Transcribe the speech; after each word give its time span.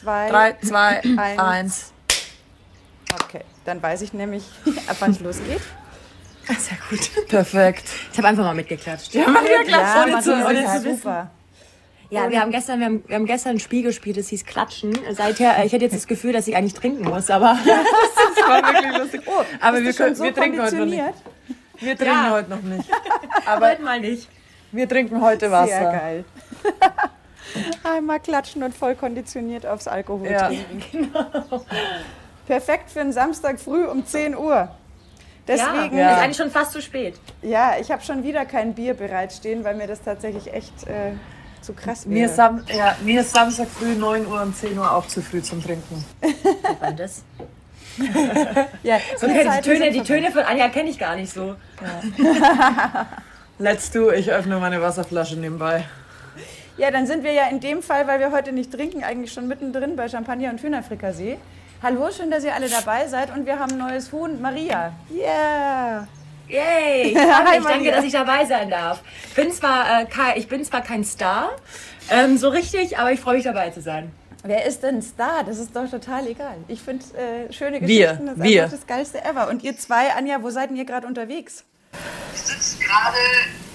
zwei, 0.00 0.28
Drei, 0.30 0.56
zwei, 0.62 1.00
eins. 1.18 1.40
eins. 1.40 1.92
Okay, 3.24 3.40
dann 3.64 3.82
weiß 3.82 4.02
ich 4.02 4.12
nämlich, 4.12 4.44
ab 4.88 4.96
wann 5.00 5.10
es 5.12 5.20
losgeht. 5.20 5.60
Sehr 6.46 6.78
gut. 6.90 7.28
Perfekt. 7.28 7.84
Ich 8.12 8.18
habe 8.18 8.28
einfach 8.28 8.44
mal 8.44 8.54
mitgeklatscht. 8.54 9.12
Ja, 9.14 9.22
Ja, 9.22 10.04
ohne 10.04 10.20
zu, 10.22 10.30
Maria, 10.30 10.46
ohne 10.46 10.62
ja, 10.62 10.80
zu 10.80 10.94
super. 10.94 11.30
Ja, 12.08 12.30
wir 12.30 12.40
haben 12.40 12.52
gestern, 12.52 12.78
wir 12.78 12.86
haben, 12.86 13.04
wir 13.08 13.16
haben 13.16 13.26
gestern 13.26 13.56
ein 13.56 13.58
Spiel 13.60 13.82
gespielt, 13.82 14.16
das 14.16 14.28
hieß 14.28 14.44
Klatschen. 14.46 14.96
Seither, 15.10 15.64
ich 15.64 15.72
hätte 15.72 15.84
jetzt 15.86 15.96
das 15.96 16.06
Gefühl, 16.06 16.32
dass 16.32 16.46
ich 16.46 16.54
eigentlich 16.54 16.74
trinken 16.74 17.02
muss, 17.02 17.30
aber 17.30 17.58
Das 17.64 18.48
war 18.48 18.62
wirklich 18.74 18.96
lustig. 18.98 19.20
Oh, 19.26 19.42
Aber 19.60 19.82
wir 19.82 19.92
können- 19.92 20.14
so 20.14 20.22
wir 20.22 20.32
trinken 20.34 20.62
heute 20.62 20.76
noch 20.76 20.86
nicht. 20.86 21.02
Wir 21.80 21.96
trinken 21.96 22.14
Ja. 22.14 22.30
heute 22.30 22.50
noch 22.50 22.62
nicht. 22.62 22.88
Aber 23.44 23.70
heute 23.70 23.82
mal 23.82 23.98
nicht. 24.00 24.28
wir 24.70 24.88
trinken 24.88 25.20
heute 25.20 25.40
Sehr 25.48 25.50
Wasser. 25.50 25.92
geil. 25.92 26.24
Einmal 27.84 28.20
klatschen 28.20 28.62
und 28.62 28.74
voll 28.74 28.94
konditioniert 28.94 29.66
aufs 29.66 29.86
Alkohol 29.88 30.30
Ja. 30.30 30.48
trinken. 30.48 31.12
Perfekt 32.46 32.90
für 32.90 33.00
einen 33.00 33.12
Samstag 33.12 33.58
früh 33.58 33.84
um 33.84 34.06
10 34.06 34.36
Uhr. 34.36 34.68
Deswegen, 35.48 35.96
Ja. 35.96 36.16
Ist 36.16 36.22
eigentlich 36.22 36.36
schon 36.36 36.50
fast 36.50 36.72
zu 36.72 36.82
spät. 36.82 37.14
ja, 37.42 37.74
ich 37.80 37.90
habe 37.90 38.02
schon 38.02 38.22
wieder 38.24 38.44
kein 38.44 38.74
Bier 38.74 38.94
bereitstehen, 38.94 39.62
weil 39.64 39.74
mir 39.76 39.86
das 39.86 40.02
tatsächlich 40.02 40.52
echt 40.52 40.86
äh, 40.88 41.12
zu 41.62 41.72
krass 41.72 42.04
wäre. 42.06 42.14
Mir 42.14 42.26
ist, 42.26 42.36
Sam 42.36 42.64
ja, 42.68 42.96
mir 43.04 43.20
ist 43.20 43.32
Samstag 43.32 43.68
früh 43.68 43.94
9 43.94 44.26
Uhr 44.26 44.42
und 44.42 44.56
10 44.56 44.76
Uhr 44.78 44.90
auch 44.92 45.06
zu 45.06 45.22
früh 45.22 45.40
zum 45.42 45.62
Trinken. 45.62 46.04
Wann 46.80 46.96
das? 46.96 47.22
ja, 48.82 48.98
So 49.16 49.26
die 49.26 49.32
kenn, 49.32 49.50
die, 49.56 49.60
Töne, 49.62 49.90
die. 49.90 50.02
Töne 50.02 50.30
von 50.30 50.42
Anja 50.42 50.68
kenne 50.68 50.90
ich 50.90 50.98
gar 50.98 51.16
nicht 51.16 51.32
so. 51.32 51.54
Let's 53.58 53.90
do, 53.90 54.10
ich 54.10 54.30
öffne 54.30 54.58
meine 54.58 54.82
Wasserflasche 54.82 55.36
nebenbei. 55.36 55.84
Ja, 56.76 56.90
dann 56.90 57.06
sind 57.06 57.24
wir 57.24 57.32
ja 57.32 57.46
in 57.48 57.60
dem 57.60 57.82
Fall, 57.82 58.06
weil 58.06 58.20
wir 58.20 58.32
heute 58.32 58.52
nicht 58.52 58.70
trinken, 58.72 59.02
eigentlich 59.02 59.32
schon 59.32 59.48
mittendrin 59.48 59.96
bei 59.96 60.08
Champagner 60.08 60.50
und 60.50 60.60
Hühnerfrikassee. 60.62 61.38
Hallo, 61.82 62.10
schön, 62.10 62.30
dass 62.30 62.44
ihr 62.44 62.54
alle 62.54 62.68
dabei 62.68 63.06
seid 63.08 63.34
und 63.34 63.46
wir 63.46 63.58
haben 63.58 63.72
ein 63.72 63.78
neues 63.78 64.12
Huhn, 64.12 64.40
Maria. 64.42 64.92
Yeah! 65.10 66.06
Yay! 66.48 67.12
Ich, 67.12 67.16
Hi. 67.16 67.60
Maria. 67.60 67.60
danke, 67.60 67.90
dass 67.90 68.04
ich 68.04 68.12
dabei 68.12 68.44
sein 68.44 68.68
darf. 68.70 69.02
Bin 69.34 69.50
zwar, 69.52 70.02
äh, 70.02 70.04
kein, 70.04 70.36
ich 70.36 70.48
bin 70.48 70.64
zwar 70.64 70.82
kein 70.82 71.02
Star, 71.02 71.50
ähm, 72.10 72.36
so 72.36 72.50
richtig, 72.50 72.98
aber 72.98 73.10
ich 73.10 73.20
freue 73.20 73.36
mich 73.36 73.44
dabei 73.44 73.70
zu 73.70 73.80
sein. 73.80 74.12
Wer 74.44 74.64
ist 74.66 74.82
denn 74.82 75.02
Star? 75.02 75.42
Das 75.44 75.58
ist 75.58 75.74
doch 75.74 75.90
total 75.90 76.26
egal. 76.28 76.56
Ich 76.68 76.80
finde 76.80 77.04
äh, 77.16 77.52
schöne 77.52 77.80
Wir, 77.80 78.08
Geschichten, 78.12 78.26
das 78.26 78.36
ist 78.36 78.42
wir. 78.44 78.62
einfach 78.64 78.76
das 78.76 78.86
Geilste 78.86 79.24
ever. 79.24 79.48
Und 79.48 79.64
ihr 79.64 79.76
zwei, 79.76 80.12
Anja, 80.12 80.42
wo 80.42 80.50
seid 80.50 80.70
denn 80.70 80.76
ihr 80.76 80.84
gerade 80.84 81.06
unterwegs? 81.06 81.64
Ich 82.34 82.40
sitze 82.42 82.78
gerade 82.78 83.18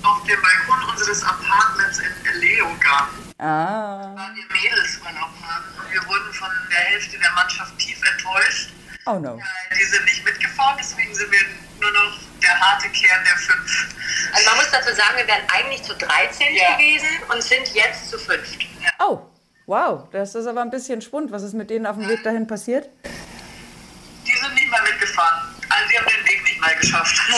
auf 0.04 0.24
dem 0.24 0.40
Balkon 0.42 0.90
unseres 0.90 1.24
Apartments 1.24 2.00
in 2.00 2.40
Leogang, 2.40 3.08
Ah. 3.40 4.14
weil 4.16 4.36
wir 4.36 4.46
Mädelsurlaub 4.52 5.30
haben. 5.44 5.66
Und 5.78 5.92
wir 5.92 6.06
wurden 6.08 6.34
von 6.34 6.50
der 6.72 6.80
Hälfte 6.80 7.18
der 7.20 7.32
Mannschaft 7.32 7.78
tief 7.78 7.98
enttäuscht. 8.12 8.70
Oh 9.08 9.20
no. 9.20 9.36
Äh, 9.38 9.76
Die 9.78 9.84
sind 9.86 10.06
nicht 10.06 10.24
mitgefahren, 10.24 10.76
deswegen 10.80 11.14
sind 11.16 11.32
wir 11.32 11.40
nur 11.80 11.92
noch 11.92 12.18
der 12.42 12.60
harte 12.60 12.88
Kern 12.90 13.24
der 13.26 13.36
fünf. 13.38 13.88
Also 14.34 14.50
man 14.50 14.58
muss 14.58 14.72
dazu 14.72 14.94
sagen, 14.96 15.18
wir 15.18 15.28
wären 15.28 15.44
eigentlich 15.52 15.82
zu 15.84 15.96
13 15.96 16.56
Ja. 16.56 16.76
gewesen 16.78 17.08
und 17.30 17.42
sind 17.44 17.68
jetzt 17.74 18.10
zu 18.10 18.20
fünft. 18.20 18.60
Oh, 19.00 19.22
wow. 19.66 20.08
Das 20.12 20.36
ist 20.36 20.46
aber 20.46 20.62
ein 20.62 20.70
bisschen 20.70 21.02
spund. 21.02 21.32
Was 21.32 21.42
ist 21.44 21.54
mit 21.54 21.70
denen 21.72 21.86
auf 21.88 21.96
dem 21.98 22.08
Weg 22.08 22.24
dahin 22.24 22.46
passiert? 22.48 22.90
Die 23.04 24.32
sind 24.38 24.54
nicht 24.54 24.70
mal 24.70 24.82
mitgefahren. 24.84 25.56
Also 25.70 25.90
die 25.92 25.98
haben 25.98 26.06
den 26.08 26.26
Weg 26.28 26.44
nicht 26.44 26.62
mal 26.62 26.76
geschafft. 26.76 27.20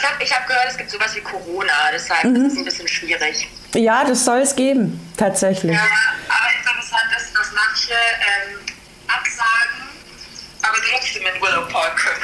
Ich 0.00 0.08
habe 0.08 0.24
ich 0.24 0.34
hab 0.34 0.46
gehört, 0.46 0.66
es 0.68 0.76
gibt 0.78 0.90
sowas 0.90 1.14
wie 1.14 1.20
Corona, 1.20 1.72
deshalb 1.92 2.24
Mhm. 2.24 2.46
ist 2.46 2.52
es 2.52 2.58
ein 2.58 2.64
bisschen 2.64 2.88
schwierig. 2.88 3.48
Ja, 3.74 4.02
das 4.04 4.24
soll 4.24 4.38
es 4.38 4.56
geben. 4.56 4.98
Tatsächlich. 5.16 5.76
Ja, 5.76 5.82
aber 6.28 6.54
interessant 6.58 7.12
ist, 7.18 7.36
dass 7.36 7.52
manche 7.52 7.92
ähm, 7.92 8.58
absagen, 9.08 9.88
aber 10.62 10.76
trotzdem 10.90 11.22
in 11.26 11.42
Urlaub 11.42 11.70
fahren 11.70 11.94
können. 11.96 12.22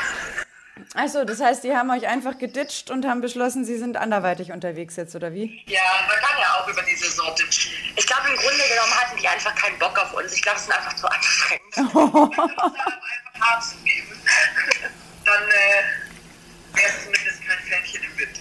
Achso, 0.94 1.24
das 1.24 1.40
heißt, 1.40 1.64
die 1.64 1.76
haben 1.76 1.90
euch 1.90 2.06
einfach 2.06 2.38
geditcht 2.38 2.90
und 2.90 3.06
haben 3.06 3.20
beschlossen, 3.20 3.66
sie 3.66 3.76
sind 3.76 3.98
anderweitig 3.98 4.52
unterwegs 4.52 4.96
jetzt, 4.96 5.14
oder 5.14 5.34
wie? 5.34 5.62
Ja, 5.66 5.80
man 6.08 6.16
kann 6.16 6.38
ja 6.40 6.54
auch 6.58 6.68
über 6.68 6.82
die 6.82 6.96
Saison 6.96 7.34
ditchen. 7.34 7.72
Ich 7.96 8.06
glaube, 8.06 8.28
im 8.30 8.36
Grunde 8.36 8.62
genommen 8.70 8.94
hatten 8.98 9.18
die 9.18 9.28
einfach 9.28 9.54
keinen 9.54 9.78
Bock 9.78 9.98
auf 9.98 10.14
uns. 10.14 10.32
Ich 10.32 10.40
glaube, 10.42 10.56
es 10.56 10.64
ist 10.64 10.72
einfach 10.72 10.94
zu 10.94 11.06
anstrengend. 11.06 11.76
einfach 11.76 13.50
hart 13.50 13.62
zu 13.64 13.76
geben, 13.84 14.18
dann 15.26 15.42
äh, 15.42 16.76
wäre 16.76 16.88
es 16.88 17.04
zumindest 17.04 17.35
Fähnchen 17.66 18.02
im 18.04 18.18
Wind. 18.18 18.40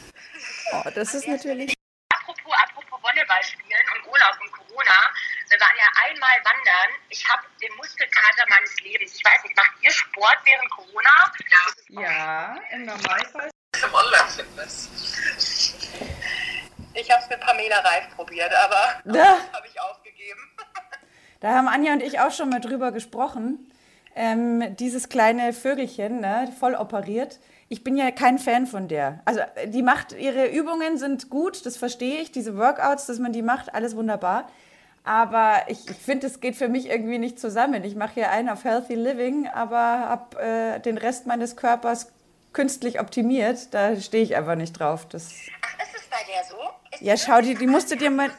Oh, 0.74 0.90
das 0.94 1.14
ist 1.14 1.28
natürlich. 1.28 1.74
Apropos, 2.10 2.54
apropos 2.54 3.02
Volleyball 3.02 3.44
spielen 3.44 3.86
und 3.96 4.12
Urlaub 4.12 4.36
und 4.42 4.52
Corona. 4.52 5.00
Wir 5.50 5.60
waren 5.60 5.76
ja 5.78 5.90
einmal 6.06 6.38
wandern. 6.44 6.90
Ich 7.10 7.28
habe 7.28 7.44
den 7.62 7.76
Muskelkater 7.78 8.46
meines 8.50 8.80
Lebens. 8.82 9.16
Ich 9.16 9.24
weiß 9.26 9.44
nicht, 9.44 9.56
macht 9.56 9.72
ihr 9.82 9.92
Sport 9.92 10.38
während 10.46 10.70
Corona? 10.72 11.32
Ja. 11.90 12.02
Ja, 12.02 12.56
im 12.72 12.86
Normalfall. 12.86 13.50
Im 13.84 13.94
Online-Fitness. 13.94 14.90
Ich 16.94 17.12
habe 17.12 17.22
es 17.24 17.30
mit 17.30 17.40
Pamela 17.42 17.80
Reif 17.80 18.16
probiert, 18.16 18.54
aber 18.54 19.02
Ja. 19.06 19.38
habe 19.54 19.68
ich 19.68 19.80
aufgegeben. 19.82 20.42
Da 21.42 21.54
haben 21.54 21.68
Anja 21.68 21.94
und 21.94 22.02
ich 22.02 22.20
auch 22.20 22.32
schon 22.32 22.50
mal 22.50 22.62
drüber 22.62 22.92
gesprochen. 22.92 23.72
Ähm, 24.16 24.76
dieses 24.78 25.10
kleine 25.10 25.52
Vögelchen, 25.54 26.22
ne, 26.22 26.52
voll 26.58 26.74
operiert. 26.74 27.40
Ich 27.76 27.84
bin 27.84 27.98
ja 27.98 28.10
kein 28.12 28.40
Fan 28.40 28.68
von 28.68 28.88
der. 28.88 29.20
Also 29.26 29.42
die 29.68 29.84
macht, 29.84 30.14
ihre 30.14 30.48
Übungen 30.48 30.98
sind 30.98 31.30
gut, 31.30 31.66
das 31.66 31.76
verstehe 31.76 32.22
ich. 32.22 32.32
Diese 32.32 32.58
Workouts, 32.58 33.06
dass 33.06 33.20
man 33.20 33.34
die 33.34 33.42
macht, 33.42 33.76
alles 33.76 33.98
wunderbar. 33.98 34.48
Aber 35.04 35.58
ich, 35.68 35.90
ich 35.90 35.98
finde, 35.98 36.28
es 36.28 36.40
geht 36.40 36.56
für 36.56 36.70
mich 36.70 36.90
irgendwie 36.90 37.18
nicht 37.18 37.38
zusammen. 37.38 37.84
Ich 37.84 37.98
mache 37.98 38.14
hier 38.14 38.32
einen 38.32 38.48
auf 38.48 38.64
Healthy 38.64 38.96
Living, 38.96 39.50
aber 39.50 39.78
habe 39.78 40.40
äh, 40.40 40.80
den 40.80 40.98
Rest 40.98 41.28
meines 41.28 41.58
Körpers 41.58 42.14
künstlich 42.54 43.02
optimiert. 43.02 43.74
Da 43.74 43.98
stehe 43.98 44.24
ich 44.24 44.38
einfach 44.38 44.56
nicht 44.56 44.80
drauf. 44.80 45.06
Das, 45.10 45.34
Ach, 45.62 45.84
ist 45.84 46.02
es 46.02 46.08
bei 46.08 46.32
der 46.32 46.46
so? 46.46 46.56
Ist 46.94 47.02
ja, 47.02 47.18
schau, 47.18 47.42
die, 47.42 47.56
die 47.56 47.68
musst 47.68 47.92
du 47.92 47.98
dir 47.98 48.10
mal... 48.10 48.30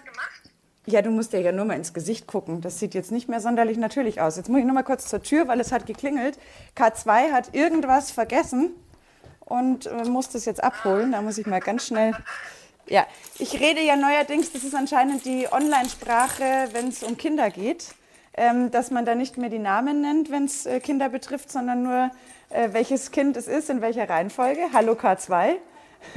Ja, 0.86 1.02
du 1.02 1.10
musst 1.10 1.34
dir 1.34 1.40
ja 1.40 1.52
nur 1.52 1.66
mal 1.66 1.74
ins 1.74 1.92
Gesicht 1.92 2.26
gucken. 2.26 2.62
Das 2.62 2.78
sieht 2.78 2.94
jetzt 2.94 3.12
nicht 3.12 3.28
mehr 3.28 3.40
sonderlich 3.40 3.76
natürlich 3.76 4.22
aus. 4.22 4.38
Jetzt 4.38 4.48
muss 4.48 4.60
ich 4.60 4.64
noch 4.64 4.72
mal 4.72 4.82
kurz 4.82 5.08
zur 5.08 5.22
Tür, 5.22 5.46
weil 5.46 5.60
es 5.60 5.72
hat 5.72 5.84
geklingelt. 5.84 6.38
K2 6.74 7.32
hat 7.32 7.54
irgendwas 7.54 8.10
vergessen 8.10 8.70
und 9.46 9.86
äh, 9.86 10.04
muss 10.04 10.28
das 10.28 10.44
jetzt 10.44 10.62
abholen. 10.62 11.12
Da 11.12 11.22
muss 11.22 11.38
ich 11.38 11.46
mal 11.46 11.60
ganz 11.60 11.86
schnell. 11.86 12.14
Ja, 12.88 13.06
ich 13.38 13.58
rede 13.58 13.80
ja 13.80 13.96
neuerdings, 13.96 14.52
das 14.52 14.62
ist 14.62 14.74
anscheinend 14.74 15.24
die 15.24 15.48
Online-Sprache, 15.50 16.68
wenn 16.72 16.88
es 16.88 17.02
um 17.02 17.16
Kinder 17.16 17.50
geht, 17.50 17.94
ähm, 18.34 18.70
dass 18.70 18.90
man 18.90 19.04
da 19.04 19.14
nicht 19.14 19.38
mehr 19.38 19.48
die 19.48 19.58
Namen 19.58 20.02
nennt, 20.02 20.30
wenn 20.30 20.44
es 20.44 20.66
äh, 20.66 20.78
Kinder 20.78 21.08
betrifft, 21.08 21.50
sondern 21.50 21.82
nur 21.82 22.10
äh, 22.50 22.68
welches 22.72 23.10
Kind 23.10 23.36
es 23.36 23.48
ist, 23.48 23.70
in 23.70 23.80
welcher 23.80 24.08
Reihenfolge. 24.08 24.68
Hallo 24.72 24.92
K2. 24.92 25.56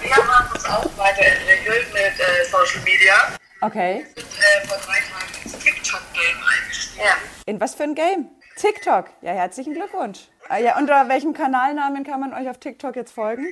Wir 0.00 0.16
haben 0.16 0.54
uns 0.54 0.64
auch 0.66 0.98
weiterentwickelt 0.98 1.92
mit 1.92 2.20
äh, 2.20 2.44
Social 2.50 2.82
Media. 2.84 3.14
Okay. 3.60 4.06
Sind 4.14 4.26
äh, 4.26 4.66
vor 4.66 4.78
drei 4.78 4.98
Tagen 5.00 5.44
ins 5.44 5.58
TikTok-Game 5.58 6.36
eingestiegen. 6.62 7.04
Ja. 7.04 7.14
In 7.46 7.60
was 7.60 7.74
für 7.74 7.84
ein 7.84 7.94
Game? 7.94 8.30
TikTok. 8.56 9.06
Ja, 9.22 9.32
herzlichen 9.32 9.74
Glückwunsch. 9.74 10.28
Ah, 10.48 10.58
ja, 10.58 10.78
unter 10.78 11.08
welchem 11.08 11.34
Kanalnamen 11.34 12.04
kann 12.04 12.20
man 12.20 12.32
euch 12.32 12.48
auf 12.48 12.58
TikTok 12.58 12.96
jetzt 12.96 13.12
folgen? 13.12 13.46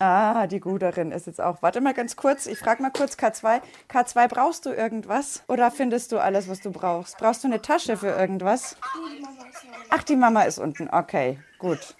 Ah, 0.00 0.46
die 0.48 0.58
Guderin 0.58 1.12
ist 1.12 1.26
jetzt 1.26 1.40
auch. 1.40 1.62
Warte 1.62 1.80
mal 1.80 1.94
ganz 1.94 2.16
kurz. 2.16 2.46
Ich 2.46 2.58
frage 2.58 2.82
mal 2.82 2.90
kurz 2.90 3.14
K2. 3.14 3.60
K2, 3.88 4.28
brauchst 4.28 4.66
du 4.66 4.70
irgendwas? 4.70 5.44
Oder 5.46 5.70
findest 5.70 6.10
du 6.10 6.18
alles, 6.18 6.48
was 6.48 6.60
du 6.60 6.72
brauchst? 6.72 7.18
Brauchst 7.18 7.44
du 7.44 7.48
eine 7.48 7.62
Tasche 7.62 7.96
für 7.96 8.08
irgendwas? 8.10 8.76
Ach, 9.90 10.02
die 10.02 10.16
Mama 10.16 10.42
ist 10.42 10.58
unten. 10.58 10.88
Okay, 10.90 11.38
gut. 11.58 11.94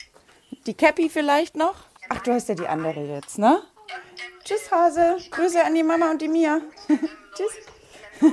Die 0.66 0.74
Cappy 0.74 1.08
vielleicht 1.08 1.56
noch? 1.56 1.76
Ach, 2.08 2.20
du 2.20 2.32
hast 2.32 2.48
ja 2.48 2.56
die 2.56 2.66
andere 2.66 3.00
jetzt, 3.00 3.38
ne? 3.38 3.62
Tschüss, 4.44 4.72
Hase. 4.72 5.18
Grüße 5.30 5.64
an 5.64 5.74
die 5.74 5.84
Mama 5.84 6.10
und 6.10 6.20
die 6.20 6.28
Mia. 6.28 6.60
Tschüss. 7.34 8.32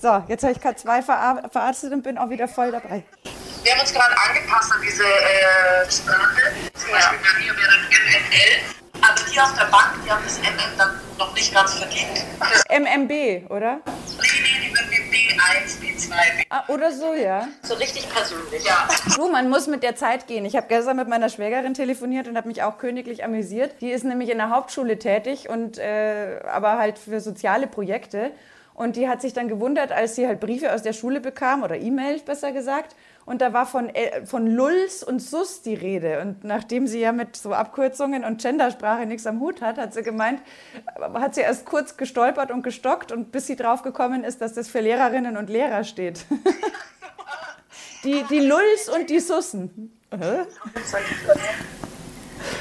so, 0.00 0.24
jetzt 0.28 0.42
habe 0.42 0.52
ich 0.52 0.58
K2 0.58 1.02
verar 1.02 1.50
verarztet 1.50 1.92
und 1.92 2.02
bin 2.02 2.16
auch 2.16 2.30
wieder 2.30 2.48
voll 2.48 2.72
dabei. 2.72 3.04
Wir 3.62 3.72
haben 3.72 3.80
uns 3.80 3.92
gerade 3.92 4.14
angepasst 4.16 4.72
an 4.72 4.80
diese 4.82 5.04
äh, 5.04 5.90
Sprache. 5.90 6.52
Zum 6.72 6.90
Beispiel 6.90 7.18
bei 7.18 7.38
mir 7.40 7.54
wäre 7.54 7.68
dann 7.68 7.84
MNL. 7.84 8.80
Aber 9.02 9.30
die 9.30 9.40
auf 9.40 9.54
der 9.58 9.66
Bank, 9.66 10.02
die 10.04 10.10
haben 10.10 10.24
das 10.24 10.38
MM 10.38 10.78
dann 10.78 11.00
noch 11.18 11.34
nicht 11.34 11.52
ganz 11.52 11.74
verdient. 11.74 12.24
Das, 12.38 12.64
MMB, 12.70 13.50
oder? 13.50 13.80
nee, 13.84 14.28
nee, 14.42 14.68
die 14.68 14.74
werden 14.74 14.88
mit 14.88 15.12
B1, 15.12 15.80
B2, 15.80 16.36
B. 16.36 16.44
Ah, 16.48 16.64
oder 16.68 16.92
so, 16.92 17.12
ja. 17.12 17.48
So 17.62 17.74
richtig 17.74 18.08
persönlich. 18.10 18.64
Ja. 18.64 18.88
Du, 19.14 19.28
man 19.30 19.50
muss 19.50 19.66
mit 19.66 19.82
der 19.82 19.96
Zeit 19.96 20.26
gehen. 20.26 20.46
Ich 20.46 20.56
habe 20.56 20.66
gestern 20.68 20.96
mit 20.96 21.08
meiner 21.08 21.28
Schwägerin 21.28 21.74
telefoniert 21.74 22.26
und 22.26 22.38
habe 22.38 22.48
mich 22.48 22.62
auch 22.62 22.78
königlich 22.78 23.22
amüsiert. 23.24 23.74
Die 23.82 23.90
ist 23.90 24.04
nämlich 24.04 24.30
in 24.30 24.38
der 24.38 24.48
Hauptschule 24.48 24.98
tätig 24.98 25.50
und 25.50 25.78
äh, 25.78 26.40
aber 26.50 26.78
halt 26.78 26.98
für 26.98 27.20
soziale 27.20 27.66
Projekte. 27.66 28.32
Und 28.80 28.96
die 28.96 29.10
hat 29.10 29.20
sich 29.20 29.34
dann 29.34 29.46
gewundert, 29.46 29.92
als 29.92 30.14
sie 30.14 30.26
halt 30.26 30.40
Briefe 30.40 30.72
aus 30.72 30.80
der 30.80 30.94
Schule 30.94 31.20
bekam 31.20 31.62
oder 31.62 31.76
E-Mails 31.76 32.22
besser 32.22 32.50
gesagt. 32.50 32.96
Und 33.26 33.42
da 33.42 33.52
war 33.52 33.66
von, 33.66 33.90
äh, 33.90 34.24
von 34.24 34.46
Lulls 34.46 35.02
und 35.02 35.20
Sus 35.20 35.60
die 35.60 35.74
Rede. 35.74 36.22
Und 36.22 36.44
nachdem 36.44 36.86
sie 36.86 36.98
ja 36.98 37.12
mit 37.12 37.36
so 37.36 37.52
Abkürzungen 37.52 38.24
und 38.24 38.40
Gendersprache 38.40 39.04
nichts 39.04 39.26
am 39.26 39.38
Hut 39.38 39.60
hat, 39.60 39.76
hat 39.76 39.92
sie 39.92 40.02
gemeint, 40.02 40.40
hat 40.98 41.34
sie 41.34 41.42
erst 41.42 41.66
kurz 41.66 41.98
gestolpert 41.98 42.50
und 42.50 42.62
gestockt 42.62 43.12
und 43.12 43.32
bis 43.32 43.48
sie 43.48 43.56
drauf 43.56 43.82
gekommen 43.82 44.24
ist, 44.24 44.40
dass 44.40 44.54
das 44.54 44.70
für 44.70 44.80
Lehrerinnen 44.80 45.36
und 45.36 45.50
Lehrer 45.50 45.84
steht. 45.84 46.24
die, 48.04 48.24
die 48.30 48.40
Lulls 48.40 48.88
und 48.88 49.10
die 49.10 49.20
Sussen. 49.20 49.92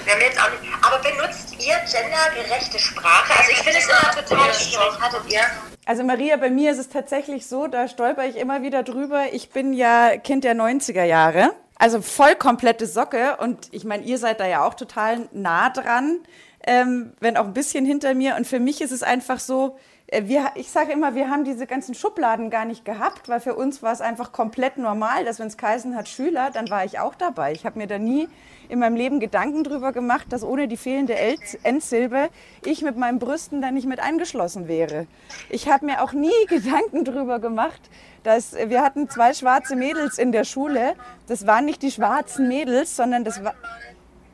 Wir 0.09 0.15
haben 0.15 0.21
jetzt 0.23 0.41
auch 0.41 0.49
nicht, 0.49 0.73
aber 0.81 0.97
benutzt 1.03 1.53
ihr 1.59 1.75
gendergerechte 1.85 2.79
Sprache? 2.79 3.31
Also 3.37 3.51
ich 3.51 3.59
finde 3.59 3.77
es 3.77 3.87
immer 3.87 4.25
total 4.25 4.53
schwierig. 4.55 4.99
Hattet 4.99 5.31
ihr? 5.31 5.41
Also 5.85 6.03
Maria, 6.03 6.37
bei 6.37 6.49
mir 6.49 6.71
ist 6.71 6.79
es 6.79 6.89
tatsächlich 6.89 7.45
so, 7.45 7.67
da 7.67 7.87
stolper 7.87 8.25
ich 8.25 8.35
immer 8.35 8.63
wieder 8.63 8.81
drüber. 8.81 9.25
Ich 9.33 9.51
bin 9.51 9.71
ja 9.71 10.17
Kind 10.17 10.45
der 10.45 10.55
90er 10.55 11.03
Jahre. 11.03 11.51
Also 11.75 12.01
voll 12.01 12.33
komplette 12.33 12.87
Socke. 12.87 13.37
Und 13.37 13.67
ich 13.69 13.83
meine, 13.83 14.01
ihr 14.03 14.17
seid 14.17 14.39
da 14.39 14.47
ja 14.47 14.65
auch 14.65 14.73
total 14.73 15.29
nah 15.31 15.69
dran, 15.69 16.21
ähm, 16.65 17.13
wenn 17.19 17.37
auch 17.37 17.45
ein 17.45 17.53
bisschen 17.53 17.85
hinter 17.85 18.15
mir. 18.15 18.35
Und 18.35 18.47
für 18.47 18.59
mich 18.59 18.81
ist 18.81 18.91
es 18.91 19.03
einfach 19.03 19.39
so, 19.39 19.77
wir, 20.11 20.51
ich 20.55 20.69
sage 20.71 20.91
immer, 20.91 21.13
wir 21.13 21.29
haben 21.29 21.43
diese 21.43 21.67
ganzen 21.67 21.93
Schubladen 21.93 22.49
gar 22.49 22.65
nicht 22.65 22.83
gehabt, 22.83 23.29
weil 23.29 23.39
für 23.39 23.55
uns 23.55 23.83
war 23.83 23.91
es 23.91 24.01
einfach 24.01 24.31
komplett 24.31 24.77
normal, 24.77 25.23
dass 25.25 25.39
wenn 25.39 25.47
es 25.47 25.57
geheißen 25.57 25.95
hat 25.95 26.09
Schüler, 26.09 26.49
dann 26.51 26.69
war 26.69 26.83
ich 26.83 26.99
auch 26.99 27.13
dabei. 27.13 27.51
Ich 27.51 27.65
habe 27.65 27.77
mir 27.77 27.87
da 27.87 27.99
nie 27.99 28.27
in 28.69 28.79
meinem 28.79 28.95
Leben 28.95 29.19
Gedanken 29.19 29.63
drüber 29.63 29.91
gemacht, 29.91 30.27
dass 30.29 30.43
ohne 30.43 30.67
die 30.67 30.77
fehlende 30.77 31.15
Endsilbe 31.63 32.29
ich 32.65 32.81
mit 32.81 32.97
meinen 32.97 33.19
Brüsten 33.19 33.61
da 33.61 33.71
nicht 33.71 33.87
mit 33.87 33.99
eingeschlossen 33.99 34.67
wäre. 34.67 35.05
Ich 35.49 35.69
habe 35.69 35.85
mir 35.85 36.01
auch 36.01 36.13
nie 36.13 36.31
Gedanken 36.47 37.05
drüber 37.05 37.39
gemacht, 37.39 37.81
dass 38.23 38.53
wir 38.55 38.81
hatten 38.81 39.09
zwei 39.09 39.33
schwarze 39.33 39.75
Mädels 39.75 40.17
in 40.17 40.31
der 40.31 40.43
Schule. 40.43 40.95
Das 41.27 41.45
waren 41.45 41.65
nicht 41.65 41.81
die 41.83 41.91
schwarzen 41.91 42.47
Mädels, 42.47 42.95
sondern 42.95 43.23
das 43.23 43.43
war 43.43 43.53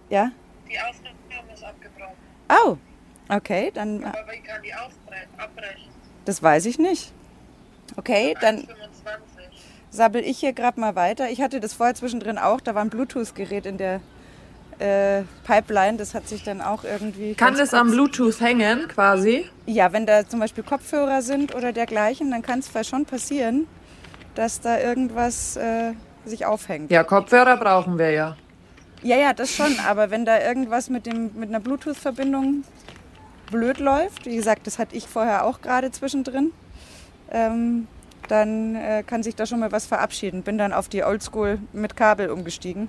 ja. 0.09 0.31
Die 0.69 0.77
Aufnahme 0.79 1.53
ist 1.53 1.63
abgebrochen. 1.63 2.13
Oh, 2.49 2.77
okay, 3.29 3.71
dann. 3.73 4.03
Aber 4.03 4.17
wie 4.31 4.39
kann 4.39 4.61
die 4.63 4.73
abbrechen? 4.73 5.89
Das 6.25 6.41
weiß 6.41 6.65
ich 6.65 6.79
nicht. 6.79 7.11
Okay, 7.97 8.35
dann 8.41 8.65
25. 8.65 9.65
sabbel 9.91 10.23
ich 10.23 10.39
hier 10.39 10.53
gerade 10.53 10.79
mal 10.79 10.95
weiter. 10.95 11.29
Ich 11.29 11.41
hatte 11.41 11.59
das 11.59 11.73
vorher 11.73 11.95
zwischendrin 11.95 12.37
auch. 12.37 12.59
Da 12.59 12.75
war 12.75 12.81
ein 12.81 12.89
Bluetooth-Gerät 12.89 13.65
in 13.65 13.77
der 13.77 14.01
äh, 14.79 15.23
Pipeline. 15.45 15.97
Das 15.97 16.13
hat 16.13 16.27
sich 16.27 16.43
dann 16.43 16.61
auch 16.61 16.83
irgendwie. 16.83 17.35
Kann 17.35 17.55
das 17.55 17.73
am 17.73 17.91
Bluetooth 17.91 18.41
hängen, 18.41 18.87
quasi? 18.87 19.49
Ja, 19.65 19.93
wenn 19.93 20.05
da 20.05 20.27
zum 20.27 20.39
Beispiel 20.39 20.63
Kopfhörer 20.63 21.21
sind 21.21 21.55
oder 21.55 21.71
dergleichen, 21.71 22.31
dann 22.31 22.41
kann 22.41 22.59
es 22.59 22.67
vielleicht 22.67 22.89
schon 22.89 23.05
passieren, 23.05 23.67
dass 24.33 24.59
da 24.61 24.79
irgendwas 24.79 25.55
äh, 25.55 25.93
sich 26.25 26.45
aufhängt. 26.45 26.91
Ja, 26.91 27.03
Kopfhörer 27.03 27.57
brauchen 27.57 27.97
wir 27.97 28.11
ja. 28.11 28.35
Ja, 29.03 29.17
ja, 29.17 29.33
das 29.33 29.51
schon. 29.51 29.77
Aber 29.87 30.09
wenn 30.09 30.25
da 30.25 30.41
irgendwas 30.41 30.89
mit, 30.89 31.05
dem, 31.05 31.31
mit 31.35 31.49
einer 31.49 31.59
Bluetooth-Verbindung 31.59 32.63
blöd 33.51 33.79
läuft, 33.79 34.25
wie 34.25 34.35
gesagt, 34.35 34.67
das 34.67 34.79
hatte 34.79 34.95
ich 34.95 35.07
vorher 35.07 35.45
auch 35.45 35.61
gerade 35.61 35.91
zwischendrin, 35.91 36.51
ähm, 37.31 37.87
dann 38.27 38.75
äh, 38.75 39.03
kann 39.05 39.21
sich 39.23 39.35
da 39.35 39.45
schon 39.45 39.59
mal 39.59 39.71
was 39.71 39.85
verabschieden. 39.85 40.41
Bin 40.43 40.57
dann 40.57 40.73
auf 40.73 40.89
die 40.89 41.03
Oldschool 41.03 41.59
mit 41.73 41.95
Kabel 41.95 42.29
umgestiegen. 42.29 42.87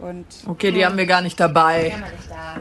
Und 0.00 0.26
Okay, 0.46 0.70
die 0.70 0.84
haben 0.84 0.96
wir 0.98 1.06
gar 1.06 1.22
nicht 1.22 1.38
dabei. 1.40 1.90
Kann 1.90 2.00
man 2.00 2.10
nicht 2.10 2.30
da. 2.30 2.56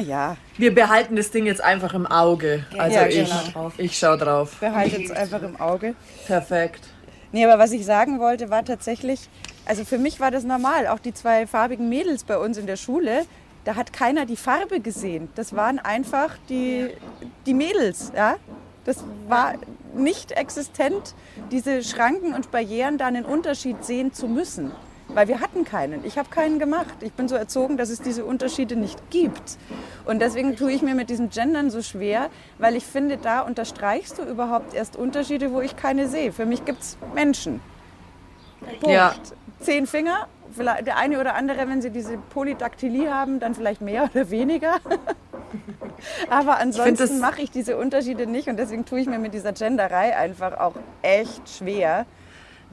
naja, 0.00 0.36
Wir 0.58 0.74
behalten 0.74 1.16
das 1.16 1.30
Ding 1.30 1.46
jetzt 1.46 1.62
einfach 1.62 1.94
im 1.94 2.06
Auge. 2.06 2.66
Also 2.76 2.96
Ja, 2.96 3.06
ich, 3.06 3.30
genau. 3.30 3.72
ich 3.78 3.96
schau 3.96 4.16
drauf. 4.16 4.56
behaltet 4.60 5.04
es 5.04 5.10
einfach 5.12 5.40
im 5.42 5.58
Auge. 5.60 5.94
Perfekt. 6.26 6.88
Nee, 7.32 7.44
aber 7.46 7.58
was 7.58 7.72
ich 7.72 7.84
sagen 7.86 8.18
wollte, 8.20 8.50
war 8.50 8.64
tatsächlich, 8.64 9.28
also 9.64 9.84
für 9.84 9.98
mich 9.98 10.20
war 10.20 10.30
das 10.30 10.44
normal. 10.44 10.88
Auch 10.88 10.98
die 10.98 11.14
zwei 11.14 11.46
farbigen 11.46 11.88
Mädels 11.88 12.24
bei 12.24 12.36
uns 12.36 12.58
in 12.58 12.66
der 12.66 12.76
Schule, 12.76 13.24
da 13.64 13.76
hat 13.76 13.92
keiner 13.92 14.26
die 14.26 14.36
Farbe 14.36 14.80
gesehen. 14.80 15.28
Das 15.34 15.56
waren 15.56 15.78
einfach 15.78 16.36
die, 16.48 16.90
die 17.46 17.54
Mädels, 17.54 18.12
ja. 18.14 18.36
Das 18.84 19.02
war 19.28 19.54
nicht 19.94 20.32
existent, 20.32 21.14
diese 21.50 21.82
Schranken 21.82 22.34
und 22.34 22.50
Barrieren 22.50 22.98
da 22.98 23.06
einen 23.06 23.24
Unterschied 23.24 23.82
sehen 23.82 24.12
zu 24.12 24.28
müssen. 24.28 24.72
Weil 25.08 25.28
wir 25.28 25.40
hatten 25.40 25.64
keinen. 25.64 26.04
Ich 26.04 26.18
habe 26.18 26.28
keinen 26.30 26.58
gemacht. 26.58 26.94
Ich 27.00 27.12
bin 27.12 27.28
so 27.28 27.34
erzogen, 27.34 27.76
dass 27.76 27.90
es 27.90 28.00
diese 28.00 28.24
Unterschiede 28.24 28.74
nicht 28.74 29.10
gibt. 29.10 29.58
Und 30.06 30.20
deswegen 30.20 30.56
tue 30.56 30.72
ich 30.72 30.82
mir 30.82 30.94
mit 30.94 31.10
diesem 31.10 31.28
Gendern 31.28 31.70
so 31.70 31.82
schwer, 31.82 32.30
weil 32.58 32.74
ich 32.74 32.84
finde, 32.84 33.18
da 33.18 33.40
unterstreichst 33.40 34.18
du 34.18 34.22
überhaupt 34.22 34.74
erst 34.74 34.96
Unterschiede, 34.96 35.52
wo 35.52 35.60
ich 35.60 35.76
keine 35.76 36.08
sehe. 36.08 36.32
Für 36.32 36.46
mich 36.46 36.64
gibt 36.64 36.80
es 36.80 36.96
Menschen. 37.14 37.60
Punkt. 38.80 38.88
Ja. 38.88 39.14
Zehn 39.64 39.86
Finger, 39.86 40.28
vielleicht 40.54 40.86
der 40.86 40.98
eine 40.98 41.18
oder 41.18 41.34
andere, 41.34 41.68
wenn 41.68 41.80
sie 41.80 41.90
diese 41.90 42.18
Polydaktylie 42.18 43.12
haben, 43.12 43.40
dann 43.40 43.54
vielleicht 43.54 43.80
mehr 43.80 44.04
oder 44.14 44.30
weniger. 44.30 44.76
Aber 46.28 46.58
ansonsten 46.58 47.18
mache 47.20 47.40
ich 47.42 47.50
diese 47.50 47.76
Unterschiede 47.76 48.26
nicht 48.26 48.48
und 48.48 48.58
deswegen 48.58 48.84
tue 48.84 49.00
ich 49.00 49.06
mir 49.06 49.18
mit 49.18 49.32
dieser 49.32 49.52
Genderei 49.52 50.16
einfach 50.16 50.58
auch 50.58 50.74
echt 51.02 51.48
schwer. 51.48 52.06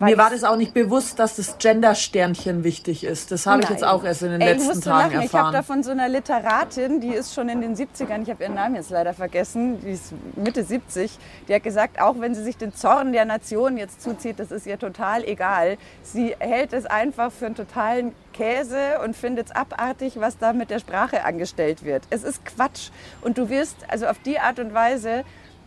Weil 0.01 0.11
Mir 0.11 0.17
war 0.17 0.31
das 0.31 0.43
auch 0.43 0.55
nicht 0.55 0.73
bewusst, 0.73 1.19
dass 1.19 1.35
das 1.35 1.59
Gender-Sternchen 1.59 2.63
wichtig 2.63 3.03
ist. 3.03 3.31
Das 3.31 3.45
habe 3.45 3.61
ich 3.61 3.69
jetzt 3.69 3.83
auch 3.83 4.03
erst 4.03 4.23
in 4.23 4.31
den 4.31 4.41
Ey, 4.41 4.53
letzten 4.53 4.67
musst 4.67 4.85
du 4.85 4.89
Tagen 4.89 5.13
lachen. 5.13 5.25
Ich 5.25 5.33
habe 5.33 5.51
da 5.51 5.57
erfahren. 5.59 5.63
von 5.63 5.83
so 5.83 5.91
einer 5.91 6.09
Literatin, 6.09 6.99
die 6.99 7.09
ist 7.09 7.35
schon 7.35 7.49
in 7.49 7.61
den 7.61 7.75
70ern, 7.75 8.23
ich 8.23 8.31
habe 8.31 8.43
ihren 8.43 8.55
Namen 8.55 8.75
jetzt 8.75 8.89
leider 8.89 9.13
vergessen, 9.13 9.79
die 9.79 9.91
ist 9.91 10.11
Mitte 10.35 10.63
70, 10.63 11.11
die 11.47 11.53
hat 11.53 11.61
gesagt, 11.61 12.01
auch 12.01 12.15
wenn 12.19 12.33
sie 12.33 12.43
sich 12.43 12.57
den 12.57 12.73
Zorn 12.73 13.13
der 13.13 13.25
Nation 13.25 13.77
jetzt 13.77 14.01
zuzieht, 14.01 14.39
das 14.39 14.49
ist 14.49 14.65
ihr 14.65 14.79
total 14.79 15.23
egal. 15.23 15.77
Sie 16.01 16.35
hält 16.39 16.73
es 16.73 16.87
einfach 16.87 17.31
für 17.31 17.45
einen 17.45 17.55
totalen 17.55 18.13
Käse 18.33 18.99
und 19.03 19.15
findet 19.15 19.47
es 19.49 19.55
abartig, 19.55 20.19
was 20.19 20.39
da 20.39 20.51
mit 20.51 20.71
der 20.71 20.79
Sprache 20.79 21.23
angestellt 21.25 21.85
wird. 21.85 22.03
Es 22.09 22.23
ist 22.23 22.43
Quatsch. 22.43 22.89
Und 23.21 23.37
du 23.37 23.49
wirst, 23.49 23.75
also 23.87 24.07
auf 24.07 24.17
die 24.19 24.39
Art 24.39 24.57
und 24.57 24.73
Weise, 24.73 25.25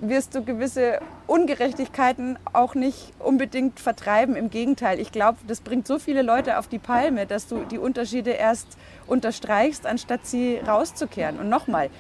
wirst 0.09 0.35
du 0.35 0.43
gewisse 0.43 0.99
Ungerechtigkeiten 1.27 2.39
auch 2.53 2.75
nicht 2.75 3.13
unbedingt 3.19 3.81
vertreiben. 3.81 4.37
Im 4.37 4.51
Gegenteil, 4.51 5.01
ich 5.01 5.13
glaube, 5.13 5.39
das 5.47 5.61
bringt 5.61 5.87
so 5.87 5.99
viele 5.99 6.23
Leute 6.23 6.59
auf 6.59 6.69
die 6.69 6.79
Palme, 6.79 7.27
dass 7.27 7.47
du 7.47 7.65
die 7.65 7.79
Unterschiede 7.79 8.31
erst 8.31 8.77
unterstreichst, 9.07 9.87
anstatt 9.87 10.27
sie 10.27 10.57
rauszukehren. 10.67 11.39
Und 11.39 11.49
nochmal, 11.49 11.91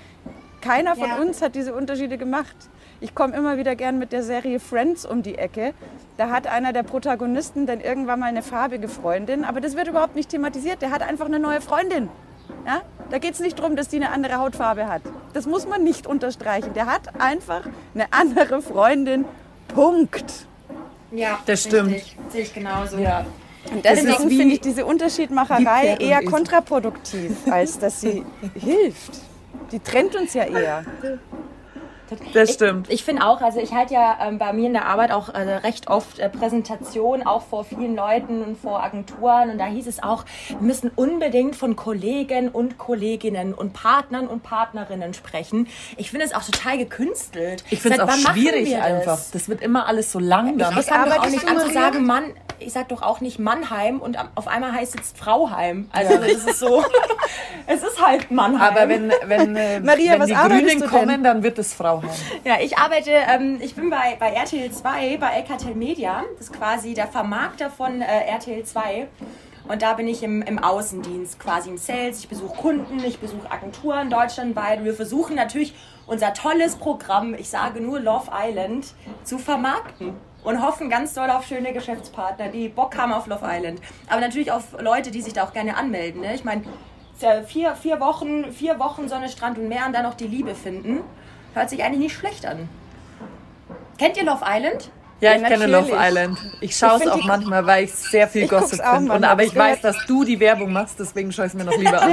keiner 0.61 0.97
von 0.97 1.09
Ja. 1.09 1.17
uns 1.21 1.43
hat 1.43 1.55
diese 1.55 1.75
Unterschiede 1.75 2.17
gemacht. 2.19 2.57
Ich 3.01 3.15
komme 3.15 3.37
immer 3.37 3.59
wieder 3.59 3.77
gern 3.77 3.99
mit 3.99 4.13
der 4.13 4.23
Serie 4.23 4.61
Friends 4.61 5.05
um 5.05 5.23
die 5.23 5.37
Ecke. 5.37 5.75
Da 6.17 6.31
hat 6.31 6.47
einer 6.47 6.73
der 6.73 6.85
Protagonisten 6.85 7.67
dann 7.67 7.81
irgendwann 7.81 8.21
mal 8.21 8.27
eine 8.27 8.43
farbige 8.43 8.89
Freundin, 8.89 9.45
aber 9.45 9.61
das 9.61 9.77
wird 9.77 9.89
überhaupt 9.89 10.15
nicht 10.17 10.31
thematisiert. 10.31 10.81
Der 10.81 10.91
hat 10.91 11.03
einfach 11.03 11.27
eine 11.27 11.39
neue 11.39 11.61
Freundin. 11.61 12.09
Ja? 12.67 12.83
Da 13.11 13.19
geht 13.19 13.35
es 13.35 13.41
nicht 13.41 13.59
darum, 13.59 13.77
dass 13.77 13.89
die 13.89 13.97
eine 13.97 14.11
andere 14.11 14.37
Hautfarbe 14.39 14.87
hat. 14.89 15.03
Das 15.35 15.47
muss 15.47 15.67
man 15.69 15.85
nicht 15.85 16.07
unterstreichen. 16.07 16.73
Der 16.75 16.87
hat 16.87 17.21
einfach 17.21 17.63
eine 17.95 18.07
andere 18.13 18.63
Freundin. 18.63 19.25
Punkt. 19.69 20.47
Ja, 21.11 21.39
Das 21.47 21.63
stimmt. 21.65 21.93
richtig. 21.95 22.17
Sehe 22.31 22.43
ich 22.43 22.55
genauso. 22.55 22.99
Ja. 22.99 23.25
Und 23.73 23.85
deswegen 23.85 24.29
finde 24.31 24.55
ich 24.55 24.61
diese 24.61 24.85
Unterschiedmacherei 24.85 25.97
eher 25.99 26.23
kontraproduktiv, 26.25 27.33
als 27.51 27.79
dass 27.79 28.01
sie 28.01 28.25
hilft. 28.55 29.21
Die 29.73 29.79
trennt 29.79 30.15
uns 30.17 30.35
ja 30.35 30.45
eher. 30.45 30.85
Das 32.33 32.55
stimmt. 32.55 32.91
Ich 32.91 33.05
finde 33.05 33.27
auch, 33.27 33.41
also 33.41 33.61
ich 33.61 33.73
halte 33.73 33.95
ja 33.95 34.19
ähm, 34.21 34.39
bei 34.39 34.53
mir 34.53 34.67
in 34.67 34.73
der 34.73 34.87
Arbeit 34.87 35.13
auch 35.13 35.29
äh, 35.29 35.39
recht 35.39 35.89
oft 35.89 36.19
äh, 36.19 36.29
Präsentationen, 36.29 37.27
auch 37.27 37.43
vor 37.43 37.65
vielen 37.65 37.97
Leuten 37.97 38.43
und 38.43 38.57
vor 38.57 38.83
Agenturen. 38.83 39.51
Und 39.51 39.59
da 39.59 39.67
hieß 39.67 39.87
es 39.87 40.03
auch, 40.03 40.25
wir 40.49 40.59
müssen 40.61 40.91
unbedingt 40.95 41.57
von 41.57 41.77
Kollegen 41.77 42.49
und 42.49 42.79
Kolleginnen 42.79 43.55
und 43.55 43.73
Partnern 43.73 44.27
und 44.27 44.43
Partnerinnen 44.43 45.15
sprechen. 45.15 45.69
Ich 45.97 46.11
finde 46.11 46.27
es 46.27 46.35
auch 46.35 46.45
total 46.45 46.79
gekünstelt. 46.79 47.65
Ich 47.71 47.81
finde 47.81 47.99
es 47.99 48.03
auch 48.03 48.33
schwierig 48.33 48.69
wir 48.69 48.83
einfach. 48.83 49.17
Das? 49.17 49.31
Das 49.31 49.49
wird 49.49 49.61
immer 49.61 49.87
alles 49.87 50.13
so 50.13 50.19
lang 50.19 50.59
dann. 50.59 50.79
Ich 50.79 50.87
fange 50.87 51.11
doch 51.11 51.19
auch 51.19 51.31
nicht 51.31 51.49
an 51.49 51.59
zu 51.59 51.73
sagen, 51.73 52.05
Mann, 52.05 52.33
ich 52.59 52.73
sag 52.73 52.89
doch 52.89 53.03
auch 53.03 53.21
nicht 53.21 53.39
Mannheim 53.39 54.01
und 54.01 54.19
auf 54.35 54.49
einmal 54.49 54.73
heißt 54.73 54.99
es 54.99 55.13
Frauheim. 55.13 55.89
Also 55.93 56.17
das 56.17 56.45
ist 56.45 56.59
so, 56.59 56.85
es 57.67 57.83
ist 57.83 58.05
halt 58.05 58.31
Mannheim. 58.31 58.61
Aber 58.61 58.89
wenn, 58.89 59.13
wenn, 59.27 59.57
äh, 59.57 59.81
Maria, 59.83 60.13
wenn 60.13 60.21
was 60.21 60.29
die 60.29 60.35
Grünen 60.35 60.87
kommen, 60.89 61.23
dann 61.23 61.43
wird 61.43 61.59
es 61.59 61.75
Frauheim. 61.75 62.11
Ja, 62.45 62.57
ich 62.61 62.79
arbeite, 62.79 63.11
ähm, 63.11 63.59
ich 63.61 63.75
bin 63.75 63.91
bei, 63.91 64.17
bei 64.19 64.31
RTL 64.33 64.71
2, 64.71 65.17
bei 65.19 65.31
Alcatel 65.33 65.75
Media. 65.75 66.25
Das 66.39 66.49
ist 66.49 66.53
quasi 66.53 66.95
der 66.95 67.09
Vermarkter 67.09 67.71
von 67.71 68.01
äh, 68.01 68.27
RTL 68.27 68.65
2. 68.65 69.09
Und 69.67 69.81
da 69.81 69.95
bin 69.95 70.07
ich 70.07 70.23
im, 70.23 70.43
im 70.43 70.59
Außendienst, 70.59 71.39
quasi 71.39 71.71
im 71.71 71.79
Sales. 71.79 72.19
Ich 72.19 72.29
besuche 72.29 72.55
Kunden, 72.57 73.03
ich 73.03 73.19
besuche 73.19 73.51
Agenturen 73.51 74.11
deutschlandweit. 74.11 74.85
Wir 74.85 74.95
versuchen 74.95 75.37
natürlich 75.37 75.75
unser 76.07 76.35
tolles 76.35 76.77
Programm, 76.77 77.35
ich 77.35 77.49
sage 77.49 77.81
nur 77.81 77.99
Love 77.99 78.31
Island, 78.33 78.95
zu 79.25 79.39
vermarkten. 79.39 80.15
Und 80.45 80.63
hoffen 80.63 80.91
ganz 80.91 81.15
doll 81.15 81.31
auf 81.31 81.47
schöne 81.47 81.73
Geschäftspartner, 81.73 82.49
die 82.49 82.69
Bock 82.69 82.97
haben 82.99 83.13
auf 83.13 83.27
Love 83.27 83.45
Island. 83.45 83.81
Aber 84.09 84.21
natürlich 84.21 84.53
auf 84.53 84.63
Leute, 84.79 85.11
die 85.11 85.23
sich 85.23 85.33
da 85.33 85.45
auch 85.45 85.53
gerne 85.55 85.77
anmelden. 85.77 86.21
Ne? 86.21 86.35
Ich 86.35 86.45
meine, 86.45 86.63
vier, 87.47 87.75
vier 87.75 87.99
Wochen, 88.01 88.53
vier 88.53 88.79
Wochen 88.79 89.09
Sonne, 89.09 89.29
Strand 89.31 89.57
und 89.59 89.69
Meer 89.69 89.87
und 89.87 89.95
dann 89.95 90.03
noch 90.03 90.15
die 90.15 90.27
Liebe 90.27 90.55
finden. 90.55 91.01
Hört 91.55 91.71
sich 91.71 91.83
eigentlich 91.83 91.99
nicht 92.01 92.17
schlecht 92.17 92.45
an. 92.45 92.69
Kennt 93.97 94.17
ihr 94.19 94.25
Love 94.25 94.45
Island? 94.47 94.91
Ja, 95.21 95.31
Ja, 95.31 95.37
ich 95.41 95.45
kenne 95.45 95.67
Love 95.67 95.83
natürlich. 95.91 96.09
Island. 96.09 96.39
Ich 96.61 96.77
schaue 96.77 96.97
es 97.03 97.07
auch 97.09 97.19
die- 97.21 97.27
manchmal, 97.27 97.65
weil 97.65 97.85
ich 97.85 97.95
sehr 97.95 98.29
viel 98.29 98.47
Gossip 98.47 98.85
finde. 98.85 99.27
Aber 99.29 99.43
ich 99.45 99.55
weiß, 99.57 99.81
dass 99.81 99.97
du 100.07 100.25
die 100.25 100.39
Werbung 100.41 100.73
machst, 100.73 100.97
deswegen 100.99 101.33
schaue 101.33 101.47
ich 101.47 101.53
es 101.53 101.59
mir 101.59 101.65
noch 101.65 101.77
lieber 101.79 102.03
an. 102.03 102.13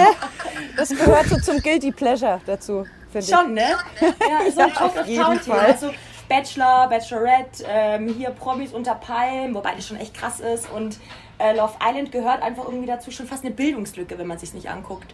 Das 0.77 0.87
gehört 0.89 1.25
so 1.27 1.37
zum 1.39 1.59
Guilty 1.61 1.91
Pleasure 1.91 2.39
dazu, 2.45 2.85
finde 3.11 3.27
ich. 3.27 3.35
Schon, 3.35 3.53
ne? 3.55 3.71
Ja, 4.01 4.51
so 4.51 4.61
ein 4.61 4.69
Ja, 4.69 4.85
auf 4.85 5.07
jeden 5.07 5.39
Fall. 5.41 5.59
Also 5.59 5.91
Bachelor, 6.31 6.87
Bachelorette, 6.87 7.65
ähm, 7.67 8.07
hier 8.17 8.29
Promis 8.29 8.71
unter 8.71 8.95
Palmen, 8.95 9.53
wobei 9.53 9.75
das 9.75 9.85
schon 9.85 9.97
echt 9.97 10.13
krass 10.13 10.39
ist. 10.39 10.71
Und 10.71 10.97
äh, 11.39 11.53
Love 11.53 11.73
Island 11.83 12.13
gehört 12.13 12.41
einfach 12.41 12.63
irgendwie 12.63 12.87
dazu 12.87 13.11
schon 13.11 13.27
fast 13.27 13.43
eine 13.43 13.53
Bildungslücke, 13.53 14.17
wenn 14.17 14.27
man 14.27 14.37
sich 14.37 14.53
nicht 14.53 14.69
anguckt. 14.69 15.13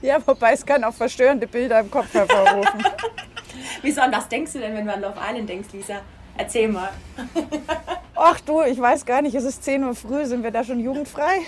Ja, 0.00 0.18
wobei 0.26 0.54
es 0.54 0.66
kann 0.66 0.82
auch 0.82 0.94
verstörende 0.94 1.46
Bilder 1.46 1.78
im 1.78 1.88
Kopf 1.92 2.12
hervorrufen. 2.12 2.82
Wieso, 3.82 4.00
an 4.00 4.10
was 4.10 4.26
denkst 4.26 4.54
du 4.54 4.58
denn, 4.58 4.74
wenn 4.74 4.84
du 4.84 4.92
an 4.92 5.00
Love 5.00 5.14
Island 5.16 5.48
denkst, 5.48 5.68
Lisa? 5.74 6.00
Erzähl 6.36 6.66
mal. 6.66 6.90
Ach 8.16 8.40
du, 8.40 8.62
ich 8.62 8.80
weiß 8.80 9.06
gar 9.06 9.22
nicht, 9.22 9.36
es 9.36 9.44
ist 9.44 9.62
10 9.62 9.84
Uhr 9.84 9.94
früh, 9.94 10.24
sind 10.24 10.42
wir 10.42 10.50
da 10.50 10.64
schon 10.64 10.80
jugendfrei? 10.80 11.38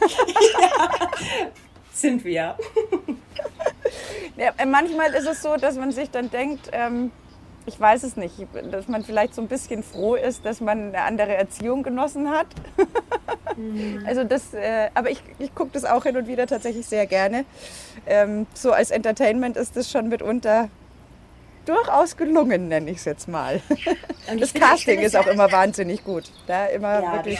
Sind 1.94 2.22
wir. 2.22 2.56
Ja, 4.36 4.52
äh, 4.58 4.66
manchmal 4.66 5.14
ist 5.14 5.26
es 5.26 5.40
so, 5.40 5.56
dass 5.56 5.76
man 5.76 5.90
sich 5.90 6.10
dann 6.10 6.30
denkt, 6.30 6.68
ähm, 6.72 7.12
ich 7.66 7.78
weiß 7.78 8.02
es 8.02 8.16
nicht, 8.16 8.34
dass 8.70 8.88
man 8.88 9.04
vielleicht 9.04 9.34
so 9.34 9.42
ein 9.42 9.48
bisschen 9.48 9.82
froh 9.82 10.14
ist, 10.14 10.44
dass 10.44 10.60
man 10.60 10.88
eine 10.88 11.02
andere 11.02 11.34
Erziehung 11.34 11.82
genossen 11.82 12.30
hat. 12.30 12.46
Also 14.06 14.24
das, 14.24 14.54
äh, 14.54 14.88
aber 14.94 15.10
ich, 15.10 15.22
ich 15.38 15.54
gucke 15.54 15.72
das 15.74 15.84
auch 15.84 16.04
hin 16.04 16.16
und 16.16 16.26
wieder 16.26 16.46
tatsächlich 16.46 16.86
sehr 16.86 17.06
gerne. 17.06 17.44
Ähm, 18.06 18.46
so 18.54 18.72
als 18.72 18.90
Entertainment 18.90 19.58
ist 19.58 19.76
das 19.76 19.90
schon 19.90 20.08
mitunter 20.08 20.70
durchaus 21.66 22.16
gelungen, 22.16 22.68
nenne 22.68 22.90
ich 22.90 22.96
es 22.98 23.04
jetzt 23.04 23.28
mal. 23.28 23.60
Und 24.30 24.40
Das 24.40 24.54
Casting 24.54 24.94
finde 24.94 25.06
ist 25.06 25.16
auch 25.16 25.26
immer 25.26 25.52
wahnsinnig 25.52 26.02
gut. 26.02 26.32
Da 26.46 26.66
immer 26.66 27.02
Ja, 27.02 27.12
wirklich 27.16 27.38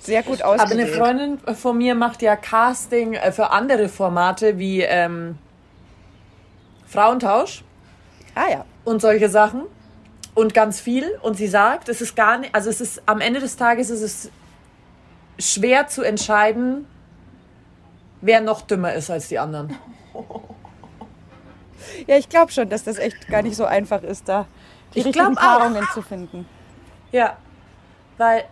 sehr 0.00 0.22
gut 0.22 0.40
Aber 0.42 0.52
eine 0.52 0.62
ausgewählt. 0.62 0.94
Freundin 0.94 1.38
von 1.56 1.78
mir 1.78 1.96
macht 1.96 2.22
ja 2.22 2.36
Casting 2.36 3.14
äh, 3.14 3.32
für 3.32 3.50
andere 3.50 3.88
Formate 3.88 4.58
wie 4.58 4.82
ähm, 4.82 5.36
Frauentausch 6.86 7.64
Ah 8.36 8.50
ja. 8.50 8.64
Und 8.84 9.00
solche 9.00 9.28
Sachen 9.28 9.62
und 10.34 10.54
ganz 10.54 10.80
viel. 10.80 11.18
Und 11.22 11.36
sie 11.36 11.46
sagt, 11.46 11.88
es 11.88 12.00
ist 12.00 12.16
gar 12.16 12.38
nicht, 12.38 12.54
also 12.54 12.70
es 12.70 12.80
ist 12.80 13.02
am 13.06 13.20
Ende 13.20 13.40
des 13.40 13.56
Tages 13.56 13.90
ist 13.90 14.02
es 14.02 14.30
schwer 15.38 15.88
zu 15.88 16.02
entscheiden, 16.02 16.86
wer 18.20 18.40
noch 18.40 18.62
dümmer 18.62 18.94
ist 18.94 19.10
als 19.10 19.28
die 19.28 19.38
anderen. 19.38 19.76
Ja, 22.06 22.16
ich 22.16 22.28
glaube 22.30 22.50
schon, 22.50 22.70
dass 22.70 22.84
das 22.84 22.98
echt 22.98 23.28
gar 23.28 23.42
nicht 23.42 23.56
so 23.56 23.66
einfach 23.66 24.02
ist, 24.02 24.28
da 24.28 24.46
die 24.94 25.00
Ich 25.00 25.04
richtigen. 25.04 25.34
Paarungen 25.34 25.86
zu 25.92 26.00
finden. 26.00 26.46
Ja, 27.12 27.36
weil 28.16 28.44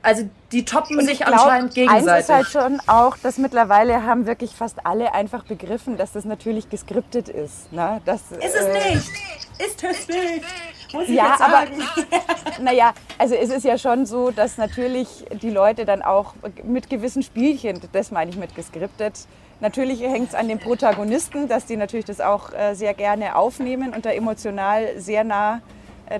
also 0.00 0.28
die 0.54 0.64
toppen 0.64 1.00
sich 1.00 1.20
ich 1.20 1.26
glaub, 1.26 1.32
anscheinend 1.32 1.74
gegenseitig. 1.74 2.08
Eins 2.08 2.20
ist 2.22 2.30
halt 2.30 2.46
schon 2.46 2.80
auch, 2.86 3.16
dass 3.18 3.38
mittlerweile 3.38 4.04
haben 4.04 4.24
wirklich 4.26 4.52
fast 4.52 4.86
alle 4.86 5.12
einfach 5.12 5.44
begriffen, 5.44 5.96
dass 5.96 6.12
das 6.12 6.24
natürlich 6.24 6.70
geskriptet 6.70 7.28
ist. 7.28 7.72
Ne? 7.72 8.00
Das, 8.04 8.22
Ist 8.30 8.54
es 8.54 8.66
nicht? 8.68 9.10
Ist 9.58 9.84
es 9.84 10.08
nicht? 10.08 10.44
Muss 10.92 11.08
ich 11.08 11.16
Ja, 11.16 11.32
jetzt 11.32 11.42
aber 11.42 11.66
sagen. 11.66 11.82
naja, 12.62 12.94
also 13.18 13.34
es 13.34 13.50
ist 13.50 13.64
ja 13.64 13.76
schon 13.78 14.06
so, 14.06 14.30
dass 14.30 14.56
natürlich 14.56 15.24
die 15.42 15.50
Leute 15.50 15.84
dann 15.84 16.02
auch 16.02 16.34
mit 16.62 16.88
gewissen 16.88 17.24
Spielchen, 17.24 17.80
das 17.92 18.12
meine 18.12 18.30
ich 18.30 18.36
mit 18.36 18.54
geskriptet, 18.54 19.26
natürlich 19.58 20.00
hängt 20.02 20.28
es 20.28 20.34
an 20.36 20.46
den 20.46 20.60
Protagonisten, 20.60 21.48
dass 21.48 21.66
die 21.66 21.76
natürlich 21.76 22.04
das 22.04 22.20
auch 22.20 22.52
äh, 22.52 22.74
sehr 22.74 22.94
gerne 22.94 23.34
aufnehmen 23.34 23.92
und 23.92 24.06
da 24.06 24.10
emotional 24.10 25.00
sehr 25.00 25.24
nah 25.24 25.56
äh, 25.56 25.60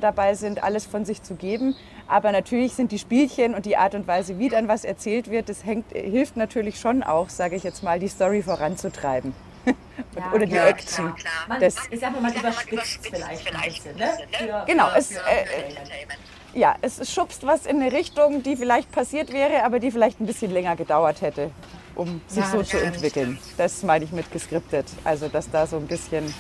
dabei 0.00 0.34
sind, 0.34 0.62
alles 0.62 0.86
von 0.86 1.04
sich 1.04 1.22
zu 1.22 1.34
geben. 1.34 1.74
Aber 2.06 2.32
natürlich 2.32 2.74
sind 2.74 2.92
die 2.92 2.98
Spielchen 2.98 3.54
und 3.54 3.64
die 3.66 3.76
Art 3.76 3.94
und 3.94 4.06
Weise, 4.06 4.38
wie 4.38 4.48
dann 4.48 4.68
was 4.68 4.84
erzählt 4.84 5.30
wird, 5.30 5.48
das 5.48 5.64
hängt, 5.64 5.90
hilft 5.92 6.36
natürlich 6.36 6.78
schon 6.78 7.02
auch, 7.02 7.28
sage 7.30 7.56
ich 7.56 7.62
jetzt 7.62 7.82
mal, 7.82 7.98
die 7.98 8.08
Story 8.08 8.42
voranzutreiben. 8.42 9.34
Ja, 10.16 10.32
Oder 10.32 10.46
die 10.46 10.52
klar, 10.52 10.68
Action. 10.68 11.14
Man, 11.48 11.60
Das, 11.60 11.76
ich 11.90 12.00
sag 12.00 12.12
mal, 12.12 12.20
man 12.20 12.34
überspitzt 12.34 12.98
vielleicht 13.08 13.54
ein 13.54 13.62
bisschen, 13.62 13.96
ne? 13.96 14.10
Für, 14.36 14.64
Genau, 14.66 14.88
für, 14.90 14.98
es, 14.98 15.08
für 15.08 15.18
äh, 15.20 15.62
Entertainment. 15.68 16.18
ja, 16.52 16.74
es 16.82 17.12
schubst 17.12 17.46
was 17.46 17.64
in 17.66 17.80
eine 17.80 17.92
Richtung, 17.92 18.42
die 18.42 18.56
vielleicht 18.56 18.90
passiert 18.92 19.32
wäre, 19.32 19.62
aber 19.64 19.78
die 19.78 19.90
vielleicht 19.92 20.20
ein 20.20 20.26
bisschen 20.26 20.50
länger 20.52 20.74
gedauert 20.76 21.20
hätte, 21.22 21.50
um 21.94 22.20
sich 22.26 22.44
Ja, 22.44 22.50
so 22.50 22.62
zu 22.62 22.80
entwickeln. 22.80 23.38
Das 23.56 23.82
meine 23.84 24.04
ich 24.04 24.12
mit 24.12 24.30
geskriptet. 24.32 24.86
Also, 25.04 25.28
dass 25.28 25.48
da 25.50 25.66
so 25.66 25.76
ein 25.76 25.86
bisschen 25.86 26.32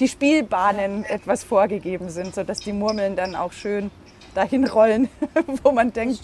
die 0.00 0.08
Spielbahnen 0.08 1.04
etwas 1.04 1.44
vorgegeben 1.44 2.08
sind, 2.10 2.34
sodass 2.34 2.60
die 2.60 2.72
Murmeln 2.72 3.16
dann 3.16 3.34
auch 3.34 3.52
schön 3.52 3.90
dahin 4.38 4.66
rollen, 4.68 5.08
wo 5.64 5.72
man 5.72 5.92
denkt, 5.92 6.20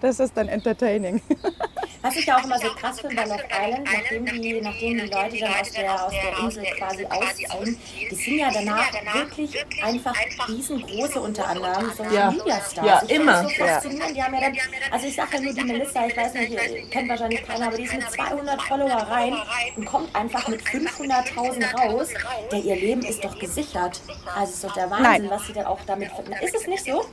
das 0.00 0.20
ist 0.20 0.34
dann 0.36 0.48
entertaining. 0.48 1.20
Was 2.02 2.16
ich 2.16 2.24
ja 2.24 2.38
auch 2.38 2.44
immer 2.44 2.58
so 2.58 2.68
krass 2.70 2.98
finde 2.98 3.14
bei 3.16 3.24
Love 3.24 3.44
Island, 3.62 3.86
nachdem 3.92 4.24
die, 4.24 4.60
nachdem 4.62 4.98
die 4.98 5.06
Leute 5.06 5.38
dann 5.38 5.52
aus 5.60 5.70
der, 5.70 6.06
aus 6.06 6.12
der 6.12 6.44
Insel 6.44 6.64
quasi 6.78 7.04
ausziehen, 7.04 7.78
die 8.10 8.14
sind 8.14 8.38
ja 8.38 8.50
danach 8.50 8.90
wirklich 9.12 9.66
einfach 9.82 10.14
riesengroße 10.48 11.20
unter 11.20 11.46
anderem 11.46 11.90
Social 11.90 12.14
Ja. 12.14 12.30
Media 12.30 12.58
Stars. 12.62 12.86
Ja, 12.86 13.02
ich 13.04 13.10
immer. 13.10 13.42
So 13.42 13.48
faszinierend. 13.50 14.16
Die 14.16 14.22
haben 14.22 14.34
ja 14.34 14.40
dann, 14.40 14.56
also 14.90 15.06
ich 15.06 15.14
sage 15.14 15.28
ja 15.34 15.40
nur 15.42 15.52
die 15.52 15.64
Melissa, 15.64 16.06
ich 16.06 16.16
weiß 16.16 16.32
nicht, 16.34 16.52
ihr 16.52 16.88
kennt 16.88 17.08
wahrscheinlich 17.10 17.42
keiner, 17.46 17.66
aber 17.66 17.76
die 17.76 17.84
ist 17.84 17.94
mit 17.94 18.10
200 18.10 18.62
Follower 18.62 18.90
rein 18.90 19.34
und 19.76 19.84
kommt 19.84 20.16
einfach 20.16 20.48
mit 20.48 20.62
500.000 20.62 21.76
raus. 21.76 22.08
Der 22.50 22.60
ihr 22.60 22.76
Leben 22.76 23.02
ist 23.02 23.22
doch 23.22 23.38
gesichert. 23.38 24.00
Also 24.34 24.52
ist 24.54 24.64
doch 24.64 24.72
der 24.72 24.90
Wahnsinn, 24.90 25.04
Nein. 25.04 25.30
was 25.30 25.46
sie 25.46 25.52
dann 25.52 25.66
auch 25.66 25.80
damit. 25.86 26.10
Ist 26.40 26.54
es 26.54 26.66
nicht 26.66 26.84
so? 26.86 27.04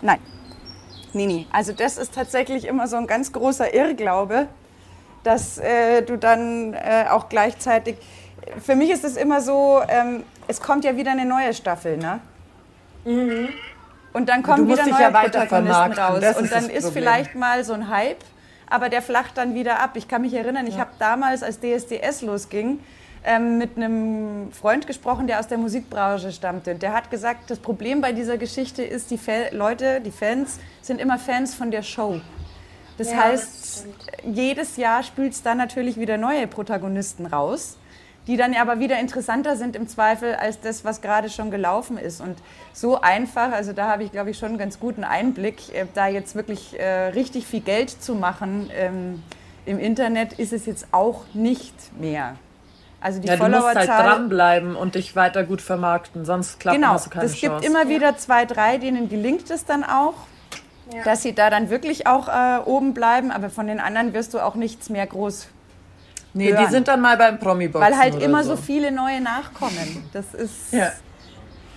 Nein. 0.00 0.18
Nee, 1.12 1.26
nee. 1.26 1.46
Also 1.52 1.72
das 1.72 1.98
ist 1.98 2.14
tatsächlich 2.14 2.66
immer 2.66 2.88
so 2.88 2.96
ein 2.96 3.06
ganz 3.06 3.32
großer 3.32 3.74
Irrglaube, 3.74 4.48
dass 5.24 5.58
äh, 5.58 6.02
du 6.02 6.16
dann 6.16 6.74
äh, 6.74 7.06
auch 7.10 7.28
gleichzeitig. 7.28 7.96
Für 8.64 8.74
mich 8.74 8.90
ist 8.90 9.04
es 9.04 9.16
immer 9.16 9.40
so, 9.40 9.82
ähm, 9.88 10.24
es 10.48 10.60
kommt 10.60 10.84
ja 10.84 10.96
wieder 10.96 11.12
eine 11.12 11.24
neue 11.24 11.54
Staffel, 11.54 11.96
ne? 11.96 12.20
Und 14.12 14.28
dann 14.28 14.42
kommen 14.42 14.68
wieder 14.68 14.86
neue 14.86 15.00
ja 15.00 15.12
weiter 15.12 15.40
Protagonisten 15.40 15.92
raus. 15.92 16.18
das 16.20 16.36
Und 16.36 16.44
ist 16.44 16.54
dann 16.54 16.70
ist 16.70 16.90
vielleicht 16.90 17.34
mal 17.34 17.64
so 17.64 17.72
ein 17.72 17.88
Hype, 17.88 18.22
aber 18.68 18.88
der 18.88 19.02
flacht 19.02 19.36
dann 19.38 19.54
wieder 19.54 19.80
ab. 19.80 19.92
Ich 19.94 20.08
kann 20.08 20.22
mich 20.22 20.34
erinnern, 20.34 20.66
ich 20.66 20.78
habe 20.78 20.90
damals, 20.98 21.42
als 21.42 21.60
DSDS 21.60 22.22
losging, 22.22 22.80
ähm, 23.24 23.58
mit 23.58 23.76
einem 23.76 24.50
Freund 24.52 24.86
gesprochen, 24.86 25.26
der 25.26 25.38
aus 25.40 25.48
der 25.48 25.58
Musikbranche 25.58 26.32
stammte. 26.32 26.72
Und 26.72 26.82
der 26.82 26.92
hat 26.92 27.10
gesagt, 27.10 27.50
das 27.50 27.58
Problem 27.58 28.00
bei 28.00 28.12
dieser 28.12 28.38
Geschichte 28.38 28.82
ist, 28.82 29.10
die 29.10 29.18
Fa 29.18 29.32
Leute, 29.52 30.00
die 30.00 30.10
Fans, 30.10 30.58
sind 30.80 31.00
immer 31.00 31.18
Fans 31.18 31.54
von 31.54 31.70
der 31.70 31.82
Show. 31.82 32.20
Das 32.98 33.10
Ja, 33.10 33.24
heißt, 33.24 33.86
jedes 34.24 34.76
Jahr 34.76 35.02
spült 35.02 35.32
es 35.32 35.42
dann 35.42 35.58
natürlich 35.58 35.98
wieder 35.98 36.18
neue 36.18 36.46
Protagonisten 36.46 37.26
raus, 37.26 37.78
die 38.26 38.36
dann 38.36 38.54
aber 38.54 38.78
wieder 38.78 38.98
interessanter 39.00 39.56
sind 39.56 39.74
im 39.74 39.88
Zweifel 39.88 40.34
als 40.34 40.60
das, 40.60 40.84
was 40.84 41.00
gerade 41.00 41.28
schon 41.28 41.50
gelaufen 41.50 41.98
ist. 41.98 42.20
Und 42.20 42.38
so 42.72 43.00
einfach, 43.00 43.52
also 43.52 43.72
da 43.72 43.88
habe 43.88 44.04
ich, 44.04 44.12
glaube 44.12 44.30
ich, 44.30 44.38
schon 44.38 44.50
einen 44.50 44.58
ganz 44.58 44.78
guten 44.78 45.04
Einblick, 45.04 45.74
äh, 45.74 45.86
da 45.94 46.06
jetzt 46.08 46.34
wirklich 46.34 46.78
äh, 46.78 47.08
richtig 47.08 47.46
viel 47.46 47.60
Geld 47.60 47.90
zu 47.90 48.14
machen 48.14 48.70
ähm, 48.76 49.22
im 49.64 49.78
Internet, 49.78 50.34
ist 50.34 50.52
es 50.52 50.66
jetzt 50.66 50.88
auch 50.92 51.24
nicht 51.34 51.74
mehr. 52.00 52.36
Also 53.02 53.20
die 53.20 53.26
ja, 53.28 53.36
du 53.36 53.42
musst 53.42 53.54
halt 53.54 53.64
Followerzahl 53.64 54.04
dranbleiben 54.04 54.76
und 54.76 54.94
dich 54.94 55.16
weiter 55.16 55.42
gut 55.44 55.60
vermarkten, 55.60 56.24
sonst 56.24 56.60
klappt 56.60 56.76
Genau, 56.76 56.92
hast 56.92 57.06
du 57.06 57.10
keine 57.10 57.24
es 57.26 57.32
gibt 57.32 57.52
Chance. 57.52 57.66
immer 57.66 57.88
wieder 57.88 58.16
zwei, 58.16 58.44
drei, 58.44 58.78
denen 58.78 59.08
gelingt 59.08 59.50
es 59.50 59.64
dann 59.64 59.82
auch, 59.82 60.14
dass 61.04 61.22
sie 61.22 61.34
da 61.34 61.50
dann 61.50 61.68
wirklich 61.70 62.06
auch 62.06 62.28
äh, 62.28 62.58
oben 62.64 62.94
bleiben, 62.94 63.30
aber 63.30 63.50
von 63.50 63.66
den 63.66 63.80
anderen 63.80 64.12
wirst 64.14 64.34
du 64.34 64.40
auch 64.40 64.54
nichts 64.54 64.88
mehr 64.88 65.06
groß, 65.06 65.48
nee, 66.34 66.46
die 66.46 66.52
hören. 66.56 66.70
sind 66.70 66.88
dann 66.88 67.00
mal 67.00 67.16
beim 67.16 67.38
Promi-Boxen 67.38 67.90
weil 67.90 67.98
halt 67.98 68.14
oder 68.16 68.24
immer 68.24 68.44
so. 68.44 68.56
so 68.56 68.62
viele 68.62 68.92
neue 68.92 69.20
nachkommen. 69.20 70.04
Das 70.12 70.34
ist 70.34 70.72
Ja. 70.72 70.92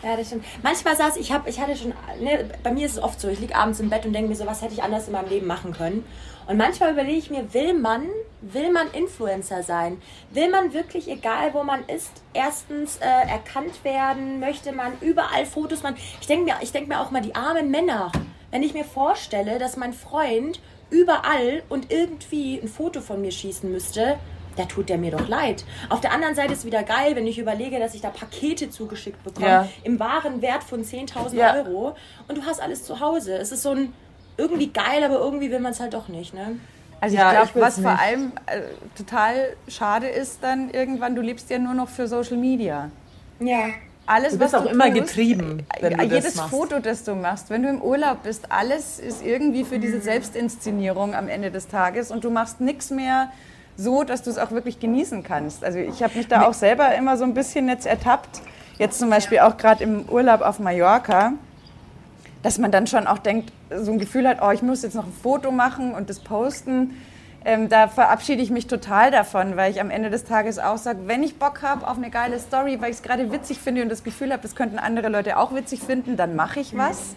Ja, 0.06 0.16
das 0.16 0.28
stimmt. 0.28 0.46
Manchmal 0.62 0.96
saß 0.96 1.18
ich, 1.18 1.32
hab, 1.32 1.48
ich 1.48 1.60
hatte 1.60 1.76
schon, 1.76 1.92
ne, 2.20 2.48
bei 2.62 2.72
mir 2.72 2.86
ist 2.86 2.92
es 2.92 3.02
oft 3.02 3.20
so, 3.20 3.28
ich 3.28 3.40
liege 3.40 3.56
abends 3.56 3.80
im 3.80 3.90
Bett 3.90 4.06
und 4.06 4.14
denke 4.14 4.30
mir 4.30 4.36
so, 4.36 4.46
was 4.46 4.62
hätte 4.62 4.76
ich 4.76 4.84
anders 4.84 5.08
in 5.08 5.14
meinem 5.14 5.30
Leben 5.30 5.48
machen 5.48 5.74
können? 5.74 6.06
Und 6.46 6.58
manchmal 6.58 6.94
überlege 6.94 7.18
ich 7.18 7.32
mir, 7.32 7.56
will 7.56 7.74
man, 7.74 8.08
will 8.40 8.72
man 8.72 8.92
Influencer 8.92 9.64
sein? 9.64 10.00
Will 10.30 10.52
man 10.52 10.74
wirklich, 10.74 11.10
egal 11.10 11.56
wo 11.56 11.64
man 11.64 11.84
ist, 11.86 12.12
erstens 12.36 12.98
äh, 12.98 13.04
erkannt 13.04 13.84
werden? 13.84 14.40
Möchte 14.40 14.74
man 14.74 14.94
überall 15.02 15.48
Fotos 15.48 15.82
machen? 15.82 15.96
Ich 16.22 16.28
denke 16.28 16.46
mir, 16.46 16.58
denk 16.72 16.88
mir 16.88 17.00
auch 17.00 17.10
mal, 17.10 17.24
die 17.24 17.34
armen 17.34 17.72
Männer, 17.72 18.12
wenn 18.52 18.62
ich 18.62 18.76
mir 18.76 18.86
vorstelle, 18.86 19.58
dass 19.58 19.76
mein 19.76 19.94
Freund 19.94 20.60
überall 20.92 21.64
und 21.68 21.92
irgendwie 21.92 22.60
ein 22.60 22.68
Foto 22.68 23.02
von 23.02 23.22
mir 23.22 23.32
schießen 23.32 23.72
müsste, 23.72 24.20
da 24.56 24.66
tut 24.66 24.90
der 24.90 24.98
mir 24.98 25.12
doch 25.12 25.28
leid. 25.28 25.66
Auf 25.90 26.02
der 26.02 26.12
anderen 26.14 26.36
Seite 26.36 26.54
ist 26.54 26.60
es 26.60 26.66
wieder 26.66 26.84
geil, 26.84 27.16
wenn 27.16 27.28
ich 27.28 27.38
überlege, 27.40 27.80
dass 27.80 27.94
ich 27.96 28.02
da 28.02 28.10
Pakete 28.10 28.70
zugeschickt 28.70 29.24
bekomme 29.24 29.48
Ja. 29.48 29.68
im 29.84 30.00
wahren 30.00 30.42
Wert 30.42 30.64
von 30.64 30.84
10.000 30.84 31.34
Ja. 31.38 31.56
Euro 31.56 31.96
und 32.28 32.38
du 32.38 32.44
hast 32.46 32.62
alles 32.62 32.84
zu 32.84 33.00
Hause. 33.00 33.36
Es 33.38 33.52
ist 33.52 33.64
so 33.64 33.72
ein 33.72 33.94
irgendwie 34.38 34.68
geil, 34.72 35.04
aber 35.04 35.16
irgendwie 35.20 35.50
will 35.52 35.60
man 35.60 35.72
es 35.72 35.80
halt 35.80 35.94
doch 35.94 36.08
nicht, 36.10 36.34
ne? 36.34 36.58
Also 37.02 37.16
Ja, 37.18 37.34
ich 37.34 37.46
ich 37.46 37.52
glaube, 37.54 37.66
was 37.68 37.80
vor 37.80 37.92
nicht. 37.92 38.02
allem 38.02 38.32
äh, 38.48 38.62
total 38.98 39.56
schade 39.68 40.08
ist 40.08 40.40
dann 40.42 40.70
irgendwann, 40.70 41.16
du 41.16 41.22
lebst 41.22 41.50
ja 41.50 41.60
nur 41.60 41.74
noch 41.74 41.90
für 41.90 42.08
Social 42.08 42.38
Media. 42.38 42.90
Ja. 43.40 43.66
alles, 44.08 44.34
Du 44.34 44.40
bist 44.40 44.54
was 44.54 44.62
auch 44.62 44.66
du 44.66 44.72
immer 44.72 44.86
tust, 44.94 45.08
getrieben, 45.08 45.66
wenn 45.82 45.94
du 45.98 46.00
äh, 46.00 46.08
jedes 46.08 46.24
das 46.26 46.36
machst. 46.36 46.50
Foto, 46.52 46.80
das 46.80 47.04
du 47.04 47.16
machst, 47.16 47.50
wenn 47.50 47.64
du 47.64 47.70
im 47.70 47.82
Urlaub 47.82 48.24
bist, 48.24 48.52
alles 48.52 49.00
ist 49.00 49.26
irgendwie 49.26 49.64
für 49.66 49.78
Mhm. 49.78 49.82
diese 49.82 50.00
Selbstinszenierung 50.02 51.16
am 51.16 51.28
Ende 51.28 51.50
des 51.52 51.68
Tages 51.68 52.12
und 52.12 52.24
du 52.24 52.30
machst 52.30 52.62
nichts 52.62 52.92
mehr 52.92 53.32
so, 53.77 54.03
dass 54.03 54.24
du 54.24 54.29
es 54.29 54.38
auch 54.38 54.51
wirklich 54.51 54.79
genießen 54.79 55.24
kannst. 55.24 55.63
Also 55.63 55.79
ich 55.79 56.01
habe 56.01 56.17
mich 56.17 56.27
da 56.27 56.48
auch 56.48 56.53
selber 56.53 56.96
immer 56.96 57.17
so 57.17 57.24
ein 57.24 57.34
bisschen 57.34 57.67
jetzt 57.67 57.86
ertappt. 57.86 58.41
Jetzt 58.77 59.00
zum 59.00 59.10
Beispiel 59.10 59.39
auch 59.39 59.58
gerade 59.58 59.84
im 59.84 60.03
Urlaub 60.10 60.41
auf 60.41 60.60
Mallorca, 60.60 61.34
dass 62.44 62.58
man 62.58 62.72
dann 62.72 62.88
schon 62.88 63.08
auch 63.08 63.20
denkt, 63.20 63.51
so 63.75 63.91
ein 63.91 64.00
Gefühl 64.00 64.27
hat, 64.27 64.39
oh, 64.41 64.51
ich 64.51 64.62
muss 64.62 64.84
jetzt 64.84 64.96
noch 64.96 65.05
ein 65.05 65.13
Foto 65.13 65.51
machen 65.51 65.94
und 65.94 66.10
das 66.10 66.20
posten. 66.20 66.96
Ähm, 67.44 67.70
da 67.70 67.88
verabschiede 67.88 68.41
ich 68.41 68.50
mich 68.50 68.67
total 68.67 69.12
davon, 69.12 69.55
weil 69.55 69.72
ich 69.72 69.79
am 69.79 69.91
Ende 69.91 70.10
des 70.10 70.25
Tages 70.25 70.58
auch 70.58 70.77
sage, 70.77 71.00
wenn 71.05 71.22
ich 71.22 71.38
Bock 71.38 71.62
habe 71.62 71.88
auf 71.88 71.98
eine 71.98 72.10
geile 72.10 72.39
Story, 72.39 72.82
weil 72.82 72.89
ich 72.89 72.98
es 72.98 73.03
gerade 73.03 73.32
witzig 73.32 73.60
finde 73.60 73.84
und 73.84 73.89
das 73.89 74.03
Gefühl 74.03 74.32
habe, 74.32 74.41
das 74.41 74.55
könnten 74.55 74.79
andere 74.79 75.10
Leute 75.10 75.38
auch 75.38 75.53
witzig 75.53 75.82
finden, 75.82 76.17
dann 76.17 76.36
mache 76.36 76.60
ich 76.60 76.75
was, 76.75 77.15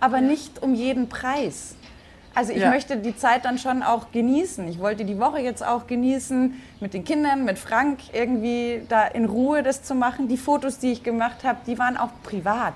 aber 0.00 0.22
nicht 0.22 0.62
um 0.62 0.74
jeden 0.74 1.10
Preis. 1.10 1.74
Also 2.38 2.52
ich 2.52 2.60
Ja. 2.60 2.70
möchte 2.70 2.96
die 2.96 3.16
Zeit 3.16 3.44
dann 3.44 3.58
schon 3.58 3.82
auch 3.82 4.12
genießen. 4.12 4.68
Ich 4.68 4.78
wollte 4.78 5.04
die 5.04 5.18
Woche 5.18 5.40
jetzt 5.40 5.66
auch 5.66 5.88
genießen, 5.88 6.54
mit 6.78 6.94
den 6.94 7.02
Kindern, 7.02 7.44
mit 7.44 7.58
Frank 7.58 7.98
irgendwie 8.12 8.82
da 8.88 9.08
in 9.08 9.24
Ruhe 9.24 9.64
das 9.64 9.82
zu 9.82 9.96
machen. 9.96 10.28
Die 10.28 10.36
Fotos, 10.36 10.78
die 10.78 10.92
ich 10.92 11.02
gemacht 11.02 11.42
habe, 11.42 11.58
die 11.66 11.80
waren 11.80 11.96
auch 11.96 12.10
privat. 12.22 12.74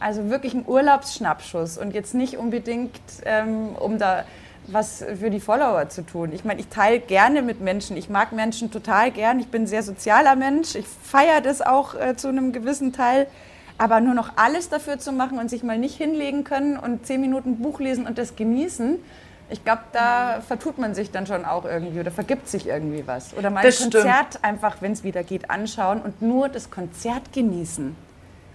Also 0.00 0.30
wirklich 0.30 0.54
ein 0.54 0.64
Urlaubsschnappschuss 0.66 1.76
und 1.76 1.92
jetzt 1.92 2.14
nicht 2.14 2.38
unbedingt, 2.38 2.98
ähm, 3.26 3.76
um 3.78 3.98
da 3.98 4.24
was 4.68 5.04
für 5.20 5.28
die 5.28 5.40
Follower 5.40 5.90
zu 5.90 6.00
tun. 6.00 6.32
Ich 6.32 6.46
meine, 6.46 6.60
ich 6.60 6.68
teile 6.68 6.98
gerne 6.98 7.42
mit 7.42 7.60
Menschen. 7.60 7.94
Ich 7.98 8.08
mag 8.08 8.32
Menschen 8.32 8.70
total 8.70 9.10
gern. 9.10 9.38
Ich 9.38 9.48
bin 9.48 9.64
ein 9.64 9.66
sehr 9.66 9.82
sozialer 9.82 10.34
Mensch. 10.34 10.74
Ich 10.74 10.86
feiere 10.86 11.42
das 11.42 11.60
auch 11.60 11.94
äh, 11.94 12.16
zu 12.16 12.28
einem 12.28 12.52
gewissen 12.52 12.94
Teil. 12.94 13.26
Aber 13.78 14.00
nur 14.00 14.14
noch 14.14 14.32
alles 14.36 14.68
dafür 14.68 14.98
zu 14.98 15.12
machen 15.12 15.38
und 15.38 15.48
sich 15.48 15.62
mal 15.62 15.78
nicht 15.78 15.96
hinlegen 15.96 16.44
können 16.44 16.76
und 16.76 17.06
zehn 17.06 17.20
Minuten 17.20 17.58
Buch 17.58 17.80
lesen 17.80 18.06
und 18.06 18.18
das 18.18 18.34
genießen, 18.36 18.98
ich 19.50 19.64
glaube, 19.64 19.82
da 19.92 20.42
vertut 20.46 20.78
man 20.78 20.94
sich 20.94 21.10
dann 21.10 21.26
schon 21.26 21.44
auch 21.44 21.64
irgendwie 21.64 22.00
oder 22.00 22.10
vergibt 22.10 22.48
sich 22.48 22.66
irgendwie 22.66 23.06
was. 23.06 23.34
Oder 23.34 23.50
mal 23.50 23.60
ein 23.60 23.66
Das 23.66 23.76
stimmt. 23.76 23.94
Konzert 23.94 24.38
einfach, 24.42 24.76
wenn 24.80 24.92
es 24.92 25.04
wieder 25.04 25.22
geht, 25.22 25.50
anschauen 25.50 26.02
und 26.02 26.20
nur 26.20 26.48
das 26.48 26.70
Konzert 26.70 27.32
genießen. 27.32 27.96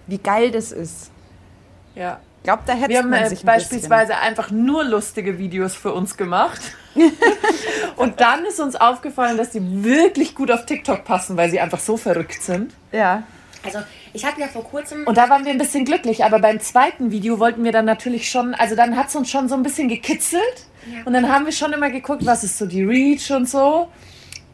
Wie 0.06 0.18
geil 0.18 0.50
das 0.52 0.70
ist. 0.70 1.10
Ja. 1.94 2.20
Ich 2.38 2.44
glaube, 2.44 2.62
da 2.66 2.74
hätte 2.74 2.90
Wir 2.90 2.98
haben 2.98 3.10
man 3.10 3.22
äh, 3.22 3.28
sich 3.28 3.42
ein 3.42 3.46
beispielsweise 3.46 4.18
einfach 4.18 4.50
nur 4.50 4.84
lustige 4.84 5.38
Videos 5.38 5.74
für 5.74 5.94
uns 5.94 6.16
gemacht. 6.16 6.60
Und 7.96 8.20
dann 8.20 8.44
ist 8.44 8.60
uns 8.60 8.76
aufgefallen, 8.76 9.38
dass 9.38 9.50
die 9.50 9.82
wirklich 9.82 10.34
gut 10.34 10.50
auf 10.50 10.66
TikTok 10.66 11.04
passen, 11.04 11.36
weil 11.36 11.50
sie 11.50 11.58
einfach 11.58 11.80
so 11.80 11.96
verrückt 11.96 12.42
sind. 12.42 12.66
bisschen. 12.68 13.00
Ja. 13.00 13.22
Also 13.64 13.78
ich 14.14 14.24
hatte 14.24 14.40
ja 14.40 14.46
vor 14.46 14.64
kurzem. 14.64 15.06
Und 15.06 15.18
da 15.18 15.28
waren 15.28 15.44
wir 15.44 15.50
ein 15.50 15.58
bisschen 15.58 15.84
glücklich, 15.84 16.24
aber 16.24 16.38
beim 16.38 16.60
zweiten 16.60 17.10
Video 17.10 17.38
wollten 17.40 17.64
wir 17.64 17.72
dann 17.72 17.84
natürlich 17.84 18.30
schon, 18.30 18.54
also 18.54 18.74
dann 18.74 18.96
hat 18.96 19.08
es 19.08 19.16
uns 19.16 19.28
schon 19.28 19.48
so 19.48 19.54
ein 19.54 19.62
bisschen 19.62 19.88
gekitzelt. 19.88 20.66
Und 21.04 21.14
dann 21.14 21.32
haben 21.32 21.46
wir 21.46 21.52
schon 21.52 21.72
immer 21.72 21.90
geguckt, 21.90 22.24
was 22.24 22.44
ist 22.44 22.58
so 22.58 22.66
die 22.66 22.84
Reach 22.84 23.30
und 23.32 23.48
so. 23.48 23.88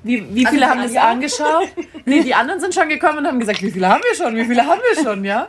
Wie, 0.03 0.25
wie 0.35 0.47
viele 0.47 0.61
die 0.61 0.65
haben 0.65 0.79
das 0.81 0.91
Anja? 0.91 1.11
angeschaut? 1.11 1.69
Nee, 2.07 2.23
die 2.23 2.35
anderen 2.35 2.61
sind 2.61 2.75
schon 2.75 2.89
gekommen 2.89 3.19
und 3.19 3.27
haben 3.27 3.39
gesagt, 3.39 3.63
wie 3.63 3.71
viele 3.71 3.89
haben 3.89 4.03
wir 4.03 4.15
schon, 4.17 4.35
wie 4.35 4.45
viele 4.45 4.67
haben 4.67 4.81
wir 4.81 5.05
schon, 5.05 5.25
ja? 5.25 5.49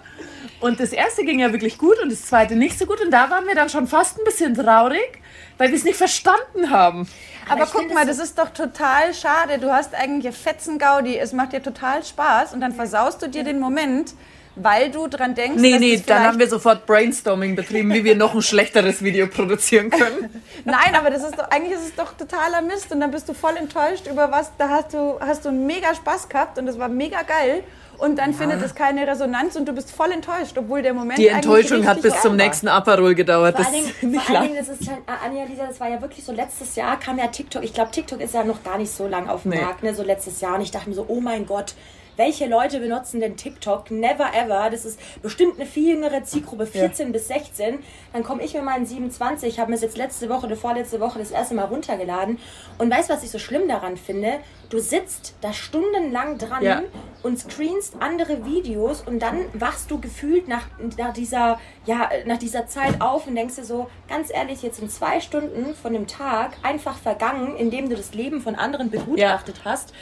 Und 0.61 0.79
das 0.79 0.93
erste 0.93 1.25
ging 1.25 1.39
ja 1.39 1.51
wirklich 1.51 1.77
gut 1.77 1.99
und 2.01 2.11
das 2.11 2.25
zweite 2.25 2.55
nicht 2.55 2.77
so 2.77 2.85
gut. 2.85 3.01
Und 3.01 3.11
da 3.11 3.29
waren 3.29 3.47
wir 3.47 3.55
dann 3.55 3.69
schon 3.69 3.87
fast 3.87 4.17
ein 4.19 4.23
bisschen 4.23 4.53
traurig, 4.53 5.19
weil 5.57 5.69
wir 5.69 5.77
es 5.77 5.83
nicht 5.83 5.97
verstanden 5.97 6.69
haben. 6.69 7.07
Aber, 7.49 7.63
ich 7.63 7.71
guck 7.71 7.81
find, 7.81 7.93
mal, 7.93 8.05
das 8.05 8.17
das 8.17 8.29
ist 8.29 8.37
doch 8.37 8.49
total 8.49 9.13
schade. 9.13 9.57
Du 9.57 9.71
hast 9.71 9.95
eigentlich 9.95 10.27
ein 10.27 10.33
Fetzengaudi, 10.33 11.17
es 11.17 11.33
macht 11.33 11.53
dir 11.53 11.63
total 11.63 12.03
Spaß 12.03 12.53
und 12.53 12.61
dann 12.61 12.73
versaust 12.73 13.21
du 13.23 13.27
dir 13.27 13.43
den 13.43 13.59
Moment, 13.59 14.13
weil 14.55 14.91
du 14.91 15.07
dran 15.07 15.33
denkst, 15.33 15.59
Nee, 15.59 15.71
dass 15.71 15.79
nee, 15.79 16.03
dann 16.05 16.23
haben 16.23 16.37
wir 16.39 16.47
sofort 16.47 16.85
Brainstorming 16.85 17.55
betrieben, 17.55 17.91
wie 17.93 18.03
wir 18.03 18.15
noch 18.15 18.35
ein 18.35 18.41
schlechteres 18.41 19.01
Video 19.01 19.27
produzieren 19.27 19.89
können. 19.89 20.29
Nein, 20.65 20.93
aber 20.93 21.09
das 21.09 21.23
ist 21.23 21.37
doch, 21.37 21.49
eigentlich 21.49 21.73
ist 21.73 21.85
es 21.85 21.95
doch 21.95 22.13
totaler 22.13 22.61
Mist 22.61 22.91
und 22.91 22.99
dann 22.99 23.11
bist 23.11 23.27
du 23.27 23.33
voll 23.33 23.55
enttäuscht 23.57 24.07
über 24.07 24.29
was, 24.29 24.51
da 24.57 24.69
hast 24.69 24.93
du, 24.93 25.19
hast 25.19 25.45
du 25.45 25.49
einen 25.49 25.65
mega 25.65 25.95
Spaß 25.95 26.29
gehabt 26.29 26.59
und 26.59 26.67
das 26.67 26.77
war 26.77 26.89
mega 26.89 27.23
geil 27.23 27.63
und 28.01 28.17
dann 28.17 28.33
findet 28.33 28.61
es 28.61 28.75
keine 28.75 29.07
Resonanz 29.07 29.55
und 29.55 29.67
du 29.67 29.73
bist 29.73 29.91
voll 29.91 30.11
enttäuscht, 30.11 30.57
obwohl 30.57 30.81
der 30.81 30.93
Moment 30.93 31.17
Die 31.19 31.31
eigentlich 31.31 31.45
Enttäuschung 31.45 31.85
hat 31.87 32.01
bis 32.01 32.19
zum 32.21 32.31
war. 32.31 32.37
nächsten 32.45 32.67
Aperol 32.67 33.15
gedauert. 33.15 33.55
Vor 33.55 33.63
Das 33.65 33.73
allen, 33.73 33.85
ist 33.85 34.01
Dingen, 34.01 34.11
nicht 34.11 34.25
vor 34.25 34.35
allen. 34.37 34.53
Dingen, 34.53 34.65
das 34.65 34.79
ist 34.79 34.89
halt, 34.89 34.99
Anja, 35.23 35.43
Lisa, 35.45 35.65
das 35.67 35.79
war 35.79 35.89
ja 35.89 36.01
wirklich 36.01 36.25
so 36.25 36.31
letztes 36.31 36.75
Jahr 36.75 36.99
kam 36.99 37.17
ja 37.17 37.27
TikTok. 37.27 37.63
Ich 37.63 37.73
glaube, 37.73 37.91
TikTok 37.91 38.19
ist 38.19 38.33
ja 38.33 38.43
noch 38.43 38.63
gar 38.63 38.77
nicht 38.77 38.91
so 38.91 39.07
lang 39.07 39.29
auf 39.29 39.43
dem 39.43 39.51
Nee. 39.51 39.61
Markt, 39.61 39.83
ne, 39.83 39.93
so 39.95 40.03
letztes 40.03 40.41
Jahr. 40.41 40.55
Und 40.55 40.61
ich 40.61 40.71
dachte 40.71 40.89
mir 40.89 40.95
so, 40.95 41.05
oh 41.07 41.21
mein 41.21 41.45
Gott, 41.45 41.75
welche 42.17 42.47
Leute 42.47 42.79
benutzen 42.79 43.19
denn 43.19 43.37
TikTok? 43.37 43.89
Never 43.91 44.29
ever. 44.33 44.69
Das 44.69 44.85
ist 44.85 44.99
bestimmt 45.21 45.55
eine 45.59 45.65
viel 45.65 45.93
jüngere 45.93 46.23
Zielgruppe, 46.23 46.65
14 46.65 47.11
bis 47.11 47.27
16. 47.27 47.79
Dann 48.13 48.23
komme 48.23 48.43
ich 48.43 48.53
mit 48.53 48.63
meinen 48.63 48.85
27, 48.85 49.49
ich 49.49 49.59
habe 49.59 49.69
mir 49.71 49.75
das 49.75 49.83
jetzt 49.83 49.97
letzte 49.97 50.29
Woche 50.29 50.45
oder 50.47 50.55
vorletzte 50.55 50.99
Woche 50.99 51.19
das 51.19 51.31
erste 51.31 51.55
Mal 51.55 51.65
runtergeladen. 51.65 52.37
Und 52.77 52.91
weißt 52.91 53.09
du, 53.09 53.13
was 53.13 53.23
ich 53.23 53.31
so 53.31 53.39
schlimm 53.39 53.67
daran 53.67 53.97
finde? 53.97 54.39
Du 54.69 54.79
sitzt 54.79 55.35
da 55.41 55.51
stundenlang 55.53 56.37
dran 56.37 56.63
Ja. 56.63 56.81
und 57.23 57.39
screenst 57.39 57.95
andere 57.99 58.45
Videos 58.45 59.01
und 59.01 59.19
dann 59.19 59.45
wachst 59.53 59.91
du 59.91 59.99
gefühlt 59.99 60.47
nach, 60.47 60.65
nach, 60.97 61.13
dieser, 61.13 61.59
ja, 61.85 62.09
nach 62.25 62.37
dieser 62.37 62.67
Zeit 62.67 63.01
auf 63.01 63.27
und 63.27 63.35
denkst 63.35 63.55
dir 63.55 63.65
so, 63.65 63.89
ganz 64.07 64.29
ehrlich, 64.33 64.61
jetzt 64.61 64.77
sind 64.77 64.91
zwei 64.91 65.19
Stunden 65.19 65.75
von 65.75 65.93
dem 65.93 66.07
Tag 66.07 66.51
einfach 66.63 66.97
vergangen, 66.97 67.55
indem 67.57 67.89
du 67.89 67.95
das 67.95 68.13
Leben 68.13 68.41
von 68.41 68.55
anderen 68.55 68.89
begutachtet 68.89 69.61
hast. 69.65 69.93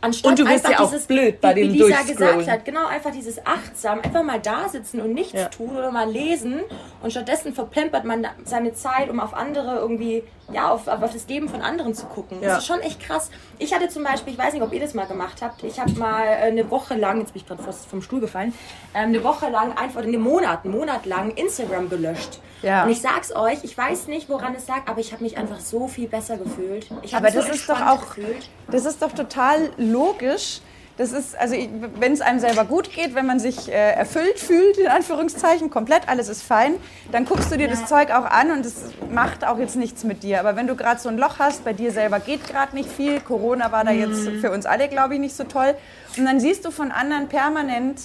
Anstatt 0.00 0.30
Und 0.30 0.38
du 0.38 0.46
einfach 0.46 0.70
ja 0.70 0.78
auch 0.80 0.90
dieses, 0.90 1.06
blöd 1.06 1.40
bei 1.40 1.56
wie, 1.56 1.62
dem 1.62 1.72
wie 1.72 1.78
Lisa 1.78 1.96
Durchscrollen. 2.02 2.38
gesagt 2.38 2.50
hat, 2.58 2.64
genau 2.64 2.86
einfach 2.86 3.10
dieses 3.10 3.44
achtsam, 3.44 4.00
einfach 4.00 4.22
mal 4.22 4.38
da 4.38 4.68
sitzen 4.68 5.00
und 5.00 5.12
nichts 5.12 5.32
Ja. 5.32 5.48
tun 5.48 5.76
oder 5.76 5.90
mal 5.90 6.08
lesen 6.08 6.60
und 7.02 7.10
stattdessen 7.10 7.52
verplempert 7.52 8.04
man 8.04 8.24
seine 8.44 8.72
Zeit, 8.74 9.10
um 9.10 9.18
auf 9.18 9.34
andere 9.34 9.76
irgendwie, 9.78 10.22
ja, 10.52 10.70
auf, 10.70 10.86
auf 10.86 11.12
das 11.12 11.26
Leben 11.26 11.48
von 11.48 11.62
anderen 11.62 11.94
zu 11.94 12.06
gucken. 12.06 12.38
Ja. 12.40 12.50
Das 12.50 12.58
ist 12.58 12.66
schon 12.66 12.78
echt 12.80 13.00
krass. 13.00 13.30
Ich 13.58 13.74
hatte 13.74 13.88
zum 13.88 14.04
Beispiel, 14.04 14.34
ich 14.34 14.38
weiß 14.38 14.52
nicht, 14.52 14.62
ob 14.62 14.72
ihr 14.72 14.78
das 14.80 14.94
mal 14.94 15.06
gemacht 15.06 15.42
habt, 15.42 15.64
ich 15.64 15.80
habe 15.80 15.90
mal 15.92 16.22
äh, 16.22 16.28
eine 16.42 16.70
Woche 16.70 16.94
lang, 16.94 17.18
jetzt 17.18 17.32
bin 17.32 17.42
ich 17.42 17.48
gerade 17.48 17.62
fast 17.64 17.86
vom 17.86 18.00
Stuhl 18.00 18.20
gefallen, 18.20 18.54
ähm, 18.94 19.08
eine 19.08 19.24
Woche 19.24 19.48
lang 19.50 19.76
einfach, 19.76 20.02
einen 20.02 20.20
Monat, 20.22 20.64
einen 20.64 20.74
Monat 20.74 21.06
lang 21.06 21.32
Instagram 21.32 21.88
gelöscht. 21.90 22.38
Ja. 22.62 22.84
Und 22.84 22.90
ich 22.90 23.00
sag's 23.00 23.34
euch, 23.34 23.64
ich 23.64 23.76
weiß 23.76 24.06
nicht, 24.06 24.28
woran 24.28 24.54
es 24.54 24.68
lag, 24.68 24.82
aber 24.86 25.00
ich 25.00 25.12
habe 25.12 25.24
mich 25.24 25.36
einfach 25.38 25.58
so 25.58 25.88
viel 25.88 26.06
besser 26.06 26.36
gefühlt. 26.36 26.86
Ich 27.02 27.14
Aber 27.16 27.24
mich 27.26 27.34
so 27.34 27.40
das 27.40 27.50
ist 27.56 27.68
doch 27.68 27.80
auch, 27.80 28.00
gefühlt. 28.14 28.48
Das 28.70 28.84
ist 28.84 29.02
doch 29.02 29.12
total 29.12 29.70
logisch. 29.76 30.60
Das 30.98 31.12
ist, 31.12 31.38
also 31.38 31.54
wenn 32.00 32.12
es 32.12 32.20
einem 32.20 32.40
selber 32.40 32.64
gut 32.64 32.92
geht, 32.92 33.14
wenn 33.14 33.24
man 33.24 33.38
sich 33.38 33.68
äh, 33.68 33.92
erfüllt 33.92 34.40
fühlt, 34.40 34.78
in 34.78 34.88
Anführungszeichen, 34.88 35.70
komplett, 35.70 36.08
alles 36.08 36.28
ist 36.28 36.42
fein, 36.42 36.74
dann 37.12 37.24
guckst 37.24 37.52
du 37.52 37.56
dir 37.56 37.68
das 37.68 37.86
Zeug 37.86 38.10
auch 38.10 38.24
an 38.24 38.50
und 38.50 38.66
es 38.66 38.74
macht 39.08 39.46
auch 39.46 39.58
jetzt 39.58 39.76
nichts 39.76 40.02
mit 40.02 40.24
dir. 40.24 40.40
Aber 40.40 40.56
wenn 40.56 40.66
du 40.66 40.74
gerade 40.74 41.00
so 41.00 41.08
ein 41.08 41.16
Loch 41.16 41.38
hast, 41.38 41.64
bei 41.64 41.72
dir 41.72 41.92
selber 41.92 42.18
geht 42.18 42.48
gerade 42.48 42.74
nicht 42.74 42.90
viel, 42.90 43.20
Corona 43.20 43.70
war 43.70 43.84
da 43.84 43.92
jetzt 43.92 44.28
für 44.40 44.50
uns 44.50 44.66
alle, 44.66 44.88
glaube 44.88 45.14
ich, 45.14 45.20
nicht 45.20 45.36
so 45.36 45.44
toll. 45.44 45.76
Und 46.16 46.24
dann 46.24 46.40
siehst 46.40 46.64
du 46.64 46.72
von 46.72 46.90
anderen 46.90 47.28
permanent, 47.28 48.00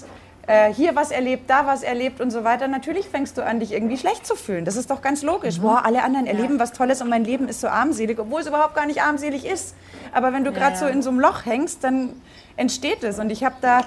äh, 0.46 0.74
hier 0.74 0.96
was 0.96 1.12
erlebt, 1.12 1.50
da 1.50 1.66
was 1.66 1.84
erlebt 1.84 2.20
und 2.20 2.32
so 2.32 2.44
weiter. 2.44 2.68
Natürlich 2.68 3.08
fängst 3.08 3.38
du 3.38 3.46
an, 3.46 3.60
dich 3.60 3.72
irgendwie 3.72 3.98
schlecht 3.98 4.26
zu 4.26 4.36
fühlen. 4.36 4.66
Das 4.66 4.76
ist 4.76 4.90
doch 4.90 5.02
ganz 5.02 5.24
logisch. 5.24 5.62
Boah, 5.62 5.86
alle 5.86 6.04
anderen 6.04 6.28
erleben 6.28 6.60
was 6.60 6.74
Tolles 6.74 7.02
und 7.02 7.10
mein 7.10 7.24
Leben 7.24 7.48
ist 7.48 7.62
so 7.62 7.68
armselig, 7.68 8.20
obwohl 8.20 8.42
es 8.42 8.48
überhaupt 8.48 8.76
gar 8.76 8.86
nicht 8.86 9.02
armselig 9.02 9.46
ist. 9.46 9.76
Aber 10.12 10.34
wenn 10.34 10.44
du 10.44 10.52
gerade 10.52 10.76
so 10.76 10.86
in 10.86 11.02
so 11.02 11.10
einem 11.10 11.20
Loch 11.20 11.46
hängst, 11.46 11.84
dann 11.84 12.10
entsteht 12.58 13.04
es. 13.04 13.20
Und 13.20 13.32
ich 13.32 13.44
habe 13.44 13.56
da 13.62 13.82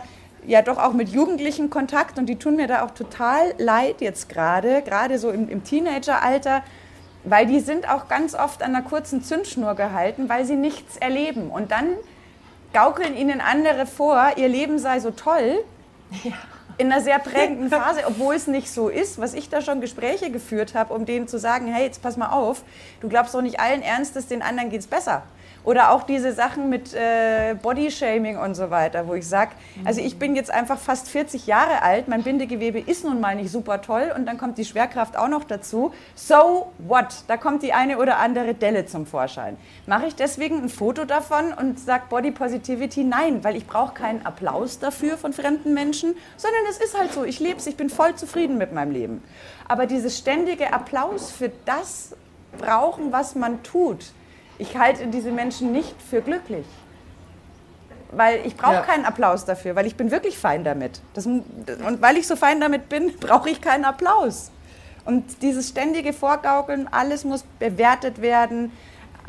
ja 0.46 0.62
doch 0.62 0.78
auch 0.78 0.92
mit 0.92 1.10
Jugendlichen 1.10 1.70
Kontakt 1.70 2.18
und 2.18 2.26
die 2.26 2.36
tun 2.36 2.56
mir 2.56 2.68
da 2.68 2.84
auch 2.84 2.92
total 2.92 3.54
leid 3.58 4.00
jetzt 4.00 4.28
gerade, 4.28 4.82
gerade 4.82 5.18
so 5.18 5.30
im, 5.30 5.48
im 5.48 5.64
Teenageralter, 5.64 6.62
weil 7.24 7.46
die 7.46 7.60
sind 7.60 7.88
auch 7.90 8.08
ganz 8.08 8.34
oft 8.34 8.62
an 8.62 8.74
einer 8.74 8.84
kurzen 8.84 9.22
Zündschnur 9.22 9.74
gehalten, 9.74 10.28
weil 10.28 10.44
sie 10.44 10.56
nichts 10.56 10.96
erleben. 10.96 11.50
Und 11.50 11.70
dann 11.70 11.88
gaukeln 12.72 13.16
ihnen 13.16 13.40
andere 13.40 13.86
vor, 13.86 14.32
ihr 14.36 14.48
Leben 14.48 14.78
sei 14.78 15.00
so 15.00 15.10
toll. 15.10 15.64
In 16.78 16.92
einer 16.92 17.00
sehr 17.00 17.18
prägenden 17.18 17.70
Phase, 17.70 18.02
obwohl 18.06 18.34
es 18.34 18.46
nicht 18.46 18.70
so 18.70 18.88
ist, 18.88 19.18
was 19.18 19.32
ich 19.32 19.48
da 19.48 19.62
schon 19.62 19.80
Gespräche 19.80 20.30
geführt 20.30 20.74
habe, 20.74 20.92
um 20.92 21.06
denen 21.06 21.26
zu 21.26 21.38
sagen, 21.38 21.66
hey, 21.72 21.84
jetzt 21.86 22.02
pass 22.02 22.18
mal 22.18 22.28
auf, 22.28 22.62
du 23.00 23.08
glaubst 23.08 23.34
doch 23.34 23.40
nicht 23.40 23.58
allen 23.60 23.80
Ernstes, 23.80 24.26
den 24.26 24.42
anderen 24.42 24.68
geht's 24.68 24.86
besser. 24.86 25.22
Oder 25.66 25.90
auch 25.90 26.04
diese 26.04 26.32
Sachen 26.32 26.70
mit 26.70 26.94
äh, 26.94 27.56
Bodyshaming 27.60 28.38
und 28.38 28.54
so 28.54 28.70
weiter, 28.70 29.08
wo 29.08 29.14
ich 29.14 29.26
sage, 29.26 29.50
also 29.84 30.00
ich 30.00 30.16
bin 30.16 30.36
jetzt 30.36 30.48
einfach 30.48 30.78
fast 30.78 31.08
40 31.08 31.48
Jahre 31.48 31.82
alt, 31.82 32.06
mein 32.06 32.22
Bindegewebe 32.22 32.78
ist 32.78 33.04
nun 33.04 33.20
mal 33.20 33.34
nicht 33.34 33.50
super 33.50 33.82
toll 33.82 34.12
und 34.16 34.26
dann 34.26 34.38
kommt 34.38 34.58
die 34.58 34.64
Schwerkraft 34.64 35.18
auch 35.18 35.26
noch 35.26 35.42
dazu. 35.42 35.92
So 36.14 36.72
what? 36.78 37.24
Da 37.26 37.36
kommt 37.36 37.64
die 37.64 37.72
eine 37.72 37.98
oder 37.98 38.18
andere 38.18 38.54
Delle 38.54 38.86
zum 38.86 39.06
Vorschein. 39.06 39.56
Mache 39.88 40.06
ich 40.06 40.14
deswegen 40.14 40.62
ein 40.62 40.68
Foto 40.68 41.04
davon 41.04 41.52
und 41.52 41.80
sage 41.80 42.04
Body 42.10 42.30
Positivity? 42.30 43.02
Nein, 43.02 43.42
weil 43.42 43.56
ich 43.56 43.66
brauche 43.66 43.92
keinen 43.92 44.24
Applaus 44.24 44.78
dafür 44.78 45.18
von 45.18 45.32
fremden 45.32 45.74
Menschen, 45.74 46.14
sondern 46.36 46.60
es 46.70 46.78
ist 46.78 46.96
halt 46.96 47.12
so, 47.12 47.24
ich 47.24 47.40
lebe 47.40 47.56
es, 47.56 47.66
ich 47.66 47.76
bin 47.76 47.90
voll 47.90 48.14
zufrieden 48.14 48.56
mit 48.56 48.72
meinem 48.72 48.92
Leben. 48.92 49.20
Aber 49.66 49.86
dieses 49.86 50.16
ständige 50.16 50.72
Applaus 50.72 51.32
für 51.32 51.50
das 51.64 52.14
brauchen, 52.56 53.10
was 53.10 53.34
man 53.34 53.64
tut, 53.64 54.12
ich 54.58 54.76
halte 54.76 55.06
diese 55.08 55.30
Menschen 55.30 55.72
nicht 55.72 55.94
für 56.10 56.20
glücklich. 56.22 56.66
weil 58.12 58.46
ich 58.46 58.56
brauche 58.56 58.74
Ja. 58.74 58.80
keinen 58.82 59.04
Applaus 59.04 59.44
dafür, 59.44 59.74
weil 59.74 59.84
ich 59.84 59.96
bin 59.96 60.10
wirklich 60.12 60.38
fein 60.38 60.62
damit. 60.64 61.00
Das, 61.12 61.26
und 61.26 61.44
weil 62.00 62.16
ich 62.16 62.26
so 62.26 62.36
fein 62.36 62.60
damit 62.60 62.88
bin, 62.88 63.12
brauche 63.20 63.50
ich 63.50 63.60
keinen 63.60 63.84
Applaus. 63.84 64.52
Und 65.04 65.42
dieses 65.42 65.68
ständige 65.70 66.12
Vorgaukeln, 66.12 66.88
alles 66.90 67.24
muss 67.24 67.42
bewertet 67.58 68.22
werden, 68.22 68.70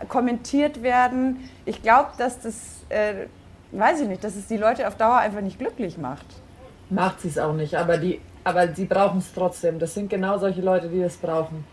kommentiert 0.10 0.84
werden. 0.84 1.50
Ich 1.66 1.82
glaube, 1.82 2.12
dass 2.20 2.40
das, 2.40 2.56
äh, 2.90 3.26
weiß 3.72 4.02
ich 4.02 4.08
nicht, 4.08 4.24
dass 4.24 4.36
es 4.36 4.46
die 4.48 4.58
Leute 4.58 4.88
auf 4.88 4.96
Dauer 4.96 5.18
einfach 5.18 5.42
nicht 5.42 5.58
glücklich 5.60 5.98
macht. 5.98 6.26
Macht 6.92 7.22
sie 7.22 7.30
es 7.30 7.40
auch 7.40 7.54
nicht, 7.54 7.76
aber, 7.76 7.98
die, 7.98 8.22
aber 8.44 8.74
sie 8.74 8.86
brauchen 8.86 9.18
es 9.20 9.34
trotzdem. 9.34 9.80
Das 9.80 9.96
sind 9.96 10.10
genau 10.10 10.38
solche 10.38 10.62
Leute, 10.62 10.88
die 10.88 11.02
es 11.02 11.18
brauchen. 11.18 11.66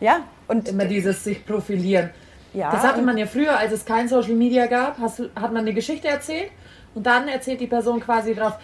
Ja, 0.00 0.20
und 0.48 0.68
Immer 0.68 0.86
dieses 0.86 1.22
sich 1.22 1.44
profilieren. 1.46 2.10
Ja, 2.56 2.70
Das 2.72 2.82
hatte 2.82 3.02
man 3.02 3.18
ja 3.18 3.26
früher, 3.26 3.56
als 3.56 3.72
es 3.72 3.84
kein 3.84 4.08
Social 4.08 4.34
Media 4.34 4.66
gab, 4.66 4.98
hast, 4.98 5.20
hat 5.20 5.52
man 5.52 5.58
eine 5.58 5.74
Geschichte 5.74 6.08
erzählt 6.08 6.50
und 6.94 7.06
dann 7.06 7.28
erzählt 7.28 7.60
die 7.60 7.66
Person 7.66 8.00
quasi 8.00 8.34
drauf, 8.34 8.54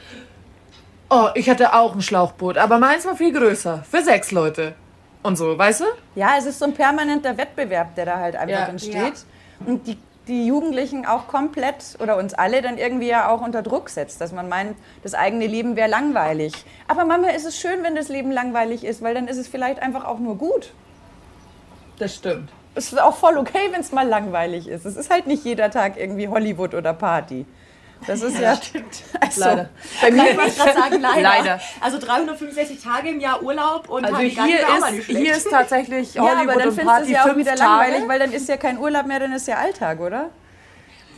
oh, 1.10 1.28
ich 1.34 1.48
hatte 1.50 1.74
auch 1.74 1.94
ein 1.94 2.00
Schlauchboot, 2.00 2.56
aber 2.56 2.78
meins 2.78 3.04
war 3.04 3.16
viel 3.16 3.32
größer, 3.32 3.84
für 3.88 4.02
sechs 4.02 4.32
Leute. 4.32 4.74
Und 5.22 5.36
so, 5.36 5.56
weißt 5.56 5.80
du? 5.80 5.84
Ja, 6.16 6.30
es 6.38 6.46
ist 6.46 6.58
so 6.58 6.64
ein 6.64 6.74
permanenter 6.74 7.36
Wettbewerb, 7.36 7.94
der 7.94 8.06
da 8.06 8.18
halt 8.18 8.34
einfach 8.34 8.62
Ja. 8.62 8.66
entsteht. 8.66 9.24
Und 9.64 9.86
die, 9.86 9.96
die 10.26 10.46
Jugendlichen 10.46 11.06
auch 11.06 11.28
komplett 11.28 11.96
oder 12.00 12.16
uns 12.16 12.34
alle 12.34 12.60
dann 12.62 12.76
irgendwie 12.78 13.08
ja 13.08 13.28
auch 13.28 13.40
unter 13.40 13.62
Druck 13.62 13.88
setzt, 13.88 14.20
dass 14.20 14.32
man 14.32 14.48
meint, 14.48 14.74
das 15.04 15.14
eigene 15.14 15.46
Leben 15.46 15.76
wäre 15.76 15.88
langweilig. 15.88 16.64
Aber 16.88 17.04
manchmal 17.04 17.36
ist 17.36 17.44
es 17.44 17.56
schön, 17.60 17.82
wenn 17.84 17.94
das 17.94 18.08
Leben 18.08 18.32
langweilig 18.32 18.82
ist, 18.84 19.02
weil 19.02 19.14
dann 19.14 19.28
ist 19.28 19.36
es 19.36 19.46
vielleicht 19.46 19.80
einfach 19.80 20.04
auch 20.04 20.18
nur 20.18 20.36
gut. 20.36 20.72
Das 21.98 22.16
stimmt. 22.16 22.50
Es 22.74 22.92
ist 22.92 23.00
auch 23.00 23.16
voll 23.16 23.36
okay, 23.36 23.68
wenn 23.70 23.80
es 23.80 23.92
mal 23.92 24.06
langweilig 24.06 24.68
ist. 24.68 24.86
Es 24.86 24.96
ist 24.96 25.10
halt 25.10 25.26
nicht 25.26 25.44
jeder 25.44 25.70
Tag 25.70 25.98
irgendwie 25.98 26.28
Hollywood 26.28 26.74
oder 26.74 26.94
Party. 26.94 27.46
Das 28.06 28.22
ist 28.22 28.38
ja. 28.38 28.58
Also, 29.20 29.40
Leider. 29.40 29.68
Bei 30.00 30.10
mir 30.10 30.30
Ich 30.30 30.36
wollte 30.36 30.56
gerade 30.56 30.72
sagen, 30.72 31.00
leider. 31.00 31.22
Leider. 31.22 31.60
Also 31.80 31.98
365 31.98 32.82
Tage 32.82 33.10
im 33.10 33.20
Jahr 33.20 33.42
Urlaub 33.42 33.88
und 33.88 34.04
Also 34.04 34.18
hier 34.18 34.36
wäre 34.36 34.72
auch 34.72 34.80
mal 34.80 34.92
nicht 34.92 35.08
ist, 35.08 35.16
hier 35.16 35.36
ist 35.36 35.50
tatsächlich 35.50 36.14
Ja, 36.14 36.22
Hollywood 36.22 36.48
aber 36.48 36.58
dann 36.58 36.68
und 36.68 36.74
findest 36.74 36.78
du 36.78 36.84
Party 36.84 37.04
es 37.04 37.10
ja 37.10 37.32
auch 37.32 37.36
wieder 37.36 37.54
Tage. 37.54 37.60
langweilig, 37.90 38.08
weil 38.08 38.18
dann 38.18 38.32
ist 38.32 38.48
ja 38.48 38.56
kein 38.56 38.78
Urlaub 38.78 39.06
mehr, 39.06 39.20
dann 39.20 39.32
ist 39.32 39.46
ja 39.46 39.56
Alltag, 39.56 40.00
oder? 40.00 40.30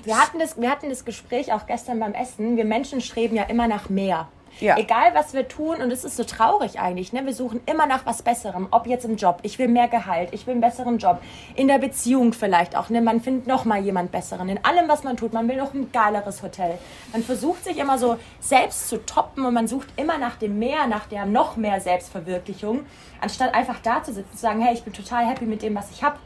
Wir 0.04 0.20
hatten, 0.20 0.38
das, 0.38 0.60
wir 0.60 0.70
hatten 0.70 0.90
das 0.90 1.06
Gespräch 1.06 1.52
auch 1.54 1.66
gestern 1.66 1.98
beim 1.98 2.12
Essen. 2.12 2.58
Wir 2.58 2.66
Menschen 2.66 3.00
streben 3.00 3.36
ja 3.36 3.44
immer 3.44 3.66
nach 3.66 3.88
mehr. 3.88 4.28
Ja. 4.60 4.76
Egal, 4.78 5.14
was 5.14 5.34
wir 5.34 5.48
tun, 5.48 5.82
und 5.82 5.90
es 5.90 6.04
ist 6.04 6.16
so 6.16 6.24
traurig 6.24 6.78
eigentlich, 6.78 7.12
ne? 7.12 7.26
wir 7.26 7.34
suchen 7.34 7.60
immer 7.66 7.86
nach 7.86 8.06
was 8.06 8.22
Besserem. 8.22 8.68
Ob 8.70 8.86
jetzt 8.86 9.04
im 9.04 9.16
Job, 9.16 9.38
ich 9.42 9.58
will 9.58 9.68
mehr 9.68 9.88
Gehalt, 9.88 10.28
ich 10.32 10.46
will 10.46 10.52
einen 10.52 10.60
besseren 10.60 10.98
Job. 10.98 11.20
In 11.56 11.68
der 11.68 11.78
Beziehung 11.78 12.32
vielleicht 12.32 12.76
auch, 12.76 12.88
ne? 12.88 13.00
man 13.00 13.20
findet 13.20 13.46
noch 13.46 13.64
mal 13.64 13.80
jemand 13.80 14.12
Besseren. 14.12 14.48
In 14.48 14.64
allem, 14.64 14.88
was 14.88 15.02
man 15.02 15.16
tut, 15.16 15.32
man 15.32 15.48
will 15.48 15.56
noch 15.56 15.74
ein 15.74 15.90
geileres 15.92 16.42
Hotel. 16.42 16.78
Man 17.12 17.22
versucht 17.22 17.64
sich 17.64 17.78
immer 17.78 17.98
so 17.98 18.16
selbst 18.40 18.88
zu 18.88 19.04
toppen 19.04 19.44
und 19.44 19.54
man 19.54 19.66
sucht 19.66 19.88
immer 19.96 20.18
nach 20.18 20.36
dem 20.36 20.58
Mehr, 20.58 20.86
nach 20.86 21.06
der 21.06 21.26
noch 21.26 21.56
mehr 21.56 21.80
Selbstverwirklichung, 21.80 22.86
anstatt 23.20 23.54
einfach 23.54 23.80
da 23.82 24.02
zu 24.02 24.12
sitzen 24.12 24.28
und 24.30 24.36
zu 24.36 24.42
sagen, 24.42 24.60
hey, 24.60 24.74
ich 24.74 24.84
bin 24.84 24.92
total 24.92 25.26
happy 25.26 25.44
mit 25.46 25.62
dem, 25.62 25.74
was 25.74 25.90
ich 25.90 26.02
habe. 26.02 26.16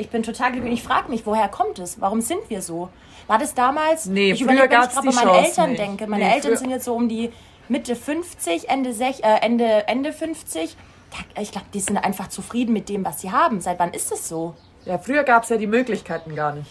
Ich 0.00 0.10
bin 0.10 0.22
total 0.22 0.52
glücklich. 0.52 0.74
Ich 0.74 0.82
frage 0.84 1.10
mich, 1.10 1.26
woher 1.26 1.48
kommt 1.48 1.80
es? 1.80 2.00
Warum 2.00 2.20
sind 2.20 2.38
wir 2.48 2.62
so? 2.62 2.88
War 3.26 3.38
das 3.38 3.54
damals? 3.54 4.06
Nee, 4.06 4.30
ich 4.32 4.40
überlege, 4.40 4.70
wenn 4.70 4.82
ich 4.82 4.88
gerade 4.90 5.06
meinen 5.06 5.14
Chance 5.16 5.44
Eltern 5.48 5.70
nicht. 5.70 5.80
denke. 5.82 6.06
Meine 6.06 6.24
Nee, 6.24 6.34
Eltern 6.34 6.56
sind 6.56 6.70
jetzt 6.70 6.84
so 6.84 6.94
um 6.94 7.08
die 7.08 7.32
Mitte 7.68 7.96
50, 7.96 8.68
Ende, 8.68 8.92
sech, 8.92 9.22
äh, 9.22 9.38
Ende, 9.42 9.86
Ende 9.88 10.12
50. 10.12 10.76
Da- 11.10 11.40
Ich 11.42 11.52
glaube, 11.52 11.66
die 11.74 11.80
sind 11.80 11.96
einfach 11.98 12.28
zufrieden 12.28 12.72
mit 12.72 12.88
dem, 12.88 13.04
was 13.04 13.20
sie 13.20 13.30
haben. 13.32 13.60
Seit 13.60 13.78
wann 13.78 13.92
ist 13.92 14.12
es 14.12 14.28
so? 14.28 14.54
Ja, 14.84 14.98
früher 14.98 15.24
gab 15.24 15.42
es 15.44 15.48
ja 15.50 15.56
die 15.56 15.66
Möglichkeiten 15.66 16.34
gar 16.34 16.54
nicht. 16.54 16.70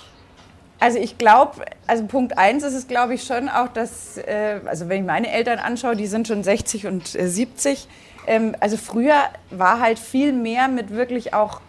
Also 0.80 1.00
ich 1.00 1.18
glaube, 1.18 1.66
also 1.88 2.06
Punkt 2.06 2.38
eins 2.38 2.64
ist 2.64 2.74
es, 2.76 2.88
glaube 2.88 3.16
ich, 3.16 3.24
schon 3.24 3.50
auch, 3.50 3.68
dass, 3.70 4.18
äh, 4.18 4.60
also 4.66 4.90
wenn 4.90 5.02
ich 5.02 5.08
meine 5.08 5.32
Eltern 5.32 5.58
anschaue, 5.58 5.96
die 5.96 6.06
sind 6.06 6.28
schon 6.28 6.44
60 6.44 6.86
und 6.86 7.16
äh, 7.16 7.28
70. 7.28 7.88
Ähm, 8.28 8.56
also 8.60 8.78
früher 8.78 9.16
war 9.50 9.80
halt 9.80 9.98
viel 9.98 10.34
mehr 10.34 10.68
mit 10.68 10.92
wirklich 10.92 11.34
auch 11.34 11.62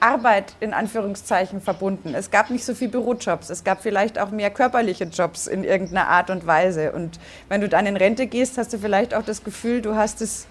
Arbeit 0.00 0.54
in 0.60 0.72
Anführungszeichen 0.72 1.60
verbunden. 1.60 2.14
Es 2.14 2.30
gab 2.30 2.50
nicht 2.50 2.64
so 2.64 2.74
viel 2.74 2.88
Bürojobs, 2.88 3.50
es 3.50 3.64
gab 3.64 3.82
vielleicht 3.82 4.18
auch 4.18 4.30
mehr 4.30 4.50
körperliche 4.50 5.04
Jobs 5.04 5.46
in 5.46 5.64
irgendeiner 5.64 6.08
Art 6.08 6.30
und 6.30 6.46
Weise. 6.46 6.92
Und 6.92 7.18
wenn 7.48 7.60
du 7.60 7.68
dann 7.68 7.86
in 7.86 7.96
Rente 7.96 8.26
gehst, 8.26 8.58
hast 8.58 8.72
du 8.72 8.78
vielleicht 8.78 9.14
auch 9.14 9.24
das 9.24 9.44
Gefühl, 9.44 9.82
du 9.82 9.94
hast 9.94 10.20
es 10.20 10.46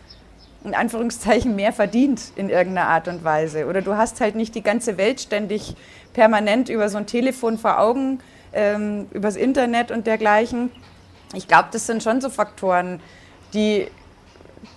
in 0.63 0.73
Anführungszeichen 0.73 1.55
mehr 1.55 1.71
verdient 1.71 2.33
in 2.35 2.49
irgendeiner 2.49 2.89
Art 2.89 3.07
und 3.07 3.23
Weise. 3.23 3.67
Oder 3.67 3.81
du 3.81 3.95
hast 3.95 4.19
halt 4.21 4.35
nicht 4.35 4.55
die 4.55 4.63
ganze 4.63 4.97
Welt 4.97 5.21
ständig 5.21 5.75
permanent 6.13 6.69
über 6.69 6.89
so 6.89 6.97
ein 6.97 7.05
Telefon 7.05 7.57
vor 7.57 7.79
Augen, 7.79 8.19
ähm, 8.53 9.07
übers 9.11 9.35
Internet 9.35 9.91
und 9.91 10.07
dergleichen. 10.07 10.71
Ich 11.33 11.47
glaube, 11.47 11.69
das 11.71 11.85
sind 11.85 12.03
schon 12.03 12.21
so 12.21 12.29
Faktoren, 12.29 12.99
die 13.53 13.87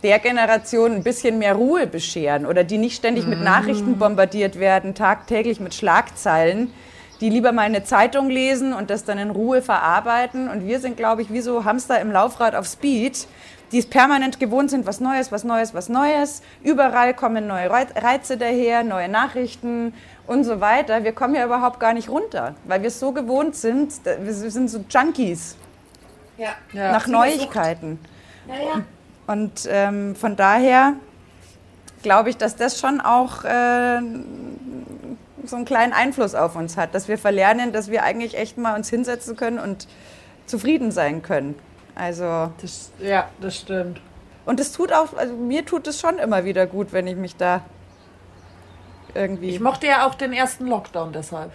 der 0.02 0.18
Generation 0.18 0.92
ein 0.92 1.02
bisschen 1.02 1.38
mehr 1.38 1.54
Ruhe 1.54 1.86
bescheren 1.86 2.46
oder 2.46 2.64
die 2.64 2.78
nicht 2.78 2.96
ständig 2.96 3.26
mit 3.26 3.40
Nachrichten 3.42 3.98
bombardiert 3.98 4.58
werden, 4.58 4.94
tagtäglich 4.94 5.60
mit 5.60 5.74
Schlagzeilen, 5.74 6.72
die 7.20 7.28
lieber 7.28 7.52
mal 7.52 7.62
eine 7.62 7.84
Zeitung 7.84 8.30
lesen 8.30 8.72
und 8.72 8.88
das 8.88 9.04
dann 9.04 9.18
in 9.18 9.30
Ruhe 9.30 9.60
verarbeiten. 9.60 10.48
Und 10.48 10.66
wir 10.66 10.80
sind, 10.80 10.96
glaube 10.96 11.20
ich, 11.20 11.30
wie 11.32 11.42
so 11.42 11.64
Hamster 11.66 12.00
im 12.00 12.10
Laufrad 12.10 12.54
auf 12.54 12.66
Speed, 12.66 13.26
die 13.72 13.78
es 13.78 13.86
permanent 13.86 14.40
gewohnt 14.40 14.70
sind, 14.70 14.86
was 14.86 15.00
Neues, 15.00 15.30
was 15.30 15.44
Neues, 15.44 15.74
was 15.74 15.90
Neues. 15.90 16.42
Überall 16.64 17.12
kommen 17.12 17.46
neue 17.46 17.68
Rei- 17.70 17.86
Reize 17.94 18.38
daher, 18.38 18.82
neue 18.84 19.08
Nachrichten 19.08 19.92
und 20.26 20.44
so 20.44 20.60
weiter. 20.62 21.04
Wir 21.04 21.12
kommen 21.12 21.34
ja 21.34 21.44
überhaupt 21.44 21.78
gar 21.78 21.92
nicht 21.92 22.08
runter, 22.08 22.54
weil 22.64 22.80
wir 22.80 22.88
es 22.88 22.98
so 22.98 23.12
gewohnt 23.12 23.54
sind. 23.54 23.92
Wir 24.22 24.32
sind 24.32 24.70
so 24.70 24.82
Junkies 24.88 25.56
Ja. 26.38 26.54
nach 26.72 27.06
Neuigkeiten. 27.06 27.98
Ja, 28.48 28.54
ja. 28.54 28.82
Und 29.30 29.68
ähm, 29.70 30.16
von 30.16 30.34
daher 30.34 30.94
glaube 32.02 32.30
ich, 32.30 32.36
dass 32.36 32.56
das 32.56 32.80
schon 32.80 33.00
auch 33.00 33.44
äh, 33.44 34.00
so 35.44 35.54
einen 35.54 35.64
kleinen 35.64 35.92
Einfluss 35.92 36.34
auf 36.34 36.56
uns 36.56 36.76
hat, 36.76 36.96
dass 36.96 37.06
wir 37.06 37.16
verlernen, 37.16 37.72
dass 37.72 37.92
wir 37.92 38.02
eigentlich 38.02 38.36
echt 38.36 38.58
mal 38.58 38.74
uns 38.74 38.90
hinsetzen 38.90 39.36
können 39.36 39.60
und 39.60 39.86
zufrieden 40.46 40.90
sein 40.90 41.22
können. 41.22 41.54
Also 41.94 42.50
Das, 42.60 42.90
ja, 42.98 43.28
das 43.40 43.56
stimmt. 43.56 44.00
und 44.46 44.58
es 44.58 44.72
tut 44.72 44.92
auch, 44.92 45.16
also 45.16 45.34
mir 45.34 45.64
tut 45.64 45.86
es 45.86 46.00
schon 46.00 46.18
immer 46.18 46.44
wieder 46.44 46.66
gut, 46.66 46.92
wenn 46.92 47.06
ich 47.06 47.16
mich 47.16 47.36
da 47.36 47.62
irgendwie. 49.14 49.50
Ich 49.50 49.60
mochte 49.60 49.86
ja 49.86 50.06
auch 50.08 50.16
den 50.16 50.32
ersten 50.32 50.66
Lockdown 50.66 51.12
deshalb. 51.12 51.52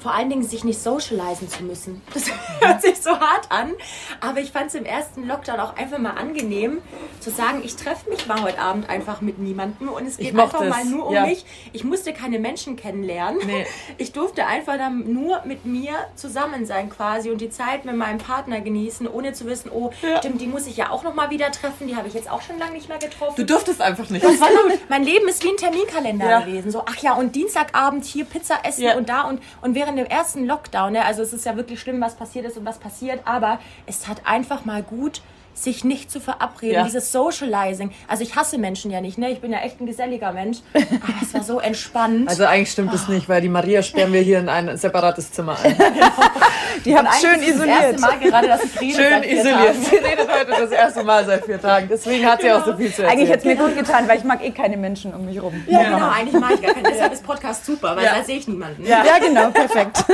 Vor 0.00 0.14
allen 0.14 0.30
Dingen 0.30 0.42
sich 0.42 0.64
nicht 0.64 0.80
socialisen 0.80 1.48
zu 1.48 1.62
müssen. 1.64 2.02
Das 2.14 2.24
hört 2.60 2.82
sich 2.82 3.00
so 3.00 3.10
hart 3.10 3.50
an. 3.50 3.72
Aber 4.20 4.40
ich 4.40 4.50
fand 4.52 4.66
es 4.68 4.74
im 4.74 4.84
ersten 4.84 5.26
Lockdown 5.26 5.60
auch 5.60 5.76
einfach 5.76 5.98
mal 5.98 6.10
angenehm, 6.10 6.78
zu 7.20 7.30
sagen, 7.30 7.62
ich 7.64 7.76
treffe 7.76 8.10
mich 8.10 8.26
mal 8.26 8.42
heute 8.42 8.58
Abend 8.58 8.88
einfach 8.90 9.20
mit 9.20 9.38
niemandem 9.38 9.88
und 9.88 10.06
es 10.06 10.16
geht 10.18 10.38
einfach 10.38 10.60
es, 10.62 10.68
mal 10.68 10.84
nur 10.84 11.06
um 11.06 11.14
ja. 11.14 11.26
mich. 11.26 11.44
Ich 11.72 11.84
musste 11.84 12.12
keine 12.12 12.38
Menschen 12.38 12.76
kennenlernen. 12.76 13.40
Nee. 13.46 13.66
Ich 13.98 14.12
durfte 14.12 14.46
einfach 14.46 14.78
dann 14.78 15.12
nur 15.12 15.42
mit 15.44 15.66
mir 15.66 15.92
zusammen 16.14 16.64
sein 16.64 16.88
quasi 16.90 17.30
und 17.30 17.40
die 17.40 17.50
Zeit 17.50 17.84
mit 17.84 17.96
meinem 17.96 18.18
Partner 18.18 18.60
genießen, 18.60 19.06
ohne 19.06 19.32
zu 19.32 19.46
wissen, 19.46 19.70
oh, 19.70 19.90
stimmt, 20.18 20.40
die 20.40 20.46
muss 20.46 20.66
ich 20.66 20.76
ja 20.76 20.90
auch 20.90 21.02
noch 21.02 21.14
mal 21.14 21.30
wieder 21.30 21.50
treffen. 21.52 21.86
Die 21.86 21.96
habe 21.96 22.08
ich 22.08 22.14
jetzt 22.14 22.30
auch 22.30 22.40
schon 22.42 22.58
lange 22.58 22.72
nicht 22.72 22.88
mehr 22.88 22.98
getroffen. 22.98 23.34
Du 23.36 23.44
durftest 23.44 23.80
einfach 23.80 24.08
nicht. 24.10 24.24
Das 24.24 24.40
war 24.40 24.48
nur, 24.50 24.78
mein 24.88 25.04
Leben 25.04 25.28
ist 25.28 25.42
wie 25.44 25.48
ein 25.50 25.56
Terminkalender 25.56 26.28
Ja. 26.30 26.40
gewesen. 26.40 26.70
So, 26.70 26.82
ach 26.86 26.96
ja, 27.02 27.14
und 27.14 27.34
Dienstagabend 27.36 28.04
hier 28.04 28.24
Pizza 28.24 28.58
essen 28.64 28.82
Ja. 28.84 28.96
und 28.96 29.08
da 29.08 29.22
und, 29.22 29.42
und 29.60 29.74
während 29.74 29.89
dem 29.96 30.06
ersten 30.06 30.46
Lockdown, 30.46 30.92
ne, 30.92 31.04
also 31.04 31.22
es 31.22 31.32
ist 31.32 31.44
ja 31.44 31.56
wirklich 31.56 31.80
schlimm, 31.80 32.00
was 32.00 32.14
passiert 32.14 32.46
ist 32.46 32.56
und 32.56 32.64
was 32.64 32.78
passiert, 32.78 33.20
aber 33.24 33.58
es 33.86 34.00
tat 34.00 34.22
einfach 34.24 34.64
mal 34.64 34.82
gut, 34.82 35.22
sich 35.62 35.84
nicht 35.84 36.10
zu 36.10 36.20
verabreden, 36.20 36.74
Ja. 36.74 36.84
dieses 36.84 37.12
Socializing. 37.12 37.90
Also 38.08 38.22
ich 38.22 38.36
hasse 38.36 38.58
Menschen 38.58 38.90
ja 38.90 39.00
nicht, 39.00 39.18
ne? 39.18 39.30
Ich 39.30 39.40
bin 39.40 39.52
ja 39.52 39.58
echt 39.60 39.80
ein 39.80 39.86
geselliger 39.86 40.32
Mensch, 40.32 40.58
aber 40.74 41.14
es 41.22 41.34
war 41.34 41.42
so 41.42 41.60
entspannt. 41.60 42.28
Also 42.28 42.44
eigentlich 42.44 42.70
stimmt 42.72 42.92
es 42.94 43.08
nicht, 43.08 43.28
weil 43.28 43.40
die 43.40 43.48
Maria 43.48 43.82
sperren 43.82 44.12
wir 44.12 44.20
hier 44.22 44.38
in 44.38 44.48
ein 44.48 44.76
separates 44.76 45.32
Zimmer 45.32 45.56
ein. 45.62 45.76
die 46.84 46.96
haben 46.96 47.08
schön 47.20 47.40
es 47.40 47.46
Das 47.46 47.54
isoliert. 47.56 47.82
erste 47.82 48.00
Mal 48.00 48.18
gerade, 48.18 48.48
dass 48.48 48.64
ich 48.64 48.80
rede. 48.80 48.94
Schön 48.94 49.22
isoliert. 49.22 49.56
Tagen. 49.66 49.82
Sie 49.90 49.96
redet 49.96 50.28
heute 50.32 50.50
das 50.62 50.70
erste 50.70 51.04
Mal 51.04 51.24
seit 51.26 51.44
vier 51.44 51.60
Tagen. 51.60 51.88
Deswegen 51.90 52.26
hat 52.26 52.40
sie 52.42 52.50
auch 52.52 52.64
so 52.64 52.76
viel 52.76 52.86
zu 52.92 53.02
erzählen. 53.02 53.08
Eigentlich 53.10 53.28
hätte 53.30 53.48
es 53.48 53.56
mir 53.58 53.64
gut 53.64 53.76
getan, 53.76 54.08
weil 54.08 54.18
ich 54.18 54.24
mag 54.24 54.44
eh 54.44 54.50
keine 54.50 54.76
Menschen 54.76 55.12
um 55.14 55.24
mich 55.26 55.40
rum. 55.42 55.62
Ja, 55.66 55.82
genau, 55.84 56.08
eigentlich 56.10 56.40
mag 56.40 56.52
ich 56.54 56.62
gar 56.62 56.74
keinen. 56.74 56.84
Deshalb 56.84 57.12
ist 57.12 57.24
Podcast 57.24 57.64
super, 57.66 57.96
weil 57.96 58.04
Ja. 58.04 58.14
da 58.18 58.24
sehe 58.24 58.36
ich 58.38 58.48
niemanden. 58.48 58.84
Ja, 58.86 59.04
genau, 59.18 59.50
perfekt. 59.50 60.04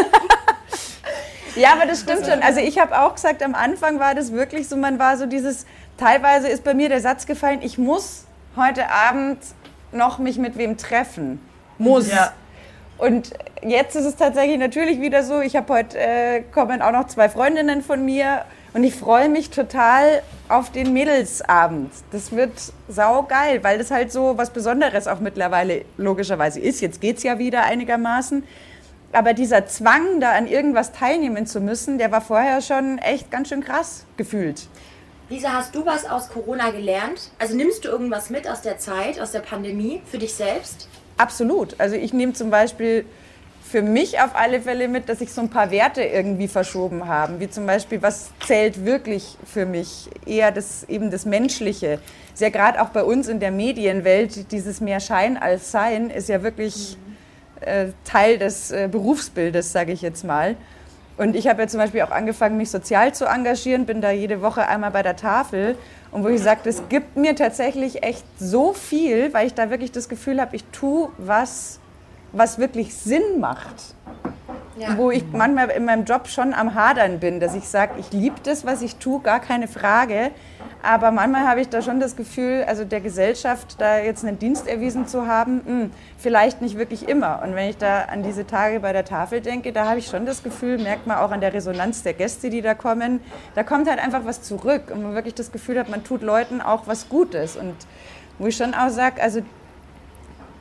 Ja, 1.57 1.73
aber 1.73 1.87
das 1.87 2.01
stimmt 2.01 2.27
schon. 2.27 2.43
Also 2.43 2.61
ich 2.61 2.79
habe 2.79 2.99
auch 3.01 3.15
gesagt, 3.15 3.43
am 3.43 3.55
Anfang 3.55 3.99
war 3.99 4.15
das 4.15 4.33
wirklich 4.33 4.69
so, 4.69 4.77
man 4.77 4.99
war 4.99 5.17
so 5.17 5.27
dieses, 5.27 5.67
teilweise 5.97 6.49
ist 6.49 6.65
bei 6.65 6.75
mir 6.75 6.89
der 6.89 7.01
Satz 7.01 7.27
gefallen, 7.27 7.61
ich 7.63 7.79
muss 7.79 8.25
heute 8.57 8.89
Abend 8.91 9.39
noch 9.93 10.19
mich 10.19 10.39
mit 10.39 10.57
wem 10.57 10.77
treffen. 10.77 11.41
Muss. 11.79 12.11
Ja. 12.11 12.33
Und 12.99 13.33
jetzt 13.63 13.95
ist 13.97 14.07
es 14.07 14.17
tatsächlich 14.17 14.59
natürlich 14.59 15.01
wieder 15.01 15.23
so, 15.23 15.41
ich 15.41 15.57
habe 15.57 15.73
heute, 15.73 15.99
äh, 15.99 16.43
kommen 16.53 16.81
auch 16.81 16.93
noch 16.93 17.07
zwei 17.09 17.29
Freundinnen 17.29 17.83
von 17.83 18.05
mir 18.05 18.45
und 18.73 18.85
ich 18.85 18.95
freue 18.95 19.29
mich 19.29 19.51
total 19.51 20.23
auf 20.49 20.71
den 20.71 20.93
Mädelsabend. 20.93 21.93
Das 22.13 22.33
wird 22.33 22.53
saugeil, 22.89 23.63
weil 23.63 23.79
das 23.79 23.91
halt 23.91 24.13
so 24.13 24.39
was 24.39 24.51
Besonderes 24.51 25.09
auch 25.09 25.21
mittlerweile 25.21 25.85
logischerweise 25.99 26.61
ist. 26.61 26.81
Jetzt 26.81 27.01
geht's 27.01 27.23
ja 27.23 27.39
wieder 27.39 27.65
einigermaßen. 27.65 28.45
Aber 29.17 29.33
dieser 29.33 29.67
Zwang, 29.67 30.21
da 30.21 30.33
an 30.33 30.47
irgendwas 30.47 30.93
teilnehmen 30.93 31.47
zu 31.47 31.63
müssen, 31.63 31.97
der 31.97 32.13
war 32.13 32.21
vorher 32.21 32.61
schon 32.61 32.99
echt 32.99 33.31
ganz 33.31 33.49
schön 33.49 33.65
krass 33.65 34.05
gefühlt. 34.19 34.69
Lisa, 35.31 35.55
hast 35.55 35.75
du 35.75 35.87
was 35.87 36.05
aus 36.05 36.29
Corona 36.29 36.71
gelernt? 36.71 37.31
Also 37.39 37.57
nimmst 37.57 37.87
du 37.87 37.89
irgendwas 37.89 38.29
mit 38.29 38.47
aus 38.47 38.61
der 38.61 38.77
Zeit, 38.77 39.19
aus 39.19 39.33
der 39.33 39.41
Pandemie 39.41 40.03
für 40.05 40.19
dich 40.19 40.35
selbst? 40.35 40.89
Absolut. 41.17 41.81
Also 41.81 41.97
ich 41.97 42.13
nehme 42.13 42.35
zum 42.35 42.51
Beispiel 42.51 43.07
für 43.63 43.81
mich 43.81 44.21
auf 44.21 44.35
alle 44.37 44.61
Fälle 44.61 44.87
mit, 44.87 45.09
dass 45.09 45.21
sich 45.21 45.33
so 45.33 45.41
ein 45.41 45.49
paar 45.49 45.71
Werte 45.71 46.03
irgendwie 46.03 46.47
verschoben 46.47 47.09
haben, 47.09 47.41
wie 47.41 47.49
zum 47.49 47.65
Beispiel, 47.65 48.03
was 48.03 48.33
zählt 48.47 48.85
wirklich 48.85 49.39
für 49.47 49.65
mich, 49.65 50.11
eher 50.27 50.53
das 50.53 50.85
eben 50.91 51.11
das 51.11 51.25
Menschliche. 51.25 52.01
Ist 52.35 52.43
ja 52.43 52.51
gerade 52.51 52.83
auch 52.83 52.91
bei 52.91 53.03
uns 53.03 53.29
in 53.29 53.41
der 53.41 53.51
Medienwelt, 53.51 54.53
dieses 54.53 54.83
mehr 54.83 55.01
Schein 55.01 55.39
als 55.39 55.73
Sein 55.73 56.11
ist 56.11 56.29
ja 56.29 56.43
wirklich 56.43 56.99
äh, 57.61 57.87
Teil 58.05 58.39
des 58.39 58.71
äh, 58.71 58.89
Berufsbildes, 58.91 59.73
sage 59.73 59.93
ich 59.93 60.03
jetzt 60.03 60.25
mal. 60.25 60.57
Und 61.17 61.35
ich 61.35 61.49
habe 61.49 61.63
ja 61.63 61.69
zum 61.69 61.81
Beispiel 61.81 62.03
auch 62.03 62.11
angefangen, 62.11 62.57
mich 62.57 62.71
sozial 62.71 63.15
zu 63.15 63.25
engagieren, 63.25 63.87
bin 63.87 64.01
da 64.01 64.11
jede 64.11 64.43
Woche 64.43 64.69
einmal 64.69 64.91
bei 64.91 65.03
der 65.03 65.17
Tafel. 65.17 65.77
Und 66.11 66.25
wo 66.25 66.29
ich 66.29 66.43
sage, 66.43 66.61
das 66.65 66.89
gibt 66.89 67.17
mir 67.17 67.35
tatsächlich 67.35 68.03
echt 68.03 68.25
so 68.39 68.73
viel, 68.75 69.33
weil 69.33 69.47
ich 69.47 69.55
da 69.55 69.71
wirklich 69.71 69.93
das 69.93 70.09
Gefühl 70.09 70.41
habe, 70.41 70.55
ich 70.57 70.65
tue 70.73 71.09
was, 71.17 71.81
was 72.33 72.59
wirklich 72.59 72.95
Sinn 72.95 73.41
macht. 73.41 73.95
Ja. 74.79 74.99
Wo 74.99 75.11
ich 75.11 75.25
manchmal 75.33 75.71
in 75.71 75.87
meinem 75.87 76.05
Job 76.05 76.29
schon 76.29 76.53
am 76.53 76.75
Hadern 76.75 77.19
bin, 77.19 77.41
dass 77.41 77.55
ich 77.55 77.67
sage, 77.67 77.95
ich 77.99 78.13
liebe 78.13 78.37
das, 78.43 78.67
was 78.67 78.83
ich 78.83 78.97
tue, 78.97 79.21
gar 79.21 79.41
keine 79.41 79.69
Frage. 79.69 80.33
Aber 80.83 81.11
manchmal 81.11 81.47
habe 81.49 81.61
ich 81.61 81.69
da 81.69 81.83
schon 81.83 81.99
das 81.99 82.17
Gefühl, 82.17 82.65
also 82.67 82.85
der 82.85 83.01
Gesellschaft 83.01 83.81
da 83.81 83.99
jetzt 83.99 84.25
einen 84.25 84.39
Dienst 84.39 84.69
erwiesen 84.69 85.07
zu 85.09 85.27
haben, 85.27 85.61
mh, 85.65 85.91
vielleicht 86.19 86.63
nicht 86.63 86.79
wirklich 86.79 87.09
immer. 87.09 87.43
Und 87.43 87.55
wenn 87.55 87.69
ich 87.69 87.77
da 87.77 88.03
an 88.03 88.23
diese 88.23 88.47
Tage 88.47 88.81
bei 88.81 88.93
der 88.93 89.05
Tafel 89.05 89.41
denke, 89.41 89.73
da 89.73 89.89
habe 89.89 89.99
ich 89.99 90.07
schon 90.07 90.27
das 90.27 90.43
Gefühl, 90.43 90.79
merkt 90.79 91.07
man 91.07 91.19
auch 91.19 91.33
an 91.33 91.41
der 91.41 91.53
Resonanz 91.53 92.03
der 92.03 92.13
Gäste, 92.13 92.51
die 92.51 92.63
da 92.63 92.75
kommen, 92.75 93.21
da 93.55 93.63
kommt 93.63 93.89
halt 93.89 93.99
einfach 93.99 94.25
was 94.25 94.43
zurück 94.43 94.91
und 94.93 95.03
man 95.03 95.15
wirklich 95.15 95.35
das 95.35 95.51
Gefühl 95.51 95.79
hat, 95.79 95.89
man 95.89 96.05
tut 96.05 96.23
Leuten 96.23 96.61
auch 96.61 96.87
was 96.87 97.09
Gutes. 97.09 97.57
Und 97.57 97.75
wo 98.39 98.47
ich 98.47 98.57
schon 98.57 98.75
auch 98.75 98.91
sage, 98.91 99.21
also 99.23 99.43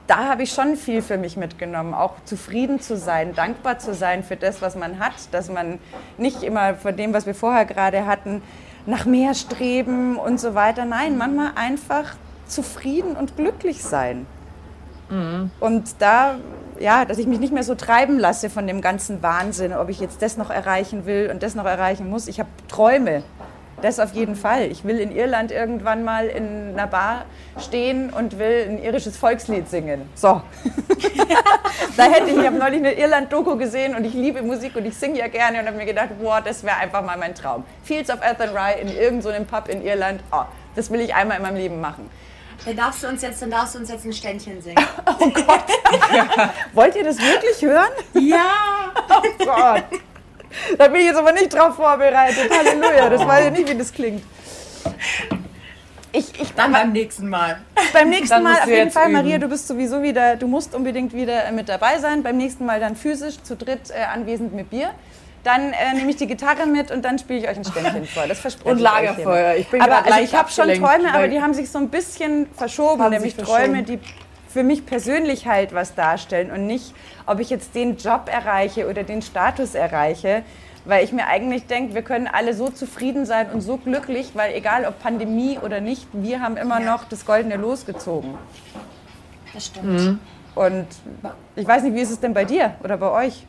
da 0.08 0.30
habe 0.30 0.44
ich 0.44 0.52
schon 0.52 0.76
viel 0.76 1.02
für 1.02 1.18
mich 1.18 1.36
mitgenommen, 1.36 1.94
auch 1.94 2.14
zufrieden 2.26 2.80
zu 2.80 2.96
sein, 2.96 3.34
dankbar 3.34 3.80
zu 3.80 3.94
sein 3.94 4.24
für 4.24 4.36
das, 4.36 4.62
was 4.62 4.76
man 4.76 5.00
hat, 5.00 5.14
dass 5.32 5.50
man 5.50 5.80
nicht 6.18 6.44
immer 6.44 6.76
von 6.76 6.96
dem, 6.96 7.14
was 7.14 7.26
wir 7.26 7.34
vorher 7.34 7.66
gerade 7.66 8.06
hatten, 8.06 8.44
nach 8.86 9.06
mehr 9.06 9.34
streben 9.34 10.18
und 10.18 10.40
so 10.40 10.56
weiter. 10.56 10.86
Nein, 10.86 11.18
manchmal 11.18 11.52
einfach 11.56 12.16
zufrieden 12.46 13.16
und 13.16 13.36
glücklich 13.36 13.84
sein. 13.84 14.28
Und 15.60 15.96
da, 16.00 16.36
ja, 16.80 17.06
dass 17.06 17.20
ich 17.20 17.28
mich 17.28 17.40
nicht 17.40 17.54
mehr 17.54 17.64
so 17.64 17.76
treiben 17.76 18.18
lasse 18.18 18.50
von 18.50 18.66
dem 18.66 18.82
ganzen 18.82 19.22
Wahnsinn, 19.22 19.74
ob 19.74 19.90
ich 19.90 20.00
jetzt 20.00 20.22
das 20.22 20.36
noch 20.38 20.50
erreichen 20.50 21.06
will 21.06 21.30
und 21.32 21.44
das 21.44 21.54
noch 21.56 21.66
erreichen 21.66 22.10
muss. 22.10 22.28
Ich 22.28 22.40
habe 22.40 22.50
Träume. 22.68 23.24
Das 23.86 24.00
auf 24.00 24.14
jeden 24.14 24.36
Fall. 24.36 24.72
Ich 24.72 24.84
will 24.84 25.00
in 25.00 25.16
Irland 25.16 25.52
irgendwann 25.52 26.04
mal 26.04 26.26
in 26.26 26.72
einer 26.74 26.88
Bar 26.88 27.26
stehen 27.60 28.10
und 28.10 28.40
will 28.40 28.66
ein 28.68 28.84
irisches 28.84 29.16
Volkslied 29.16 29.70
singen. 29.70 30.10
So. 30.16 30.42
da 31.96 32.04
hätte 32.06 32.32
ich, 32.32 32.38
ich 32.38 32.48
habe 32.48 32.58
neulich 32.58 32.80
eine 32.80 32.94
Irland-Doku 32.94 33.58
gesehen 33.58 33.94
und 33.94 34.04
ich 34.04 34.16
liebe 34.16 34.42
Musik 34.42 34.76
und 34.76 34.88
ich 34.88 34.98
singe 34.98 35.20
ja 35.20 35.28
gerne 35.28 35.60
und 35.60 35.68
habe 35.68 35.78
mir 35.78 35.86
gedacht, 35.86 36.20
boah, 36.20 36.42
das 36.42 36.64
wäre 36.64 36.78
einfach 36.78 37.06
mal 37.06 37.16
mein 37.16 37.36
Traum. 37.36 37.64
Fields 37.84 38.10
of 38.10 38.24
Athenry 38.24 38.82
in 38.82 38.88
irgendeinem 38.88 39.46
so 39.46 39.56
Pub 39.56 39.70
in 39.70 39.86
Irland, 39.86 40.24
oh, 40.32 40.46
das 40.76 40.90
will 40.90 41.02
ich 41.02 41.14
einmal 41.14 41.38
in 41.38 41.44
meinem 41.44 41.58
Leben 41.58 41.80
machen. 41.80 42.10
Dann 42.66 42.76
darfst 42.76 43.04
du 43.04 43.08
uns 43.08 43.22
jetzt, 43.22 43.40
dann 43.44 43.52
darfst 43.52 43.76
du 43.76 43.80
uns 43.80 43.92
jetzt 43.92 44.04
ein 44.04 44.14
Ständchen 44.14 44.64
singen. 44.64 44.84
Wollt 46.74 46.96
ihr 46.96 47.04
das 47.04 47.20
wirklich 47.20 47.62
hören? 47.62 47.92
ja! 48.16 48.48
Oh 49.12 49.46
Gott. 49.46 49.84
Da 50.78 50.88
bin 50.88 51.02
ich 51.02 51.08
jetzt 51.08 51.18
aber 51.18 51.32
nicht 51.32 51.54
drauf 51.54 51.76
vorbereitet. 51.76 52.50
Halleluja, 52.50 53.10
das 53.10 53.26
weiß 53.26 53.46
ich 53.48 53.52
nicht, 53.52 53.70
wie 53.70 53.78
das 53.78 53.94
klingt. 53.94 54.24
Ich, 56.12 56.40
ich, 56.40 56.54
Dann 56.54 56.72
beim 56.72 56.94
nächsten 56.94 57.28
Mal. 57.28 57.58
beim 57.92 58.10
nächsten 58.10 58.42
Mal 58.42 58.60
auf 58.60 58.68
jeden 58.68 58.92
Fall, 58.92 59.06
üben. 59.06 59.14
Maria, 59.14 59.38
du 59.38 59.50
bist 59.50 59.68
sowieso 59.68 60.02
wieder, 60.02 60.38
du 60.38 60.48
musst 60.48 60.74
unbedingt 60.74 61.14
wieder 61.14 61.52
mit 61.52 61.68
dabei 61.68 62.00
sein. 62.00 62.24
Beim 62.24 62.38
nächsten 62.38 62.66
Mal 62.66 62.80
dann 62.80 62.96
physisch 62.96 63.42
zu 63.44 63.56
dritt 63.56 63.92
äh, 63.92 64.04
anwesend 64.06 64.54
mit 64.54 64.70
Bier. 64.70 64.92
Dann 65.44 65.74
äh, 65.74 65.94
nehme 65.94 66.10
ich 66.10 66.16
die 66.16 66.26
Gitarre 66.26 66.66
mit 66.66 66.90
und 66.90 67.04
dann 67.04 67.20
spiele 67.20 67.40
ich 67.40 67.48
euch 67.50 67.58
ein 67.58 67.66
Ständchen 67.66 68.06
vor. 68.06 68.24
Das 68.28 68.40
verspreche 68.40 68.70
Und 68.72 68.80
ich 68.80 68.86
euch 68.86 68.92
Lagerfeuer. 68.92 69.56
Ich 69.56 69.68
bin 69.68 69.82
aber 69.82 70.06
also 70.06 70.20
ich 70.20 70.34
habe 70.34 70.50
schon 70.50 70.74
Träume, 70.74 71.14
aber 71.14 71.28
die 71.28 71.42
haben 71.42 71.54
sich 71.54 71.70
so 71.70 71.80
ein 71.80 71.90
bisschen 71.90 72.48
verschoben. 72.56 73.10
Nämlich 73.10 73.36
Träume, 73.36 73.84
die 73.84 74.00
für 74.56 74.64
mich 74.64 74.86
persönlich 74.86 75.48
halt 75.48 75.74
was 75.74 75.96
darstellen 75.96 76.50
und 76.50 76.66
nicht, 76.66 76.96
ob 77.26 77.42
ich 77.42 77.50
jetzt 77.50 77.76
den 77.76 77.98
Job 77.98 78.30
erreiche 78.32 78.90
oder 78.90 79.04
den 79.04 79.22
Status 79.22 79.76
erreiche. 79.76 80.44
Weil 80.86 81.04
ich 81.04 81.12
mir 81.12 81.28
eigentlich 81.28 81.68
denke, 81.68 81.94
wir 81.94 82.04
können 82.04 82.26
alle 82.26 82.54
so 82.54 82.70
zufrieden 82.70 83.26
sein 83.26 83.50
und 83.52 83.60
so 83.60 83.76
glücklich, 83.76 84.32
weil 84.34 84.54
egal 84.54 84.86
ob 84.86 84.98
Pandemie 85.02 85.60
oder 85.62 85.82
nicht, 85.82 86.08
wir 86.14 86.40
haben 86.40 86.56
immer 86.56 86.80
Ja. 86.80 86.92
noch 86.94 87.04
das 87.04 87.26
goldene 87.26 87.58
Los 87.58 87.86
gezogen. 87.86 88.38
Das 89.54 89.66
stimmt. 89.66 90.20
Und 90.56 90.88
ich 91.58 91.68
weiß 91.68 91.84
nicht, 91.84 91.94
wie 91.94 92.02
ist 92.02 92.12
es 92.12 92.22
denn 92.22 92.34
bei 92.34 92.46
dir 92.46 92.76
oder 92.82 92.96
bei 92.96 93.12
euch? 93.12 93.46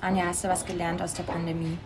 Anja, 0.00 0.24
hast 0.26 0.42
du 0.42 0.48
was 0.48 0.66
gelernt 0.66 1.00
aus 1.00 1.14
der 1.14 1.22
Pandemie? 1.22 1.78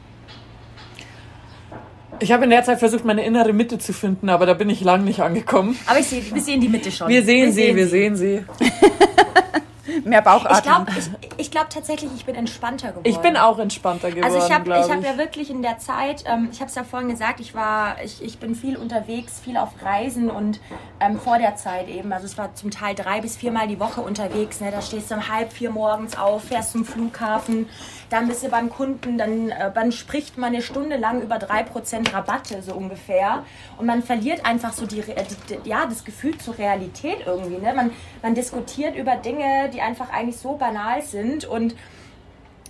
Ich 2.21 2.33
habe 2.33 2.45
in 2.45 2.51
der 2.51 2.63
Zeit 2.65 2.79
versucht, 2.79 3.05
meine 3.05 3.25
innere 3.25 3.53
Mitte 3.53 3.79
zu 3.79 3.93
finden, 3.93 4.29
aber 4.29 4.47
da 4.47 4.55
bin 4.55 4.69
ich 4.71 4.83
lang 4.83 5.05
nicht 5.05 5.21
angekommen. 5.21 5.77
Aber 5.87 5.99
ich 5.99 6.07
sehe, 6.07 6.23
wir 6.35 6.43
sehen 6.43 6.61
die 6.61 6.69
Mitte 6.69 6.93
schon. 6.93 7.09
Wir 7.09 7.23
sehen 7.25 7.53
sie, 7.53 7.75
wir 7.75 7.89
sehen 7.89 8.17
sie. 8.17 8.45
Mehr 10.05 10.21
Ich 10.21 10.25
Bauchatmen. 10.25 10.63
glaube 10.63 10.93
ich, 10.99 11.31
ich 11.37 11.51
glaub 11.51 11.69
tatsächlich, 11.69 12.11
ich 12.17 12.25
bin 12.25 12.35
entspannter 12.35 12.89
geworden. 12.89 13.09
Ich 13.09 13.17
bin 13.19 13.37
auch 13.37 13.59
entspannter 13.59 14.11
geworden, 14.11 14.25
Also 14.25 14.39
ich 14.39 14.53
habe 14.53 14.69
ich 14.71 14.91
hab 14.91 15.05
ja 15.05 15.19
wirklich 15.19 15.51
in 15.51 15.63
der 15.63 15.79
Zeit, 15.79 16.25
ähm, 16.27 16.49
ich 16.53 16.61
habe 16.61 16.69
es 16.69 16.75
ja 16.75 16.85
vorhin 16.85 17.09
gesagt, 17.09 17.41
ich 17.41 17.55
war, 17.55 17.97
ich, 18.05 18.23
ich 18.23 18.39
bin 18.39 18.55
viel 18.55 18.77
unterwegs, 18.77 19.41
viel 19.45 19.57
auf 19.57 19.71
Reisen 19.85 20.31
und 20.31 20.61
ähm, 21.01 21.19
vor 21.19 21.39
der 21.39 21.57
Zeit 21.57 21.89
eben, 21.89 22.13
also 22.13 22.27
es 22.27 22.39
war 22.39 22.55
zum 22.55 22.71
Teil 22.71 22.95
drei 22.95 23.21
bis 23.21 23.37
viermal 23.37 23.67
die 23.69 23.81
Woche 23.81 24.01
unterwegs. 24.01 24.61
Ne? 24.61 24.71
Da 24.71 24.81
stehst 24.81 25.11
du 25.11 25.17
um 25.17 25.29
halb 25.29 25.53
vier 25.53 25.71
morgens 25.71 26.17
auf, 26.17 26.45
fährst 26.45 26.73
zum 26.73 26.85
Flughafen, 26.85 27.69
dann 28.11 28.29
bist 28.29 28.43
du 28.43 28.49
beim 28.49 28.69
Kunden, 28.69 29.17
dann, 29.17 29.51
äh, 29.51 29.73
dann 29.73 29.93
spricht 29.93 30.37
man 30.37 30.53
eine 30.53 30.63
Stunde 30.63 30.97
lang 30.97 31.23
über 31.23 31.39
drei 31.39 31.63
Prozent 31.63 32.13
Rabatte 32.13 32.61
so 32.61 32.75
ungefähr 32.75 33.45
und 33.79 33.87
man 33.87 34.03
verliert 34.03 34.45
einfach 34.45 34.73
so 34.73 34.85
äh, 34.85 34.89
die, 34.89 35.03
die, 35.03 35.69
ja, 35.69 35.87
das 35.87 36.05
Gefühl 36.05 36.37
zur 36.37 36.59
Realität 36.59 37.19
irgendwie. 37.25 37.59
Ne? 37.59 37.73
Man, 37.73 37.93
man 38.21 38.35
diskutiert 38.35 38.97
über 38.97 39.17
Dinge, 39.17 39.71
die 39.73 39.81
einfach 39.81 40.13
eigentlich 40.13 40.37
so 40.37 40.57
banal 40.57 41.03
sind 41.03 41.45
und 41.45 41.75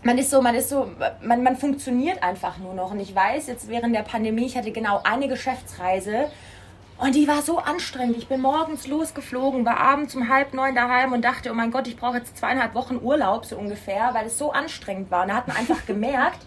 man 0.03 0.19
ist 0.19 0.31
so, 0.31 0.41
man 0.41 0.55
ist 0.55 0.69
so, 0.69 0.91
man, 1.23 1.43
man 1.43 1.57
funktioniert 1.57 2.23
einfach 2.23 2.59
nur 2.59 2.75
noch. 2.75 2.93
Und 2.93 3.01
ich 3.01 3.15
weiß, 3.15 3.47
jetzt 3.49 3.69
während 3.69 3.95
der 3.95 4.03
Pandemie, 4.03 4.47
ich 4.47 4.57
hatte 4.57 4.73
genau 4.73 5.01
eine 5.05 5.29
Geschäftsreise 5.29 6.31
und 7.01 7.15
die 7.15 7.27
war 7.29 7.43
so 7.43 7.59
anstrengend. 7.59 8.17
Ich 8.19 8.29
bin 8.29 8.41
morgens 8.41 8.87
losgeflogen, 8.87 9.65
war 9.65 9.79
abends 9.79 10.15
um 10.15 10.29
halb 10.29 10.55
neun 10.55 10.75
daheim 10.75 11.13
und 11.13 11.23
dachte, 11.25 11.51
oh 11.51 11.55
mein 11.55 11.71
Gott, 11.71 11.87
ich 11.89 11.97
brauche 11.97 12.19
jetzt 12.19 12.37
zweieinhalb 12.37 12.75
Wochen 12.75 12.99
Urlaub 13.03 13.45
so 13.47 13.57
ungefähr, 13.57 14.11
weil 14.13 14.27
es 14.27 14.39
so 14.39 14.53
anstrengend 14.53 15.11
war. 15.11 15.23
Und 15.23 15.29
da 15.29 15.35
hat 15.37 15.49
man 15.49 15.57
einfach 15.57 15.87
gemerkt, 15.87 16.39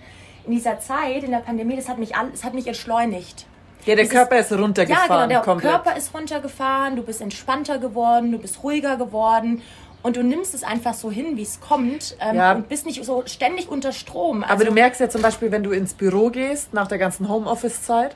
in 0.45 0.51
dieser 0.51 0.79
Zeit, 0.79 1.23
in 1.23 1.31
der 1.31 1.39
Pandemie, 1.39 1.75
das 1.75 1.89
hat 1.89 1.97
mich, 1.97 2.11
das 2.31 2.43
hat 2.43 2.53
mich 2.53 2.67
entschleunigt. 2.67 3.45
Ja, 3.85 3.95
der 3.95 4.05
Es 4.05 4.11
Körper 4.11 4.37
ist 4.39 4.51
Ja, 4.51 4.57
runtergefahren. 4.57 5.07
genau, 5.09 5.27
der 5.27 5.39
komplett. 5.41 5.71
Körper 5.71 5.97
ist 5.97 6.13
runtergefahren, 6.13 6.95
du 6.95 7.03
bist 7.03 7.19
entspannter 7.21 7.79
geworden, 7.79 8.31
du 8.31 8.37
bist 8.37 8.63
ruhiger 8.63 8.95
geworden 8.97 9.61
und 10.03 10.15
du 10.15 10.23
nimmst 10.23 10.53
es 10.53 10.63
einfach 10.63 10.93
so 10.93 11.09
hin, 11.11 11.35
wie 11.37 11.41
es 11.43 11.59
kommt 11.59 12.15
ähm, 12.21 12.35
Ja. 12.35 12.51
und 12.53 12.69
bist 12.69 12.85
nicht 12.85 13.03
so 13.03 13.23
ständig 13.25 13.69
unter 13.69 13.91
Strom. 13.91 14.43
Also, 14.43 14.53
Aber 14.55 14.65
du 14.65 14.71
merkst 14.71 15.01
ja 15.01 15.09
zum 15.09 15.21
Beispiel, 15.21 15.51
wenn 15.51 15.63
du 15.63 15.71
ins 15.71 15.93
Büro 15.93 16.29
gehst, 16.29 16.73
nach 16.73 16.87
der 16.87 16.97
ganzen 16.97 17.27
Homeoffice-Zeit, 17.27 18.15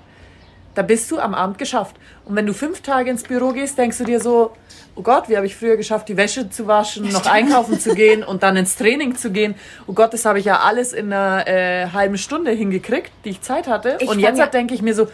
da 0.77 0.83
bist 0.83 1.09
du 1.09 1.17
am 1.17 1.33
Abend 1.33 1.57
geschafft. 1.57 1.95
Und 2.25 2.35
wenn 2.35 2.45
du 2.45 2.53
fünf 2.53 2.81
Tage 2.81 3.09
ins 3.09 3.23
Büro 3.23 3.51
gehst, 3.51 3.79
denkst 3.79 3.97
du 3.97 4.03
dir 4.03 4.19
so, 4.19 4.51
oh 4.95 5.01
Gott, 5.01 5.27
wie 5.27 5.35
habe 5.35 5.47
ich 5.47 5.55
früher 5.55 5.75
geschafft, 5.75 6.07
die 6.07 6.17
Wäsche 6.17 6.51
zu 6.51 6.67
waschen, 6.67 7.11
noch 7.11 7.25
einkaufen 7.25 7.79
zu 7.79 7.95
gehen 7.95 8.23
und 8.23 8.43
dann 8.43 8.55
ins 8.57 8.75
Training 8.75 9.15
zu 9.15 9.31
gehen. 9.31 9.55
Oh 9.87 9.93
Gott, 9.93 10.13
das 10.13 10.25
habe 10.25 10.37
ich 10.37 10.45
ja 10.45 10.59
alles 10.59 10.93
in 10.93 11.11
einer 11.11 11.47
äh, 11.47 11.87
halben 11.93 12.19
Stunde 12.19 12.51
hingekriegt, 12.51 13.11
die 13.25 13.29
ich 13.29 13.41
Zeit 13.41 13.67
hatte. 13.67 13.97
Ich 13.99 14.07
und 14.07 14.19
jetzt 14.19 14.37
ja- 14.37 14.45
denke 14.45 14.75
ich 14.75 14.83
mir 14.83 14.93
so, 14.93 15.07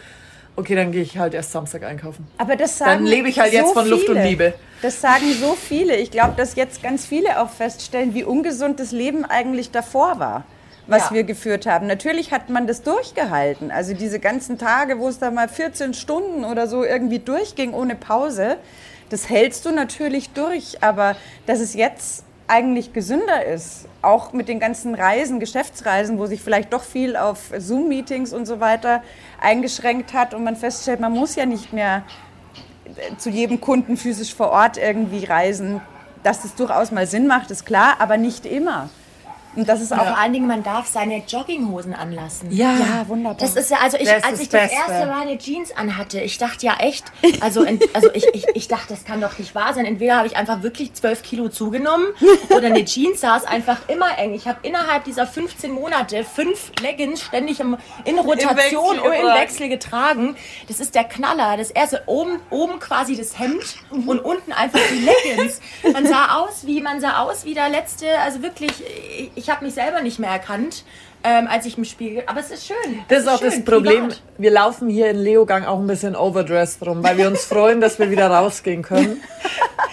okay, 0.54 0.74
dann 0.74 0.92
gehe 0.92 1.00
ich 1.00 1.16
halt 1.16 1.32
erst 1.32 1.52
Samstag 1.52 1.82
einkaufen. 1.84 2.26
Aber 2.36 2.56
das 2.56 2.76
sagen 2.76 3.04
Dann 3.04 3.06
lebe 3.06 3.30
ich 3.30 3.40
halt 3.40 3.54
jetzt 3.54 3.68
so 3.68 3.72
von 3.72 3.88
Luft 3.88 4.08
und. 4.10 4.22
Liebe. 4.22 4.52
Das 4.82 5.00
sagen 5.00 5.32
so 5.40 5.54
viele. 5.54 5.96
Ich 5.96 6.10
glaube, 6.10 6.34
dass 6.36 6.56
jetzt 6.56 6.82
ganz 6.82 7.06
viele 7.06 7.40
auch 7.40 7.48
feststellen, 7.48 8.12
wie 8.12 8.22
ungesund 8.24 8.80
das 8.80 8.92
Leben 8.92 9.24
eigentlich 9.24 9.70
davor 9.70 10.18
war, 10.18 10.44
was 10.86 11.10
Ja. 11.10 11.16
wir 11.16 11.24
geführt 11.24 11.66
haben. 11.66 11.86
Natürlich 11.86 12.32
hat 12.32 12.50
man 12.50 12.66
das 12.66 12.82
durchgehalten. 12.82 13.70
Also 13.70 13.94
diese 13.94 14.18
ganzen 14.20 14.58
Tage, 14.58 14.98
wo 14.98 15.08
es 15.08 15.18
da 15.18 15.30
mal 15.30 15.48
14 15.48 15.94
Stunden 15.94 16.44
oder 16.44 16.66
so 16.66 16.84
irgendwie 16.84 17.18
durchging 17.18 17.72
ohne 17.72 17.94
Pause, 17.94 18.58
das 19.10 19.28
hältst 19.28 19.64
du 19.64 19.70
natürlich 19.70 20.30
durch. 20.30 20.82
Aber 20.82 21.16
dass 21.46 21.60
es 21.60 21.74
jetzt 21.74 22.24
eigentlich 22.46 22.92
gesünder 22.92 23.44
ist, 23.46 23.86
auch 24.02 24.32
mit 24.34 24.48
den 24.48 24.60
ganzen 24.60 24.94
Reisen, 24.94 25.40
Geschäftsreisen, 25.40 26.18
wo 26.18 26.26
sich 26.26 26.42
vielleicht 26.42 26.72
doch 26.74 26.82
viel 26.82 27.16
auf 27.16 27.38
Zoom-Meetings 27.56 28.34
und 28.34 28.44
so 28.44 28.60
weiter 28.60 29.02
eingeschränkt 29.40 30.12
hat 30.12 30.34
und 30.34 30.44
man 30.44 30.54
feststellt, 30.56 31.00
man 31.00 31.12
muss 31.12 31.36
ja 31.36 31.46
nicht 31.46 31.72
mehr 31.72 32.02
zu 33.16 33.30
jedem 33.30 33.60
Kunden 33.62 33.96
physisch 33.96 34.34
vor 34.34 34.50
Ort 34.50 34.76
irgendwie 34.76 35.24
reisen. 35.24 35.80
Dass 36.22 36.42
das 36.42 36.54
durchaus 36.54 36.90
mal 36.90 37.06
Sinn 37.06 37.26
macht, 37.26 37.50
ist 37.50 37.64
klar, 37.64 37.94
aber 37.98 38.18
nicht 38.18 38.44
immer. 38.44 38.90
Und 39.56 39.68
das 39.68 39.80
ist 39.80 39.92
auch 39.92 39.98
Vor 40.04 40.18
allen 40.18 40.32
Dingen, 40.32 40.46
man 40.46 40.62
darf 40.62 40.86
seine 40.86 41.22
Jogginghosen 41.26 41.94
anlassen. 41.94 42.50
ja, 42.78 43.08
wunderbar. 43.08 43.38
Das 43.38 43.56
ist 43.56 43.70
ja, 43.70 43.78
also 43.82 43.96
ich, 43.96 44.08
Das 44.08 44.24
als 44.24 44.40
ich 44.40 44.48
das 44.48 44.70
erste 44.72 45.06
Mal 45.06 45.22
eine 45.22 45.38
Jeans 45.38 45.74
anhatte, 45.76 46.20
ich 46.20 46.38
dachte 46.38 46.66
ja 46.66 46.76
echt, 46.78 47.04
also, 47.40 47.62
ent, 47.62 47.82
also 47.94 48.10
ich, 48.14 48.26
ich, 48.32 48.46
ich 48.54 48.68
dachte, 48.68 48.88
das 48.88 49.04
kann 49.04 49.20
doch 49.20 49.38
nicht 49.38 49.54
wahr 49.54 49.74
sein. 49.74 49.84
Entweder 49.84 50.16
habe 50.16 50.26
ich 50.26 50.36
einfach 50.36 50.62
wirklich 50.62 50.92
12 50.94 51.22
Kilo 51.22 51.48
zugenommen 51.48 52.06
oder 52.50 52.66
eine 52.66 52.84
Jeans 52.84 53.20
saß 53.20 53.44
einfach 53.44 53.88
immer 53.88 54.18
eng. 54.18 54.34
Ich 54.34 54.46
habe 54.46 54.58
innerhalb 54.62 55.04
dieser 55.04 55.26
15 55.26 55.70
Monate 55.70 56.24
fünf 56.24 56.72
Leggings 56.80 57.22
ständig 57.22 57.60
im, 57.60 57.76
in 58.04 58.18
Rotation 58.18 58.96
Wechsel 58.96 59.04
im 59.06 59.12
getragen. 59.12 59.40
Wechsel 59.40 59.68
getragen. 59.68 60.36
Das 60.68 60.80
ist 60.80 60.94
der 60.94 61.04
Knaller. 61.04 61.56
Das 61.56 61.70
erste 61.70 62.02
oben, 62.06 62.40
oben 62.50 62.78
quasi 62.80 63.16
das 63.16 63.38
Hemd 63.38 63.76
und 63.90 64.18
unten 64.20 64.52
einfach 64.52 64.80
die 64.90 65.04
Leggings. 65.04 65.60
Man 65.92 66.06
sah 66.06 66.38
aus 66.38 66.66
wie, 66.66 66.80
man 66.80 67.00
sah 67.00 67.18
aus 67.22 67.44
wie 67.44 67.54
der 67.54 67.68
letzte, 67.68 68.18
also 68.20 68.42
wirklich, 68.42 68.72
ich, 69.34 69.43
ich 69.44 69.50
habe 69.50 69.64
mich 69.64 69.74
selber 69.74 70.00
nicht 70.00 70.18
mehr 70.18 70.30
erkannt. 70.30 70.84
Ähm, 71.26 71.48
als 71.50 71.64
ich 71.64 71.78
im 71.78 71.86
Spiegel, 71.86 72.22
aber 72.26 72.40
es 72.40 72.50
ist 72.50 72.66
schön. 72.66 73.02
Das 73.08 73.20
ist 73.20 73.28
auch 73.28 73.38
schön, 73.38 73.48
das 73.50 73.64
Problem. 73.64 74.08
privat. 74.08 74.22
Wir 74.36 74.50
laufen 74.50 74.90
hier 74.90 75.08
in 75.08 75.16
Leogang 75.16 75.64
auch 75.64 75.78
ein 75.78 75.86
bisschen 75.86 76.14
overdressed 76.16 76.86
rum, 76.86 77.02
weil 77.02 77.16
wir 77.16 77.26
uns 77.28 77.44
freuen, 77.46 77.80
dass 77.80 77.98
wir 77.98 78.10
wieder 78.10 78.28
rausgehen 78.28 78.82
können. 78.82 79.22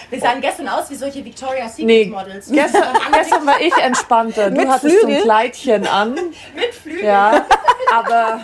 Wir 0.10 0.20
sahen 0.20 0.42
gestern 0.42 0.68
aus 0.68 0.90
wie 0.90 0.96
solche 0.96 1.24
Victoria's 1.24 1.78
Secret 1.78 1.86
Nee, 1.86 2.06
Models. 2.08 2.50
gestern, 2.52 2.84
gestern 3.14 3.46
war 3.48 3.62
ich 3.62 3.74
entspannter. 3.78 4.50
Du 4.52 4.58
Mit 4.58 4.68
hattest 4.68 4.84
so 4.84 4.90
ein 4.90 5.00
Flügel? 5.08 5.22
Kleidchen 5.24 5.88
an. 5.88 6.14
mit 6.56 6.74
Flügeln. 6.82 7.06
Ja, 7.06 7.46
aber, 7.94 8.42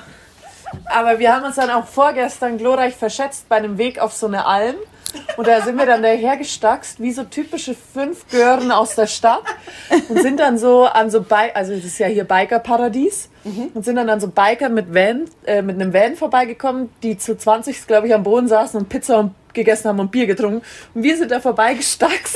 aber 0.85 1.19
wir 1.19 1.35
haben 1.35 1.43
uns 1.43 1.55
dann 1.57 1.69
auch 1.69 1.87
vorgestern 1.87 2.57
glorreich 2.57 2.95
verschätzt 2.95 3.49
bei 3.49 3.57
einem 3.57 3.77
Weg 3.77 3.99
auf 3.99 4.13
so 4.13 4.27
eine 4.27 4.45
Alm. 4.45 4.75
Und 5.37 5.47
da 5.47 5.61
sind 5.61 5.77
wir 5.77 5.85
dann 5.85 6.01
dahergestackst, 6.01 6.99
wie 6.99 7.11
so 7.11 7.23
typische 7.23 7.75
fünf 7.75 8.27
Gören 8.29 8.71
aus 8.71 8.95
der 8.95 9.07
Stadt. 9.07 9.43
Und 10.09 10.21
sind 10.21 10.39
dann 10.39 10.57
so 10.57 10.85
an 10.85 11.09
so 11.09 11.21
Bi 11.21 11.51
also 11.53 11.73
das 11.73 11.85
ist 11.85 11.99
ja 11.99 12.07
hier 12.07 12.23
Biker-Paradies. 12.23 13.29
Und 13.73 13.85
sind 13.85 13.95
dann 13.95 14.09
an 14.09 14.19
so 14.19 14.27
Biker 14.27 14.69
mit 14.69 14.93
Van, 14.93 15.25
äh, 15.45 15.61
mit 15.61 15.75
einem 15.75 15.93
Van 15.93 16.15
vorbeigekommen, 16.15 16.89
die 17.03 17.17
zu 17.17 17.37
20, 17.37 17.87
glaube 17.87 18.07
ich, 18.07 18.13
am 18.13 18.23
Boden 18.23 18.47
saßen 18.47 18.79
und 18.79 18.89
Pizza 18.89 19.19
und 19.19 19.35
gegessen 19.53 19.89
haben 19.89 19.99
und 19.99 20.11
Bier 20.11 20.27
getrunken. 20.27 20.61
Und 20.93 21.03
wir 21.03 21.17
sind 21.17 21.31
da 21.31 21.39
vorbeigestackst. 21.39 22.35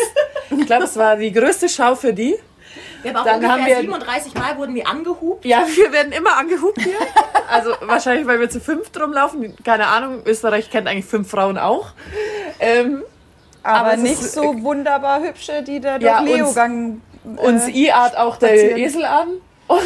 Ich 0.52 0.66
glaube, 0.66 0.84
es 0.84 0.98
war 0.98 1.16
die 1.16 1.32
größte 1.32 1.70
Schau 1.70 1.96
für 1.96 2.14
die. 2.14 2.36
Wir 3.02 3.12
haben 3.12 3.18
auch 3.18 3.24
Dann 3.26 3.36
ungefähr 3.36 3.52
haben 3.58 3.66
wir- 3.66 3.78
37 3.78 4.34
Mal 4.36 4.58
wurden 4.58 4.76
wir 4.76 4.88
angehupt. 4.88 5.46
Ja, 5.46 5.66
wir 5.76 5.92
werden 5.92 6.12
immer 6.12 6.38
angehupt 6.38 6.82
hier. 6.82 6.96
Also 7.50 7.72
wahrscheinlich, 7.82 8.28
weil 8.28 8.40
wir 8.40 8.50
zu 8.50 8.60
fünf 8.62 8.90
rumlaufen. 9.00 9.56
Keine 9.64 9.88
Ahnung, 9.88 10.22
Österreich 10.26 10.70
kennt 10.70 10.88
eigentlich 10.88 11.06
fünf 11.06 11.30
Frauen 11.30 11.58
auch. 11.58 11.90
Ähm, 12.60 13.04
aber, 13.64 13.78
aber 13.92 13.98
nicht 13.98 14.22
ist- 14.22 14.34
so 14.34 14.62
wunderbar 14.64 15.22
hübsche, 15.22 15.64
die 15.64 15.80
da 15.80 15.98
Ja, 15.98 16.20
durch 16.22 16.32
uns- 16.42 16.56
Leogang. 16.56 17.02
uns 17.38 17.68
äh, 17.68 17.72
i-art 17.72 18.16
auch 18.18 18.38
der 18.38 18.50
spazieren. 18.50 18.78
Esel 18.78 19.06
an. 19.06 19.28
Und 19.68 19.82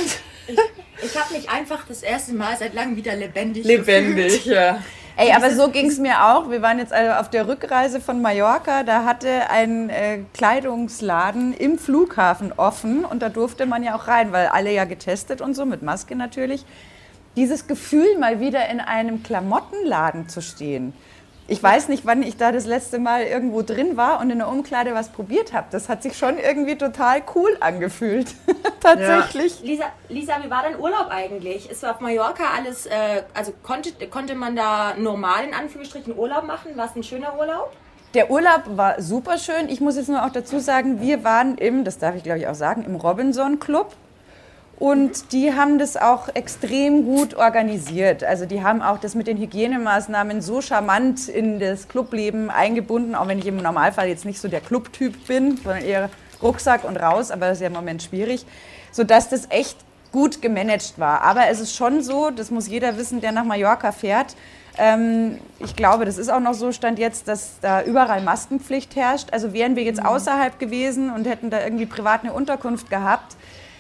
Ich 1.02 1.20
habe 1.20 1.34
mich 1.34 1.50
einfach 1.50 1.86
das 1.88 2.04
erste 2.04 2.34
Mal 2.34 2.56
seit 2.58 2.74
langem 2.74 2.96
wieder 2.96 3.16
lebendig, 3.16 3.66
lebendig, 3.66 4.46
ja. 4.46 4.82
Ey, 5.18 5.32
aber 5.32 5.52
so 5.52 5.70
ging 5.70 5.88
es 5.88 5.98
mir 5.98 6.26
auch. 6.26 6.50
Wir 6.50 6.62
waren 6.62 6.78
jetzt 6.78 6.92
also 6.92 7.14
auf 7.14 7.30
der 7.30 7.48
Rückreise 7.48 8.02
von 8.02 8.22
Mallorca. 8.22 8.84
Da 8.84 9.06
hatte 9.06 9.50
ein 9.50 9.90
äh, 9.90 10.20
Kleidungsladen 10.34 11.54
im 11.54 11.80
Flughafen 11.80 12.52
offen 12.52 13.06
und 13.06 13.22
da 13.22 13.30
durfte 13.30 13.66
man 13.66 13.82
ja 13.82 13.96
auch 13.96 14.10
rein, 14.10 14.34
weil 14.34 14.48
alle 14.48 14.74
ja 14.74 14.84
getestet 14.84 15.40
und 15.40 15.54
so, 15.54 15.66
mit 15.66 15.82
Maske 15.82 16.18
natürlich. 16.18 16.66
Dieses 17.38 17.68
Gefühl, 17.68 18.18
mal 18.20 18.42
wieder 18.42 18.68
in 18.68 18.82
einem 18.82 19.24
Klamottenladen 19.24 20.28
zu 20.28 20.42
stehen. 20.42 20.94
Ich 21.48 21.62
weiß 21.62 21.90
nicht, 21.90 22.08
wann 22.08 22.24
ich 22.24 22.38
da 22.38 22.52
das 22.52 22.66
letzte 22.66 22.98
Mal 22.98 23.24
irgendwo 23.24 23.62
drin 23.62 23.98
war 23.98 24.20
und 24.20 24.32
in 24.32 24.40
der 24.40 24.48
Umkleide 24.48 24.96
was 24.96 25.10
probiert 25.10 25.54
habe. 25.54 25.68
Das 25.70 25.90
hat 25.90 26.02
sich 26.02 26.18
schon 26.18 26.40
irgendwie 26.40 26.76
total 26.76 27.22
cool 27.36 27.56
angefühlt. 27.60 28.34
Tatsächlich. 28.82 29.62
Lisa, 29.62 29.86
Lisa, 30.10 30.34
wie 30.44 30.50
war 30.50 30.64
dein 30.64 30.80
Urlaub 30.80 31.08
eigentlich? 31.10 31.70
Ist 31.70 31.86
auf 31.86 32.00
Mallorca 32.00 32.46
alles, 32.58 32.88
äh, 32.88 33.22
also 33.36 33.54
konnte, 33.62 33.92
konnte 34.08 34.34
man 34.34 34.56
da 34.56 34.96
normal 34.98 35.44
in 35.46 35.54
Anführungsstrichen 35.54 36.18
Urlaub 36.18 36.48
machen? 36.48 36.76
War 36.76 36.88
es 36.88 36.96
ein 36.96 37.04
schöner 37.04 37.38
Urlaub? 37.38 37.72
Der 38.16 38.32
Urlaub 38.32 38.64
war 38.70 39.00
super 39.00 39.38
schön. 39.38 39.70
Ich 39.70 39.82
muss 39.82 39.98
jetzt 39.98 40.10
nur 40.10 40.26
auch 40.26 40.32
dazu 40.32 40.58
sagen, 40.58 41.00
wir 41.00 41.24
waren 41.24 41.60
im, 41.60 41.84
das 41.84 42.00
darf 42.00 42.16
ich 42.16 42.24
glaube 42.24 42.40
ich 42.40 42.48
auch 42.48 42.56
sagen, 42.56 42.84
im 42.86 42.96
Robinson 42.96 43.60
Club. 43.60 43.94
Und 44.78 45.32
die 45.32 45.54
haben 45.54 45.80
das 45.80 45.96
auch 45.96 46.28
extrem 46.34 47.06
gut 47.06 47.34
organisiert. 47.34 48.24
Also 48.26 48.46
die 48.46 48.62
haben 48.62 48.82
auch 48.82 48.98
das 48.98 49.16
mit 49.16 49.28
den 49.28 49.38
Hygienemaßnahmen 49.38 50.42
so 50.42 50.62
charmant 50.62 51.30
in 51.30 51.60
das 51.60 51.88
Clubleben 51.88 52.50
eingebunden, 52.50 53.16
auch 53.16 53.28
wenn 53.28 53.40
ich 53.40 53.48
im 53.48 53.58
Normalfall 53.58 54.10
jetzt 54.10 54.26
nicht 54.26 54.40
so 54.40 54.50
der 54.50 54.60
Clubtyp 54.60 55.28
bin, 55.28 55.56
sondern 55.58 55.84
eher 55.84 56.10
Rucksack 56.42 56.84
und 56.84 56.98
raus, 56.98 57.32
aber 57.32 57.48
das 57.48 57.58
ist 57.58 57.62
ja 57.62 57.68
im 57.68 57.74
Moment 57.74 58.04
schwierig, 58.04 58.46
sodass 58.92 59.30
das 59.30 59.48
echt 59.50 59.78
gut 60.12 60.42
gemanagt 60.42 60.96
war. 60.98 61.22
Aber 61.22 61.48
es 61.48 61.62
ist 61.62 61.74
schon 61.74 62.02
so, 62.02 62.30
das 62.30 62.52
muss 62.52 62.68
jeder 62.68 62.98
wissen, 62.98 63.22
der 63.22 63.32
nach 63.32 63.46
Mallorca 63.46 63.94
fährt, 63.94 64.36
ähm, 64.78 65.40
ich 65.60 65.76
glaube, 65.76 66.06
das 66.06 66.18
ist 66.18 66.30
auch 66.30 66.40
noch 66.40 66.54
so, 66.54 66.72
stand 66.72 67.00
jetzt, 67.00 67.28
dass 67.28 67.60
da 67.62 67.82
überall 67.84 68.22
Maskenpflicht 68.22 68.96
herrscht. 68.96 69.30
Also 69.32 69.54
wären 69.54 69.76
wir 69.76 69.84
jetzt 69.84 70.04
außerhalb 70.04 70.60
gewesen 70.60 71.12
und 71.12 71.26
hätten 71.26 71.50
da 71.50 71.64
irgendwie 71.64 71.86
privat 71.86 72.24
eine 72.24 72.34
Unterkunft 72.34 72.90
gehabt, 72.90 73.36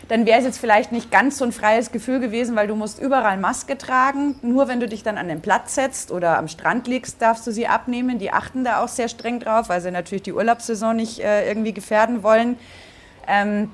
dann 0.07 0.25
wäre 0.25 0.39
es 0.39 0.45
jetzt 0.45 0.59
vielleicht 0.59 0.91
nicht 0.91 1.11
ganz 1.11 1.37
so 1.37 1.45
ein 1.45 1.51
freies 1.51 1.91
Gefühl 1.91 2.19
gewesen, 2.19 2.55
weil 2.55 2.67
du 2.67 2.75
musst 2.75 2.99
überall 2.99 3.37
Maske 3.37 3.77
tragen. 3.77 4.35
Nur 4.41 4.67
wenn 4.67 4.79
du 4.79 4.87
dich 4.87 5.01
dann 5.01 5.17
an 5.17 5.27
den 5.27 5.41
Platz 5.41 5.75
setzt 5.75 6.11
oder 6.11 6.37
am 6.37 6.47
Strand 6.47 6.87
liegst, 6.87 7.21
darfst 7.21 7.47
du 7.47 7.51
sie 7.51 7.67
abnehmen. 7.67 8.19
Die 8.19 8.31
achten 8.31 8.63
da 8.63 8.83
auch 8.83 8.87
sehr 8.87 9.07
streng 9.07 9.39
drauf, 9.39 9.69
weil 9.69 9.81
sie 9.81 9.91
natürlich 9.91 10.23
die 10.23 10.33
Urlaubssaison 10.33 10.95
nicht 10.95 11.19
äh, 11.19 11.47
irgendwie 11.47 11.73
gefährden 11.73 12.21
wollen. 12.21 12.57
Ähm, 13.27 13.71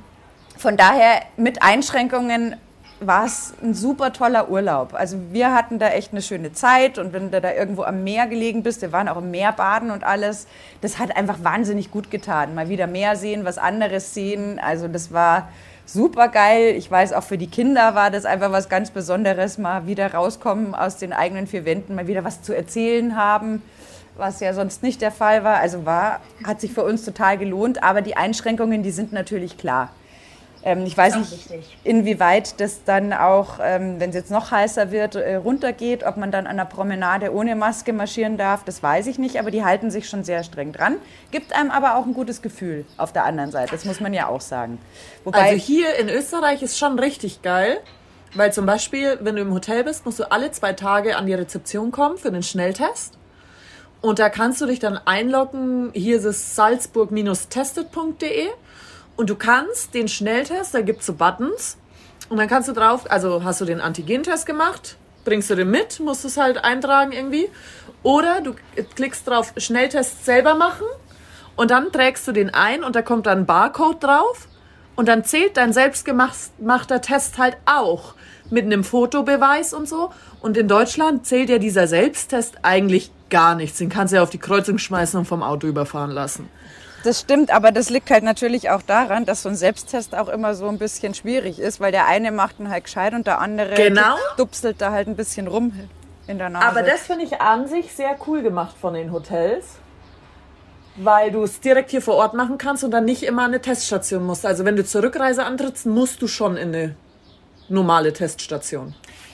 von 0.57 0.77
daher 0.77 1.21
mit 1.35 1.63
Einschränkungen 1.63 2.55
war 3.01 3.25
es 3.25 3.53
ein 3.61 3.73
super 3.73 4.13
toller 4.13 4.49
Urlaub. 4.49 4.93
Also 4.93 5.17
wir 5.31 5.53
hatten 5.53 5.79
da 5.79 5.89
echt 5.89 6.11
eine 6.11 6.21
schöne 6.21 6.53
Zeit 6.53 6.99
und 6.99 7.13
wenn 7.13 7.31
du 7.31 7.41
da 7.41 7.51
irgendwo 7.51 7.81
am 7.81 8.03
Meer 8.03 8.27
gelegen 8.27 8.61
bist, 8.61 8.81
wir 8.81 8.91
waren 8.91 9.09
auch 9.09 9.17
im 9.17 9.31
Meer 9.31 9.51
baden 9.53 9.89
und 9.89 10.03
alles, 10.03 10.47
das 10.81 10.99
hat 10.99 11.17
einfach 11.17 11.43
wahnsinnig 11.43 11.89
gut 11.89 12.11
getan. 12.11 12.53
Mal 12.53 12.69
wieder 12.69 12.85
Meer 12.85 13.15
sehen, 13.15 13.43
was 13.43 13.57
anderes 13.57 14.13
sehen. 14.13 14.59
Also 14.59 14.87
das 14.87 15.11
war 15.11 15.49
super 15.91 16.27
geil. 16.27 16.75
Ich 16.77 16.89
weiß, 16.89 17.13
auch 17.13 17.23
für 17.23 17.37
die 17.37 17.47
Kinder 17.47 17.95
war 17.95 18.11
das 18.11 18.25
einfach 18.25 18.51
was 18.51 18.69
ganz 18.69 18.91
Besonderes, 18.91 19.57
mal 19.57 19.87
wieder 19.87 20.13
rauskommen 20.13 20.75
aus 20.75 20.97
den 20.97 21.13
eigenen 21.13 21.47
vier 21.47 21.65
Wänden, 21.65 21.95
mal 21.95 22.07
wieder 22.07 22.23
was 22.23 22.41
zu 22.41 22.55
erzählen 22.55 23.15
haben 23.15 23.61
was 24.15 24.39
ja 24.39 24.53
sonst 24.53 24.83
nicht 24.83 25.01
der 25.01 25.11
Fall 25.11 25.43
war. 25.43 25.57
Also 25.57 25.85
war, 25.85 26.21
hat 26.43 26.61
sich 26.61 26.73
für 26.73 26.83
uns 26.83 27.03
total 27.03 27.37
gelohnt, 27.37 27.83
aber 27.83 28.01
die 28.01 28.15
Einschränkungen, 28.15 28.83
die 28.83 28.91
sind 28.91 29.13
natürlich 29.13 29.57
klar. 29.57 29.89
Ähm, 30.63 30.85
ich 30.85 30.95
weiß 30.95 31.15
nicht, 31.15 31.31
wichtig. 31.31 31.77
inwieweit 31.83 32.59
das 32.59 32.83
dann 32.83 33.13
auch, 33.13 33.59
ähm, 33.61 33.99
wenn 33.99 34.09
es 34.09 34.15
jetzt 34.15 34.31
noch 34.31 34.51
heißer 34.51 34.91
wird, 34.91 35.15
äh, 35.15 35.35
runtergeht, 35.35 36.03
ob 36.03 36.17
man 36.17 36.31
dann 36.31 36.45
an 36.45 36.57
der 36.57 36.65
Promenade 36.65 37.33
ohne 37.33 37.55
Maske 37.55 37.93
marschieren 37.93 38.37
darf, 38.37 38.63
das 38.63 38.83
weiß 38.83 39.07
ich 39.07 39.17
nicht, 39.17 39.39
aber 39.39 39.49
die 39.49 39.63
halten 39.63 39.89
sich 39.89 40.07
schon 40.07 40.23
sehr 40.23 40.43
streng 40.43 40.71
dran. 40.71 40.97
Gibt 41.31 41.53
einem 41.53 41.71
aber 41.71 41.95
auch 41.95 42.05
ein 42.05 42.13
gutes 42.13 42.41
Gefühl 42.41 42.85
auf 42.97 43.11
der 43.11 43.25
anderen 43.25 43.51
Seite, 43.51 43.71
das 43.71 43.85
muss 43.85 43.99
man 43.99 44.13
ja 44.13 44.27
auch 44.27 44.41
sagen. 44.41 44.77
Wobei, 45.23 45.39
Also 45.39 45.55
hier 45.55 45.95
in 45.95 46.09
Österreich 46.09 46.61
ist 46.61 46.77
schon 46.77 46.99
richtig 46.99 47.41
geil. 47.41 47.79
Weil 48.33 48.53
zum 48.53 48.65
Beispiel, 48.65 49.17
wenn 49.19 49.35
du 49.35 49.41
im 49.41 49.53
Hotel 49.53 49.83
bist, 49.83 50.05
musst 50.05 50.19
du 50.19 50.31
alle 50.31 50.51
zwei 50.51 50.71
Tage 50.71 51.17
an 51.17 51.25
die 51.25 51.33
Rezeption 51.33 51.91
kommen 51.91 52.17
für 52.17 52.31
den 52.31 52.43
Schnelltest. 52.43 53.17
Und 53.99 54.19
da 54.19 54.29
kannst 54.29 54.61
du 54.61 54.65
dich 54.67 54.79
dann 54.79 54.97
einloggen. 54.97 55.91
Hier 55.93 56.15
ist 56.15 56.23
es 56.23 56.55
salzburg-tested.de. 56.55 58.47
Und 59.21 59.29
du 59.29 59.35
kannst 59.35 59.93
den 59.93 60.07
Schnelltest, 60.07 60.73
da 60.73 60.81
gibt's 60.81 61.05
so 61.05 61.13
Buttons. 61.13 61.77
Und 62.29 62.37
dann 62.37 62.47
kannst 62.47 62.67
du 62.69 62.73
drauf, 62.73 63.05
also 63.07 63.43
hast 63.43 63.61
du 63.61 63.65
den 63.65 63.79
Antigentest 63.79 64.47
gemacht, 64.47 64.97
bringst 65.25 65.47
du 65.51 65.55
den 65.55 65.69
mit, 65.69 65.99
musst 65.99 66.25
es 66.25 66.37
halt 66.37 66.63
eintragen 66.63 67.11
irgendwie. 67.11 67.47
Oder 68.01 68.41
du 68.41 68.55
klickst 68.95 69.27
drauf, 69.27 69.53
Schnelltest 69.57 70.25
selber 70.25 70.55
machen. 70.55 70.87
Und 71.55 71.69
dann 71.69 71.91
trägst 71.91 72.27
du 72.27 72.31
den 72.31 72.51
ein 72.51 72.83
und 72.83 72.95
da 72.95 73.03
kommt 73.03 73.27
dann 73.27 73.41
ein 73.41 73.45
Barcode 73.45 74.03
drauf. 74.03 74.47
Und 74.95 75.07
dann 75.07 75.23
zählt 75.23 75.55
dein 75.55 75.71
selbstgemachter 75.71 77.01
Test 77.01 77.37
halt 77.37 77.57
auch 77.67 78.15
mit 78.49 78.65
einem 78.65 78.83
Fotobeweis 78.83 79.75
und 79.75 79.87
so. 79.87 80.09
Und 80.41 80.57
in 80.57 80.67
Deutschland 80.67 81.27
zählt 81.27 81.51
ja 81.51 81.59
dieser 81.59 81.85
Selbsttest 81.85 82.55
eigentlich 82.63 83.11
gar 83.29 83.53
nichts. 83.53 83.77
Den 83.77 83.89
kannst 83.89 84.13
du 84.13 84.15
ja 84.15 84.23
auf 84.23 84.31
die 84.31 84.39
Kreuzung 84.39 84.79
schmeißen 84.79 85.19
und 85.19 85.25
vom 85.25 85.43
Auto 85.43 85.67
überfahren 85.67 86.09
lassen. 86.09 86.49
Das 87.03 87.19
stimmt, 87.21 87.51
aber 87.51 87.71
das 87.71 87.89
liegt 87.89 88.09
halt 88.11 88.23
natürlich 88.23 88.69
auch 88.69 88.81
daran, 88.81 89.25
dass 89.25 89.43
so 89.43 89.49
ein 89.49 89.55
Selbsttest 89.55 90.15
auch 90.15 90.29
immer 90.29 90.53
so 90.55 90.67
ein 90.67 90.77
bisschen 90.77 91.13
schwierig 91.13 91.59
ist, 91.59 91.79
weil 91.79 91.91
der 91.91 92.07
eine 92.07 92.31
macht 92.31 92.59
ihn 92.59 92.69
halt 92.69 92.83
gescheit 92.85 93.13
und 93.13 93.25
der 93.27 93.39
andere 93.39 93.73
Genau. 93.75 94.15
dupselt 94.37 94.81
da 94.81 94.91
halt 94.91 95.07
ein 95.07 95.15
bisschen 95.15 95.47
rum 95.47 95.73
in 96.27 96.37
der 96.37 96.49
Nase. 96.49 96.65
Aber 96.65 96.83
das 96.83 97.01
finde 97.01 97.25
ich 97.25 97.41
an 97.41 97.67
sich 97.67 97.93
sehr 97.93 98.15
cool 98.27 98.41
gemacht 98.43 98.75
von 98.79 98.93
den 98.93 99.11
Hotels. 99.11 99.65
Weil 100.97 101.31
du 101.31 101.43
es 101.43 101.61
direkt 101.61 101.89
hier 101.91 102.01
vor 102.01 102.15
Ort 102.15 102.33
machen 102.33 102.57
kannst 102.57 102.83
und 102.83 102.91
dann 102.91 103.05
nicht 103.05 103.23
immer 103.23 103.43
an 103.43 103.51
eine 103.51 103.61
Teststation 103.61 104.23
musst. 104.25 104.45
Also 104.45 104.65
wenn 104.65 104.75
du 104.75 104.83
zur 104.85 105.03
Rückreise 105.03 105.45
antrittst, 105.45 105.85
musst 105.85 106.21
du 106.21 106.27
schon 106.27 106.57
in 106.57 106.75
eine 106.75 106.95
normale 107.69 108.11
Teststation. 108.11 108.93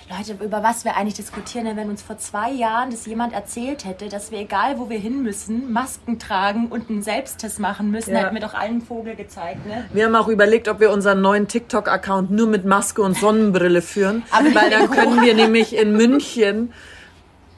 Leute, 0.10 0.42
über 0.42 0.64
was 0.64 0.86
wir 0.86 0.96
eigentlich 0.96 1.16
diskutieren, 1.16 1.76
wenn 1.76 1.90
uns 1.90 2.02
vor 2.02 2.18
zwei 2.18 2.50
Jahren 2.50 2.92
das 2.92 3.06
jemand 3.06 3.34
erzählt 3.34 3.84
hätte, 3.84 4.08
dass 4.08 4.32
wir 4.32 4.40
egal 4.40 4.80
wo 4.80 4.90
wir 4.90 4.98
hin 4.98 5.22
müssen, 5.22 5.74
Masken 5.74 6.18
tragen 6.18 6.68
und 6.68 6.90
einen 6.90 7.02
Selbsttest 7.02 7.60
machen 7.60 7.92
müssen, 7.92 8.14
Ja. 8.14 8.20
hätten 8.20 8.34
wir 8.36 8.42
doch 8.42 8.54
allen 8.54 8.68
einen 8.76 8.82
Vogel 8.82 9.16
gezeigt, 9.16 9.66
ne? 9.66 9.86
Wir 9.92 10.06
haben 10.06 10.16
auch 10.16 10.30
überlegt, 10.30 10.70
ob 10.70 10.80
wir 10.80 10.92
unseren 10.92 11.20
neuen 11.20 11.50
TikTok-Account 11.50 12.32
nur 12.32 12.48
mit 12.48 12.64
Maske 12.64 13.02
und 13.02 13.18
Sonnenbrille 13.18 13.82
führen. 13.82 14.24
weil 14.32 14.70
dann 14.70 14.90
können 14.90 15.22
wir 15.22 15.34
nämlich 15.34 15.76
in 15.76 15.92
München, 15.92 16.72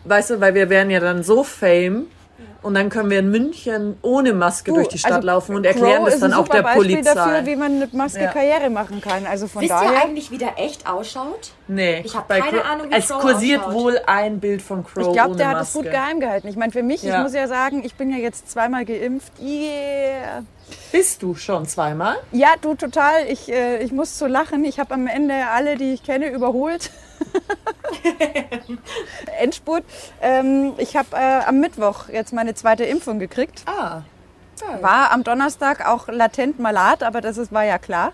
weißt 0.06 0.32
du, 0.32 0.42
weil 0.42 0.56
wir 0.56 0.72
wären 0.72 0.90
ja 0.90 1.00
dann 1.00 1.22
so 1.22 1.44
fame. 1.44 2.08
Und 2.62 2.74
dann 2.74 2.90
können 2.90 3.10
wir 3.10 3.20
in 3.20 3.32
München 3.32 3.98
ohne 4.02 4.34
Maske 4.34 4.74
durch 4.74 4.90
die 4.90 4.98
Stadt 4.98 5.14
also 5.14 5.26
laufen 5.28 5.56
und 5.56 5.66
erklären 5.66 6.02
Crow 6.04 6.10
das 6.10 6.20
dann 6.20 6.34
auch 6.34 6.40
super 6.46 6.58
der 6.58 6.64
Beispiel 6.64 6.82
Polizei. 6.96 7.14
dafür, 7.14 7.46
wie 7.46 7.56
man 7.56 7.80
mit 7.80 7.94
Maske 7.94 8.22
Ja. 8.24 8.32
Karriere 8.34 8.70
machen 8.70 9.00
kann. 9.00 9.26
Also 9.26 9.48
von 9.48 9.62
Wisst 9.62 9.72
daher. 9.72 9.92
ihr 9.94 10.02
eigentlich, 10.04 10.30
wie 10.32 10.38
der 10.38 10.60
echt 10.60 10.86
ausschaut? 10.86 11.52
nee, 11.70 12.02
Ich 12.04 12.16
hab 12.18 12.28
bei 12.28 12.42
keine 12.42 12.58
Crow- 12.58 12.66
Ahnung, 12.70 12.88
wie 12.90 12.96
Es 12.96 13.08
Crow 13.08 13.22
kursiert 13.22 13.62
ausschaut. 13.62 13.74
wohl 13.76 14.02
ein 14.08 14.40
Bild 14.42 14.62
von 14.62 14.84
Crow 14.84 15.08
Ich 15.08 15.14
glaube, 15.14 15.36
der 15.38 15.48
hat 15.50 15.54
Maske. 15.58 15.80
es 15.80 15.84
gut 15.86 15.92
geheim 15.92 16.20
gehalten. 16.20 16.48
Ich 16.50 16.58
meine, 16.58 16.72
für 16.74 16.84
mich, 16.84 17.02
Ja. 17.04 17.18
ich 17.18 17.24
muss 17.24 17.34
ja 17.34 17.48
sagen, 17.48 17.82
ich 17.86 17.96
bin 17.96 18.10
ja 18.12 18.18
jetzt 18.18 18.52
zweimal 18.52 18.84
geimpft. 18.84 19.32
Yeah. 19.42 20.44
Bist 20.92 21.22
du 21.22 21.36
schon 21.36 21.66
zweimal? 21.68 22.18
Ja, 22.32 22.50
du 22.62 22.76
total. 22.76 23.26
Ich, 23.28 23.52
äh, 23.52 23.84
ich 23.84 23.92
muss 23.92 24.18
so 24.18 24.26
lachen. 24.28 24.66
Ich 24.66 24.80
habe 24.80 24.94
am 24.94 25.08
Ende 25.08 25.48
alle, 25.48 25.76
die 25.76 25.94
ich 25.94 26.04
kenne, 26.04 26.30
überholt. 26.30 26.92
Endspurt. 29.40 29.84
Ähm, 30.22 30.74
ich 30.78 30.96
habe 30.96 31.16
äh, 31.16 31.44
am 31.46 31.60
Mittwoch 31.60 32.10
jetzt 32.10 32.34
meine 32.34 32.56
zweite 32.56 32.84
Impfung 32.86 33.20
gekriegt. 33.20 33.64
Ah. 33.66 34.02
War 34.82 35.12
am 35.12 35.24
Donnerstag 35.24 35.88
auch 35.88 36.08
latent 36.10 36.60
malat, 36.60 37.04
aber 37.04 37.22
das 37.22 37.38
ist, 37.38 37.52
war 37.52 37.64
ja 37.64 37.78
klar. 37.78 38.12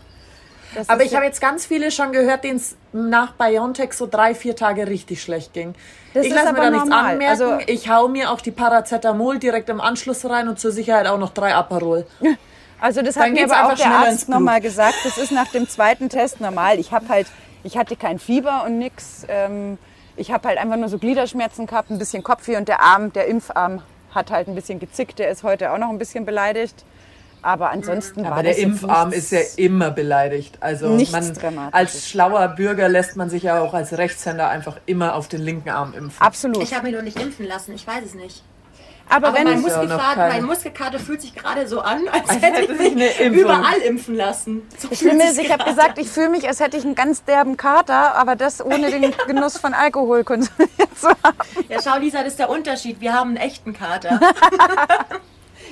Das 0.76 0.89
Aber 0.89 1.03
ich 1.03 1.15
habe 1.15 1.26
jetzt 1.26 1.41
ganz 1.41 1.65
viele 1.65 1.89
schon 1.89 2.11
gehört, 2.11 2.43
denen 2.43 2.57
es 2.57 2.76
nach 2.91 3.32
BioNTech 3.34 3.93
so 3.93 4.07
drei, 4.07 4.36
vier 4.36 4.55
Tage 4.55 4.88
richtig 4.88 5.21
schlecht 5.21 5.53
ging. 5.53 5.73
Das 6.13 6.26
ich 6.26 6.34
lasse 6.34 6.53
mir 6.53 6.61
da 6.61 6.69
nichts 6.69 6.89
normal. 6.89 7.13
anmerken. 7.13 7.43
Also- 7.43 7.57
ich 7.65 7.89
hau 7.89 8.07
mir 8.07 8.32
auch 8.32 8.41
die 8.41 8.51
Paracetamol 8.51 9.39
direkt 9.39 9.69
im 9.69 9.82
Anschluss 9.82 10.30
rein 10.30 10.47
und 10.47 10.59
zur 10.59 10.71
Sicherheit 10.71 11.07
auch 11.07 11.17
noch 11.17 11.32
drei 11.32 11.55
Aperol. 11.55 12.05
Also 12.82 13.01
das 13.01 13.15
Dann 13.15 13.23
hat 13.23 13.32
mir 13.32 13.45
aber 13.45 13.71
auch 13.71 13.78
der 13.78 13.89
Arzt 13.89 14.28
nochmal 14.28 14.59
gesagt. 14.59 14.95
Das 15.05 15.17
ist 15.17 15.32
nach 15.32 15.47
dem 15.47 15.67
zweiten 15.67 16.09
Test 16.09 16.41
normal. 16.41 16.78
Ich 16.78 16.91
habe 16.91 17.07
halt, 17.07 17.26
ich 17.63 17.78
hatte 17.78 17.95
kein 17.95 18.19
Fieber 18.19 18.63
und 18.65 18.78
nix. 18.78 19.26
Ähm, 19.30 19.78
ich 20.17 20.32
habe 20.32 20.47
halt 20.47 20.57
einfach 20.57 20.76
nur 20.76 20.89
so 20.89 20.97
Gliederschmerzen 20.97 21.67
gehabt, 21.67 21.89
ein 21.89 21.97
bisschen 21.97 22.21
Kopfweh 22.21 22.57
und 22.57 22.67
der 22.67 22.82
Arm, 22.82 23.13
der 23.13 23.28
Impfarm 23.28 23.82
hat 24.13 24.30
halt 24.30 24.47
ein 24.49 24.55
bisschen 24.55 24.80
gezickt. 24.80 25.19
Der 25.19 25.30
ist 25.30 25.43
heute 25.43 25.71
auch 25.71 25.78
noch 25.78 25.89
ein 25.89 25.97
bisschen 25.97 26.26
beleidigt. 26.26 26.84
Aber 27.46 27.70
ansonsten 27.70 28.24
war 28.24 28.32
Aber 28.32 28.41
der 28.41 28.54
das 28.54 28.62
jetzt 28.62 28.68
Impfarm 28.68 29.12
ist 29.12 29.32
ja 29.32 29.39
immer 29.58 29.91
beleidigt. 29.91 30.58
Also 30.62 30.98
man, 31.12 31.70
als 31.72 32.10
schlauer 32.10 32.48
Bürger 32.48 32.89
lässt 32.89 33.18
man 33.18 33.30
sich 33.30 33.43
ja 33.43 33.60
auch 33.62 33.76
als 33.76 33.96
Rechtshänder 33.96 34.50
einfach 34.50 34.78
immer 34.88 35.14
auf 35.14 35.28
den 35.28 35.41
linken 35.41 35.70
Arm 35.70 35.93
impfen. 35.93 36.20
Absolut. 36.20 36.64
Ich 36.64 36.74
habe 36.74 36.88
mich 36.88 36.96
noch 36.96 37.04
nicht 37.04 37.20
impfen 37.22 37.46
lassen, 37.46 37.76
ich 37.76 37.86
weiß 37.86 38.04
es 38.04 38.16
nicht. 38.16 38.41
aber, 39.08 39.28
Aber 39.28 39.38
wenn 39.38 39.43
mein 39.43 39.62
Muskelkater, 39.62 40.16
keine- 40.16 40.34
mein 40.34 40.43
Muskelkater 40.46 40.98
fühlt 40.98 41.22
sich 41.22 41.36
gerade 41.36 41.68
so 41.68 41.82
an, 41.82 42.08
als, 42.08 42.28
Als 42.28 42.41
hätte 42.41 42.62
hätte 42.62 42.74
ich 42.84 42.96
mich 42.96 43.20
überall 43.20 43.78
impfen 43.86 44.16
lassen. 44.16 44.64
So 44.80 44.88
sich's 44.88 45.04
ich 45.38 45.52
habe 45.52 45.66
gesagt, 45.66 46.00
ich 46.00 46.08
fühle 46.10 46.30
mich, 46.30 46.48
als 46.48 46.60
hätte 46.60 46.78
ich 46.78 46.84
einen 46.84 46.96
ganz 46.96 47.26
derben 47.26 47.58
Kater, 47.58 48.16
aber 48.16 48.36
das 48.36 48.60
ohne 48.66 48.89
den 48.89 49.14
Genuss 49.28 49.60
von 49.60 49.76
Alkohol 49.76 50.24
konsumiert 50.24 50.98
zu 51.00 51.10
haben. 51.10 51.18
an. 51.22 51.34
Ja, 51.70 51.78
schau, 51.84 52.00
Lisa, 52.00 52.20
das 52.24 52.30
ist 52.30 52.39
der 52.39 52.50
Unterschied. 52.50 53.00
Wir 53.02 53.14
haben 53.14 53.30
einen 53.30 53.38
echten 53.38 53.74
Kater. 53.74 54.20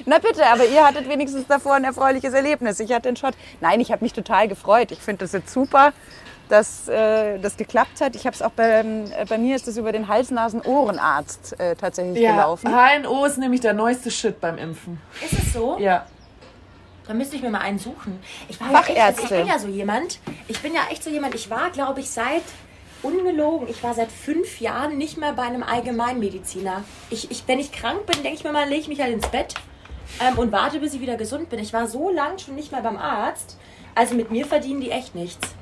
Na 0.06 0.20
bitte, 0.20 0.46
aber 0.46 0.66
ihr 0.66 0.86
hattet 0.86 1.08
wenigstens 1.10 1.48
davor 1.48 1.76
ein 1.76 1.84
erfreuliches 1.84 2.34
Erlebnis. 2.34 2.80
Ich 2.80 2.91
hatte 2.91 3.10
den 3.10 3.16
Shot. 3.16 3.34
Nein, 3.62 3.80
ich 3.80 3.91
habe 3.91 4.04
mich 4.04 4.14
total 4.14 4.48
gefreut. 4.48 4.91
Ich 4.91 5.00
finde 5.00 5.26
das 5.26 5.32
jetzt 5.34 5.52
super, 5.54 5.94
dass 6.50 6.88
äh, 6.88 7.39
das 7.39 7.58
geklappt 7.58 8.02
hat. 8.02 8.16
Ich 8.16 8.26
habe 8.26 8.36
es 8.36 8.41
auch 8.41 8.52
bei, 8.52 8.80
äh, 8.82 9.26
bei 9.28 9.38
mir 9.38 9.56
ist 9.56 9.68
das 9.68 9.78
über 9.78 9.91
den 9.91 10.08
Hals-Nasen-Ohrenarzt 10.08 11.60
äh, 11.60 11.76
tatsächlich 11.76 12.20
gelaufen. 12.22 12.70
HNO 12.70 13.26
ist 13.26 13.38
nämlich 13.38 13.62
der 13.62 13.74
neueste 13.74 14.12
Shit 14.12 14.39
beim 14.39 14.58
Impfen. 14.58 15.00
Ist 15.24 15.34
es 15.34 15.54
so? 15.54 15.78
Ja. 15.80 16.06
Da 17.08 17.14
müsste 17.14 17.36
ich 17.36 17.41
mir 17.41 17.50
mal 17.50 17.60
einen 17.60 17.80
suchen. 17.80 18.20
Ich 18.48 18.60
war 18.62 18.72
ja 18.72 18.80
echt, 18.80 18.89
ich 18.89 18.96
Fachärzte. 18.96 19.36
bin 19.36 19.48
ja 19.48 19.60
so 19.60 19.68
jemand. 19.68 20.20
Ich 20.48 20.62
bin 20.62 20.74
ja 20.74 20.82
echt 20.89 21.04
so 21.04 21.10
jemand. 21.10 21.36
Ich 21.36 21.50
war, 21.50 21.70
glaube 21.70 22.00
ich, 22.00 22.10
seit 22.10 22.44
ungelogen. 23.02 23.68
Ich 23.70 23.84
war 23.84 23.94
seit 23.94 24.10
fünf 24.10 24.62
Jahren 24.62 24.98
nicht 24.98 25.18
mehr 25.18 25.34
bei 25.34 25.44
einem 25.44 25.64
Allgemeinmediziner. 25.64 26.84
Ich, 27.10 27.30
ich, 27.30 27.44
wenn 27.48 27.60
ich 27.60 27.74
krank 27.74 28.06
bin, 28.06 28.24
denke 28.24 28.38
ich 28.38 28.44
mir 28.46 28.54
mal, 28.54 28.68
lege 28.68 28.82
ich 28.82 28.88
mich 28.88 29.02
halt 29.02 29.14
ins 29.14 29.28
Bett 29.28 29.56
ähm, 30.20 30.38
und 30.38 30.51
warte, 30.51 30.80
bis 30.80 30.93
ich 30.93 31.01
wieder 31.01 31.16
gesund 31.16 31.49
bin. 31.49 31.59
Ich 31.59 31.74
war 31.74 31.88
so 31.88 32.09
lang 32.09 32.38
schon 32.38 32.55
nicht 32.55 32.72
mehr 32.72 32.82
beim 32.82 32.97
Arzt. 32.97 33.57
Also 33.95 34.16
mit 34.16 34.32
mir 34.32 34.45
verdienen 34.45 34.82
die 34.82 34.91
echt 34.91 35.16
nichts. 35.16 35.55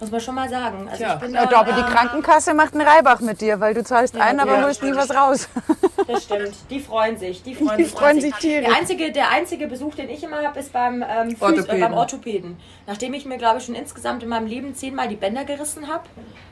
Muss 0.00 0.12
man 0.12 0.20
schon 0.20 0.34
mal 0.36 0.48
sagen. 0.48 0.88
Also 0.88 1.02
Tja. 1.02 1.14
ich 1.14 1.20
bin 1.20 1.34
Ja, 1.34 1.46
da, 1.46 1.60
aber 1.60 1.72
die 1.72 1.82
Krankenkasse 1.82 2.54
macht 2.54 2.72
einen 2.74 2.86
Reibach 2.86 3.20
mit 3.20 3.40
dir, 3.40 3.58
weil 3.58 3.74
du 3.74 3.82
zahlst 3.82 4.16
ein, 4.16 4.38
aber 4.38 4.58
ja. 4.58 4.64
holst 4.64 4.82
nie 4.82 4.94
was 4.94 5.14
raus. 5.14 5.48
Das 6.06 6.24
stimmt. 6.24 6.54
Die 6.70 6.80
freuen 6.80 7.18
sich. 7.18 7.42
Die 7.42 7.54
freuen, 7.54 7.76
Die 7.76 7.84
sich 7.84 7.92
freuen 7.92 8.18
sich 8.18 8.34
tierisch. 8.36 8.66
Der 8.66 8.74
einzige, 8.78 9.12
der 9.12 9.30
einzige 9.30 9.66
Besuch, 9.66 9.94
den 9.94 10.08
ich 10.08 10.22
immer 10.22 10.42
habe, 10.42 10.58
ist 10.58 10.72
beim, 10.72 11.04
ähm, 11.06 11.36
Orthopäden. 11.38 11.76
Äh, 11.76 11.80
beim 11.80 11.92
Orthopäden. 11.92 12.56
Nachdem 12.86 13.12
ich 13.12 13.26
mir, 13.26 13.36
glaube 13.36 13.58
ich, 13.58 13.66
schon 13.66 13.74
insgesamt 13.74 14.22
in 14.22 14.30
meinem 14.30 14.46
Leben 14.46 14.74
zehnmal 14.74 15.08
die 15.08 15.16
Bänder 15.16 15.44
gerissen 15.44 15.86
habe. 15.86 16.04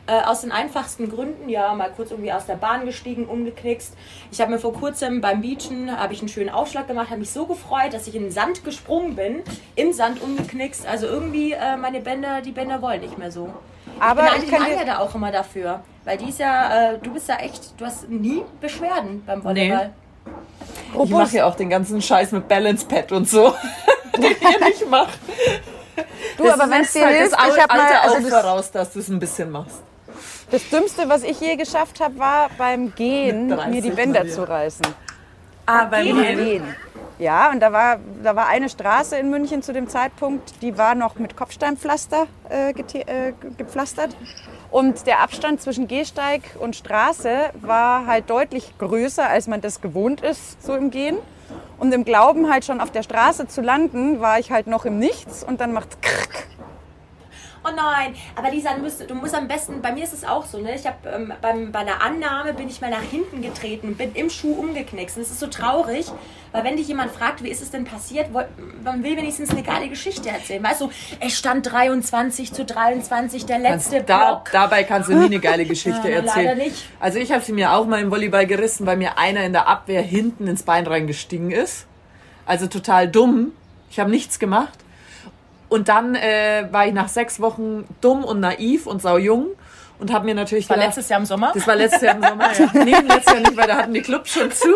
Äh, 0.08 0.22
aus 0.22 0.42
den 0.42 0.52
einfachsten 0.52 1.10
Gründen. 1.10 1.48
Ja, 1.48 1.74
mal 1.74 1.90
kurz 1.90 2.12
irgendwie 2.12 2.32
aus 2.32 2.46
der 2.46 2.54
Bahn 2.54 2.84
gestiegen, 2.84 3.26
umgeknickst. 3.26 3.94
Ich 4.30 4.40
habe 4.40 4.52
mir 4.52 4.60
vor 4.60 4.72
kurzem 4.72 5.20
beim 5.20 5.40
Beachen 5.40 5.90
habe 5.98 6.12
ich 6.12 6.20
einen 6.20 6.28
schönen 6.28 6.48
Aufschlag 6.48 6.86
gemacht, 6.86 7.10
habe 7.10 7.18
mich 7.18 7.30
so 7.30 7.44
gefreut, 7.46 7.92
dass 7.92 8.06
ich 8.06 8.14
in 8.14 8.22
den 8.22 8.30
Sand 8.30 8.62
gesprungen 8.64 9.16
bin, 9.16 9.42
im 9.74 9.92
Sand 9.92 10.22
umgeknickst. 10.22 10.86
Also 10.86 11.06
irgendwie 11.06 11.52
äh, 11.52 11.76
meine 11.76 12.00
Bänder, 12.00 12.40
die 12.40 12.52
Bänder 12.52 12.80
wollen 12.82 13.00
nicht 13.00 13.18
mehr 13.18 13.32
so. 13.32 13.52
Aber 13.98 14.28
ich 14.36 14.44
ich 14.44 14.50
bin 14.50 14.64
dir, 14.64 14.78
Anja 14.78 14.84
da 14.84 14.98
auch 14.98 15.12
immer 15.14 15.32
dafür. 15.32 15.80
Weil 16.04 16.18
die 16.18 16.28
ist 16.28 16.38
ja, 16.38 16.92
äh, 16.92 16.98
du 16.98 17.12
bist 17.12 17.28
ja 17.28 17.38
echt, 17.38 17.80
du 17.80 17.84
hast 17.84 18.08
nie 18.08 18.42
Beschwerden 18.60 19.24
beim 19.26 19.42
Volleyball. 19.42 19.92
Ich 21.02 21.10
mache 21.10 21.36
ja 21.36 21.46
auch 21.46 21.56
den 21.56 21.68
ganzen 21.68 22.00
Scheiß 22.00 22.30
mit 22.30 22.46
Balance 22.46 22.86
Pad 22.86 23.10
und 23.10 23.28
so, 23.28 23.54
den 24.16 24.22
ihr 24.22 24.66
nicht 24.66 24.88
macht. 24.88 25.18
du, 26.36 26.48
aber 26.48 26.70
wenn 26.70 26.82
es 26.82 26.92
dir 26.92 27.06
halt 27.06 27.16
hilft, 27.16 27.32
das 27.32 27.48
ich 27.48 27.60
habe 27.60 27.74
mal, 27.74 27.86
Alter 27.86 28.02
also 28.02 28.16
auch 28.16 28.20
das, 28.20 28.40
voraus, 28.40 28.70
dass 28.70 28.92
du 28.92 29.00
es 29.00 29.08
ein 29.08 29.18
bisschen 29.18 29.50
machst. 29.50 29.82
Das 30.50 30.68
Dümmste, 30.70 31.08
was 31.08 31.22
ich 31.22 31.40
je 31.40 31.56
geschafft 31.56 32.00
habe, 32.00 32.18
war 32.18 32.50
beim 32.56 32.94
Gehen 32.94 33.48
Mit 33.48 33.58
30 33.58 33.74
mir 33.74 33.82
die 33.82 33.90
Bänder 33.90 34.28
zu 34.28 34.48
reißen. 34.48 34.86
Ah, 35.66 35.84
beim 35.86 36.04
Gehen. 36.04 36.62
Ja, 37.18 37.50
und 37.50 37.60
da 37.60 37.72
war, 37.72 37.98
da 38.22 38.36
war 38.36 38.46
eine 38.48 38.68
Straße 38.68 39.16
in 39.16 39.30
München 39.30 39.62
zu 39.62 39.72
dem 39.72 39.88
Zeitpunkt, 39.88 40.60
die 40.60 40.76
war 40.76 40.94
noch 40.94 41.16
mit 41.16 41.34
Kopfsteinpflaster 41.34 42.26
äh, 42.50 42.70
äh, 42.70 43.32
gepflastert. 43.56 44.14
Und 44.70 45.06
der 45.06 45.20
Abstand 45.20 45.62
zwischen 45.62 45.88
Gehsteig 45.88 46.42
und 46.58 46.76
Straße 46.76 47.50
war 47.62 48.06
halt 48.06 48.28
deutlich 48.28 48.76
größer, 48.78 49.26
als 49.26 49.46
man 49.46 49.62
das 49.62 49.80
gewohnt 49.80 50.20
ist, 50.20 50.62
so 50.62 50.74
im 50.74 50.90
Gehen. 50.90 51.16
Und 51.78 51.92
im 51.92 52.04
Glauben 52.04 52.50
halt 52.50 52.64
schon 52.64 52.80
auf 52.80 52.90
der 52.90 53.02
Straße 53.02 53.48
zu 53.48 53.62
landen, 53.62 54.20
war 54.20 54.38
ich 54.38 54.50
halt 54.50 54.66
noch 54.66 54.84
im 54.84 54.98
Nichts 54.98 55.42
und 55.42 55.60
dann 55.60 55.72
macht's 55.72 55.96
krrk. 56.02 56.46
Oh 57.68 57.74
nein, 57.74 58.14
aber 58.36 58.50
Lisa, 58.50 58.74
du 58.74 58.82
musst, 58.82 59.08
du 59.10 59.14
musst 59.14 59.34
am 59.34 59.48
besten, 59.48 59.82
bei 59.82 59.90
mir 59.92 60.04
ist 60.04 60.12
es 60.12 60.24
auch 60.24 60.44
so, 60.46 60.58
ne? 60.58 60.74
Ich 60.76 60.86
habe 60.86 60.96
ähm, 61.08 61.32
beim, 61.40 61.72
bei 61.72 61.82
der 61.84 62.00
Annahme 62.02 62.54
bin 62.54 62.68
ich 62.68 62.80
mal 62.80 62.90
nach 62.90 63.02
hinten 63.02 63.42
getreten 63.42 63.88
und 63.88 63.98
bin 63.98 64.14
im 64.14 64.30
Schuh 64.30 64.52
umgeknickt. 64.52 65.16
Und 65.16 65.22
es 65.22 65.30
ist 65.30 65.40
so 65.40 65.48
traurig, 65.48 66.06
weil 66.52 66.62
wenn 66.64 66.76
dich 66.76 66.86
jemand 66.88 67.10
fragt, 67.12 67.42
wie 67.42 67.48
ist 67.48 67.62
es 67.62 67.70
denn 67.70 67.84
passiert, 67.84 68.28
man 68.32 69.02
will 69.02 69.16
wenigstens 69.16 69.50
eine 69.50 69.62
geile 69.62 69.88
Geschichte 69.88 70.28
erzählen. 70.28 70.62
Weißt 70.62 70.80
du, 70.80 70.90
es 71.20 71.36
stand 71.36 71.70
23 71.70 72.52
zu 72.52 72.64
23, 72.64 73.46
der 73.46 73.60
Kannst, 73.60 73.90
letzte 73.90 74.04
da, 74.06 74.34
Block. 74.34 74.50
dabei 74.52 74.84
kannst 74.84 75.08
du 75.08 75.14
nie 75.16 75.26
eine 75.26 75.40
geile 75.40 75.64
Geschichte 75.66 76.08
Ja, 76.08 76.16
erzählen. 76.18 76.46
leider 76.46 76.54
nicht. 76.54 76.84
Also 77.00 77.18
ich 77.18 77.32
habe 77.32 77.42
sie 77.42 77.52
mir 77.52 77.72
auch 77.72 77.86
mal 77.86 78.00
im 78.00 78.10
Volleyball 78.10 78.46
gerissen, 78.46 78.86
weil 78.86 78.96
mir 78.96 79.18
einer 79.18 79.42
in 79.44 79.52
der 79.52 79.66
Abwehr 79.66 80.02
hinten 80.02 80.46
ins 80.46 80.62
Bein 80.62 80.86
reingestiegen 80.86 81.50
ist. 81.50 81.86
Also 82.46 82.68
total 82.68 83.08
dumm. 83.08 83.52
Ich 83.90 83.98
habe 83.98 84.10
nichts 84.10 84.38
gemacht. 84.38 84.78
Und 85.68 85.88
dann 85.88 86.14
äh, 86.14 86.68
war 86.70 86.86
ich 86.86 86.92
nach 86.94 87.08
sechs 87.08 87.40
Wochen 87.40 87.84
dumm 88.00 88.24
und 88.24 88.40
naiv 88.40 88.86
und 88.86 89.02
saujung 89.02 89.48
und 89.98 90.12
habe 90.12 90.26
mir 90.26 90.34
natürlich 90.34 90.68
war 90.68 90.76
gedacht, 90.76 90.90
letztes 90.90 91.08
Jahr 91.08 91.20
im 91.20 91.26
Sommer. 91.26 91.52
das 91.54 91.66
war 91.66 91.74
letztes 91.76 92.02
Jahr 92.02 92.16
im 92.16 92.22
Sommer, 92.22 92.50
ja. 92.52 92.70
Nee, 92.84 92.94
letztes 93.08 93.32
Jahr 93.32 93.40
nicht, 93.40 93.56
weil 93.56 93.66
da 93.66 93.76
hatten 93.76 93.94
die 93.94 94.02
Clubs 94.02 94.32
schon 94.32 94.50
zu. 94.50 94.68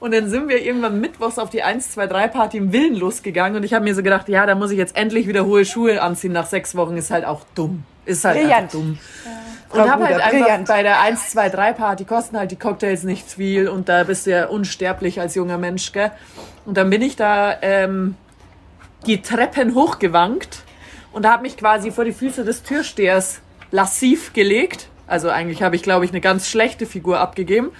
Und 0.00 0.14
dann 0.14 0.28
sind 0.28 0.48
wir 0.48 0.62
irgendwann 0.62 1.00
mittwochs 1.00 1.38
auf 1.38 1.50
die 1.50 1.62
1, 1.62 1.92
2, 1.92 2.06
3 2.06 2.28
Party 2.28 2.58
im 2.58 2.72
Willen 2.72 2.94
losgegangen 2.94 3.56
und 3.56 3.64
ich 3.64 3.74
habe 3.74 3.84
mir 3.84 3.94
so 3.94 4.02
gedacht, 4.02 4.28
ja, 4.28 4.46
da 4.46 4.54
muss 4.54 4.70
ich 4.70 4.78
jetzt 4.78 4.96
endlich 4.96 5.26
wieder 5.26 5.44
hohe 5.44 5.64
Schuhe 5.64 6.00
anziehen 6.00 6.32
nach 6.32 6.46
sechs 6.46 6.76
Wochen. 6.76 6.96
Ist 6.96 7.10
halt 7.10 7.24
auch 7.24 7.40
dumm. 7.54 7.84
Ist 8.06 8.24
halt 8.24 8.36
Brillant. 8.36 8.54
einfach 8.54 8.72
dumm. 8.72 8.98
Frau 9.70 9.82
Und 9.82 9.90
habe 9.90 10.04
halt 10.04 10.20
einfach 10.20 10.30
brillant. 10.30 10.68
bei 10.68 10.82
der 10.82 11.00
1, 11.00 11.30
2, 11.30 11.48
3 11.48 11.72
Party 11.72 12.04
kosten 12.04 12.38
halt 12.38 12.50
die 12.50 12.56
Cocktails 12.56 13.02
nicht 13.02 13.28
viel 13.28 13.68
und 13.68 13.88
da 13.88 14.04
bist 14.04 14.26
du 14.26 14.30
ja 14.30 14.46
unsterblich 14.46 15.20
als 15.20 15.34
junger 15.34 15.58
Mensch, 15.58 15.90
gell? 15.92 16.12
Und 16.64 16.76
dann 16.76 16.90
bin 16.90 17.02
ich 17.02 17.16
da 17.16 17.56
ähm, 17.60 18.14
die 19.06 19.22
Treppen 19.22 19.74
hochgewankt 19.74 20.62
und 21.12 21.26
habe 21.26 21.42
mich 21.42 21.56
quasi 21.56 21.90
vor 21.90 22.04
die 22.04 22.12
Füße 22.12 22.44
des 22.44 22.62
Türstehers 22.62 23.40
lassiv 23.70 24.32
gelegt. 24.32 24.88
Also 25.06 25.28
eigentlich 25.28 25.62
habe 25.62 25.76
ich, 25.76 25.82
glaube 25.82 26.04
ich, 26.04 26.10
eine 26.10 26.20
ganz 26.20 26.48
schlechte 26.48 26.86
Figur 26.86 27.18
abgegeben. 27.20 27.70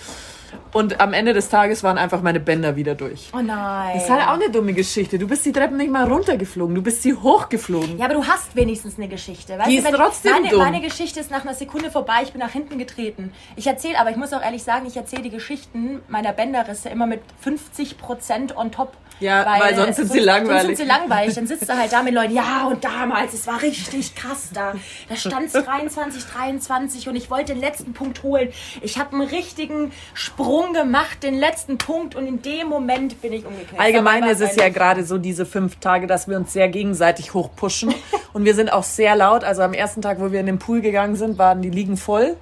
Und 0.72 1.00
am 1.00 1.12
Ende 1.12 1.32
des 1.32 1.48
Tages 1.48 1.82
waren 1.82 1.98
einfach 1.98 2.20
meine 2.22 2.40
Bänder 2.40 2.76
wieder 2.76 2.94
durch. 2.94 3.30
Oh 3.32 3.40
nein. 3.40 3.92
Das 3.94 4.04
ist 4.04 4.10
halt 4.10 4.22
auch 4.22 4.34
eine 4.34 4.50
dumme 4.50 4.72
Geschichte. 4.72 5.18
Du 5.18 5.26
bist 5.26 5.44
die 5.46 5.52
Treppen 5.52 5.76
nicht 5.76 5.90
mal 5.90 6.04
runtergeflogen, 6.06 6.74
du 6.74 6.82
bist 6.82 7.02
sie 7.02 7.14
hochgeflogen. 7.14 7.98
Ja, 7.98 8.06
aber 8.06 8.14
du 8.14 8.24
hast 8.26 8.54
wenigstens 8.54 8.96
eine 8.96 9.08
Geschichte. 9.08 9.58
Weißt 9.58 9.68
Die 9.68 9.80
du, 9.80 9.88
ist 9.88 9.94
trotzdem 9.94 10.32
meine, 10.32 10.48
dumm. 10.50 10.58
meine 10.58 10.80
Geschichte 10.80 11.20
ist 11.20 11.30
nach 11.30 11.42
einer 11.42 11.54
Sekunde 11.54 11.90
vorbei, 11.90 12.20
ich 12.22 12.32
bin 12.32 12.40
nach 12.40 12.50
hinten 12.50 12.78
getreten. 12.78 13.32
Ich 13.56 13.66
erzähle, 13.66 13.98
aber 14.00 14.10
ich 14.10 14.16
muss 14.16 14.32
auch 14.32 14.42
ehrlich 14.42 14.62
sagen, 14.62 14.86
ich 14.86 14.96
erzähle 14.96 15.22
die 15.22 15.30
Geschichten 15.30 16.00
meiner 16.08 16.32
Bänderrisse 16.32 16.88
immer 16.88 17.06
mit 17.06 17.20
50% 17.44 18.54
on 18.56 18.70
top. 18.72 18.96
Ja, 19.20 19.46
weil 19.60 19.76
sonst 19.76 19.96
sind 19.96 20.08
sie 20.12 20.18
Sonst 20.18 20.26
langweilig. 20.26 20.66
sind 20.66 20.76
sie 20.76 20.84
langweilig. 20.84 21.34
Dann 21.34 21.46
sitzt 21.46 21.68
du 21.68 21.76
halt 21.76 21.92
da 21.92 22.02
mit 22.02 22.14
Leuten, 22.14 22.34
ja, 22.34 22.66
und 22.66 22.84
damals, 22.84 23.32
es 23.32 23.46
war 23.46 23.62
richtig 23.62 24.14
krass 24.14 24.50
da. 24.52 24.74
Da 25.08 25.16
stand 25.16 25.46
es 25.46 25.52
23, 25.64 26.24
23 26.24 27.08
und 27.08 27.16
ich 27.16 27.30
wollte 27.30 27.52
den 27.52 27.60
letzten 27.60 27.92
Punkt 27.92 28.22
holen. 28.22 28.50
Ich 28.82 28.98
habe 28.98 29.12
einen 29.12 29.22
richtigen 29.28 29.92
Sprung 30.14 30.72
gemacht, 30.72 31.22
den 31.22 31.34
letzten 31.34 31.78
Punkt 31.78 32.14
und 32.14 32.26
in 32.26 32.42
dem 32.42 32.68
Moment 32.68 33.22
bin 33.22 33.32
ich 33.32 33.46
umgekehrt. 33.46 33.80
Allgemein 33.80 34.24
ist 34.24 34.40
es 34.40 34.56
ja 34.56 34.68
gerade 34.68 35.04
so 35.04 35.18
diese 35.18 35.46
fünf 35.46 35.76
Tage, 35.76 36.06
dass 36.06 36.28
wir 36.28 36.36
uns 36.36 36.52
sehr 36.52 36.68
gegenseitig 36.68 37.34
hochpushen. 37.34 37.94
Und 38.32 38.44
wir 38.44 38.54
sind 38.54 38.72
auch 38.72 38.82
sehr 38.82 39.14
laut. 39.16 39.44
Also 39.44 39.62
am 39.62 39.72
ersten 39.74 40.02
Tag, 40.02 40.20
wo 40.20 40.32
wir 40.32 40.40
in 40.40 40.46
den 40.46 40.58
Pool 40.58 40.80
gegangen 40.80 41.14
sind, 41.16 41.38
waren 41.38 41.62
die 41.62 41.70
Liegen 41.70 41.96
voll. 41.96 42.36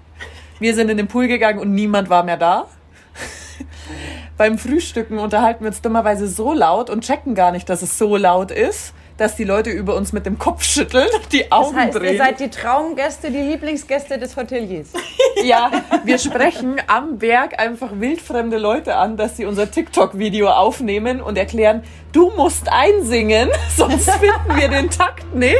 Wir 0.58 0.74
sind 0.74 0.88
in 0.88 0.96
den 0.96 1.08
Pool 1.08 1.28
gegangen 1.28 1.58
und 1.58 1.72
niemand 1.74 2.08
war 2.08 2.22
mehr 2.22 2.36
da. 2.38 2.66
Beim 4.36 4.58
Frühstücken 4.58 5.18
unterhalten 5.18 5.64
wir 5.64 5.68
uns 5.68 5.82
dummerweise 5.82 6.26
so 6.26 6.52
laut 6.52 6.90
und 6.90 7.04
checken 7.04 7.34
gar 7.34 7.52
nicht, 7.52 7.68
dass 7.68 7.82
es 7.82 7.98
so 7.98 8.16
laut 8.16 8.50
ist, 8.50 8.94
dass 9.18 9.36
die 9.36 9.44
Leute 9.44 9.70
über 9.70 9.94
uns 9.94 10.12
mit 10.12 10.24
dem 10.26 10.38
Kopf 10.38 10.64
schütteln, 10.64 11.06
die 11.32 11.52
Augen 11.52 11.76
Das 11.76 11.84
heißt, 11.86 11.94
drehen. 11.98 12.12
ihr 12.14 12.18
seid 12.18 12.40
die 12.40 12.48
Traumgäste, 12.48 13.30
die 13.30 13.38
Lieblingsgäste 13.38 14.18
des 14.18 14.36
Hoteliers. 14.36 14.88
Ja, 15.44 15.72
wir 16.04 16.18
sprechen 16.18 16.76
am 16.86 17.18
Berg 17.18 17.58
einfach 17.58 17.88
wildfremde 17.94 18.58
Leute 18.58 18.94
an, 18.94 19.16
dass 19.16 19.36
sie 19.36 19.44
unser 19.44 19.68
TikTok-Video 19.68 20.48
aufnehmen 20.48 21.20
und 21.20 21.36
erklären, 21.36 21.82
du 22.12 22.30
musst 22.36 22.68
einsingen, 22.70 23.48
sonst 23.76 24.08
finden 24.08 24.56
wir 24.56 24.68
den 24.68 24.88
Takt 24.88 25.34
nicht. 25.34 25.58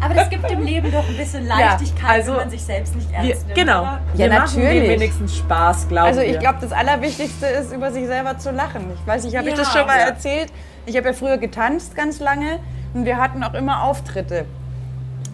Aber 0.00 0.14
das 0.14 0.30
gibt 0.30 0.48
dem 0.48 0.62
Leben 0.62 0.90
doch 0.92 1.06
ein 1.08 1.16
bisschen 1.16 1.46
Leichtigkeit, 1.46 2.10
also 2.10 2.32
wenn 2.32 2.38
man 2.40 2.50
sich 2.50 2.62
selbst 2.64 2.94
nicht 2.96 3.10
Wir, 3.10 3.18
ernst 3.18 3.46
nimmt. 3.46 3.54
genau. 3.58 3.82
oder? 3.82 4.00
Wir 4.14 4.26
Ja, 4.26 4.38
machen 4.40 4.56
denen 4.60 4.66
natürlich. 4.68 4.90
wenigstens 4.90 5.36
Spaß, 5.36 5.88
glauben 5.88 6.06
Also 6.08 6.20
wir. 6.20 6.28
ich 6.30 6.38
glaube, 6.38 6.58
das 6.60 6.72
Allerwichtigste 6.72 7.46
ist, 7.46 7.72
über 7.72 7.90
sich 7.92 8.06
selber 8.06 8.38
zu 8.38 8.50
lachen. 8.50 8.84
Ich 8.94 9.06
weiß 9.06 9.24
nicht, 9.24 9.36
habe 9.36 9.48
ich 9.48 9.56
Ja. 9.56 9.60
das 9.62 9.72
schon 9.72 9.86
mal 9.86 9.98
Ja. 9.98 10.06
erzählt? 10.06 10.52
Ich 10.86 10.96
habe 10.96 11.08
ja 11.08 11.12
früher 11.12 11.38
getanzt 11.38 11.94
ganz 11.96 12.20
lange 12.20 12.58
und 12.94 13.04
wir 13.04 13.16
hatten 13.18 13.42
auch 13.42 13.54
immer 13.54 13.82
Auftritte. 13.82 14.44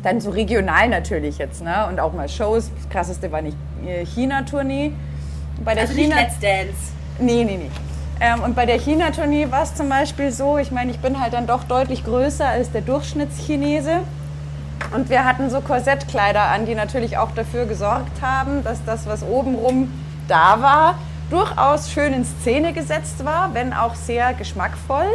Dann 0.02 0.20
so 0.20 0.30
regional 0.30 0.88
natürlich 0.88 1.38
jetzt, 1.38 1.62
ne? 1.62 1.86
Und 1.88 1.98
auch 2.00 2.12
mal 2.12 2.28
Shows. 2.28 2.70
Das 2.76 2.88
krasseste 2.90 3.30
war 3.32 3.40
nicht 3.42 3.56
äh, 3.86 4.04
China-Tournee. 4.04 4.92
Bei 5.64 5.74
der 5.74 5.82
Also 5.84 5.94
nicht 5.94 6.04
China 6.10 6.20
Let's 6.20 6.38
Dance. 6.40 6.92
Nee, 7.18 7.44
nee, 7.44 7.56
nee. 7.56 7.70
Ähm, 8.20 8.42
und 8.42 8.54
bei 8.54 8.66
der 8.66 8.78
China-Tournee 8.78 9.50
war 9.50 9.62
es 9.62 9.74
zum 9.74 9.88
Beispiel 9.88 10.30
so, 10.30 10.58
ich 10.58 10.70
meine, 10.70 10.90
ich 10.90 10.98
bin 11.00 11.20
halt 11.20 11.32
dann 11.32 11.46
doch 11.46 11.64
deutlich 11.64 12.04
größer 12.04 12.46
als 12.46 12.70
der 12.70 12.80
Durchschnittschinese. 12.82 14.00
Und 14.92 15.10
wir 15.10 15.24
hatten 15.24 15.50
so 15.50 15.60
Korsettkleider 15.60 16.42
an, 16.42 16.66
die 16.66 16.74
natürlich 16.74 17.18
auch 17.18 17.32
dafür 17.32 17.66
gesorgt 17.66 18.22
haben, 18.22 18.62
dass 18.62 18.84
das, 18.84 19.06
was 19.06 19.22
obenrum 19.22 19.92
da 20.28 20.60
war, 20.60 20.94
durchaus 21.30 21.90
schön 21.90 22.12
in 22.12 22.24
Szene 22.24 22.72
gesetzt 22.72 23.24
war, 23.24 23.54
wenn 23.54 23.72
auch 23.72 23.94
sehr 23.94 24.34
geschmackvoll. 24.34 25.06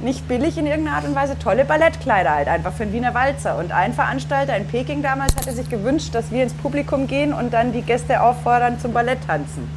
Nicht 0.00 0.26
billig 0.26 0.58
in 0.58 0.66
irgendeiner 0.66 0.96
Art 0.96 1.04
und 1.04 1.14
Weise, 1.14 1.38
tolle 1.38 1.64
Ballettkleider 1.64 2.34
halt, 2.34 2.48
einfach 2.48 2.72
für 2.72 2.84
den 2.84 2.92
Wiener 2.92 3.14
Walzer. 3.14 3.56
Und 3.56 3.70
ein 3.70 3.92
Veranstalter 3.92 4.56
in 4.56 4.66
Peking 4.66 5.02
damals 5.02 5.36
hatte 5.36 5.52
sich 5.52 5.68
gewünscht, 5.68 6.14
dass 6.14 6.32
wir 6.32 6.42
ins 6.42 6.54
Publikum 6.54 7.06
gehen 7.06 7.32
und 7.32 7.52
dann 7.52 7.72
die 7.72 7.82
Gäste 7.82 8.20
auffordern 8.20 8.80
zum 8.80 8.92
Balletttanzen. 8.92 9.68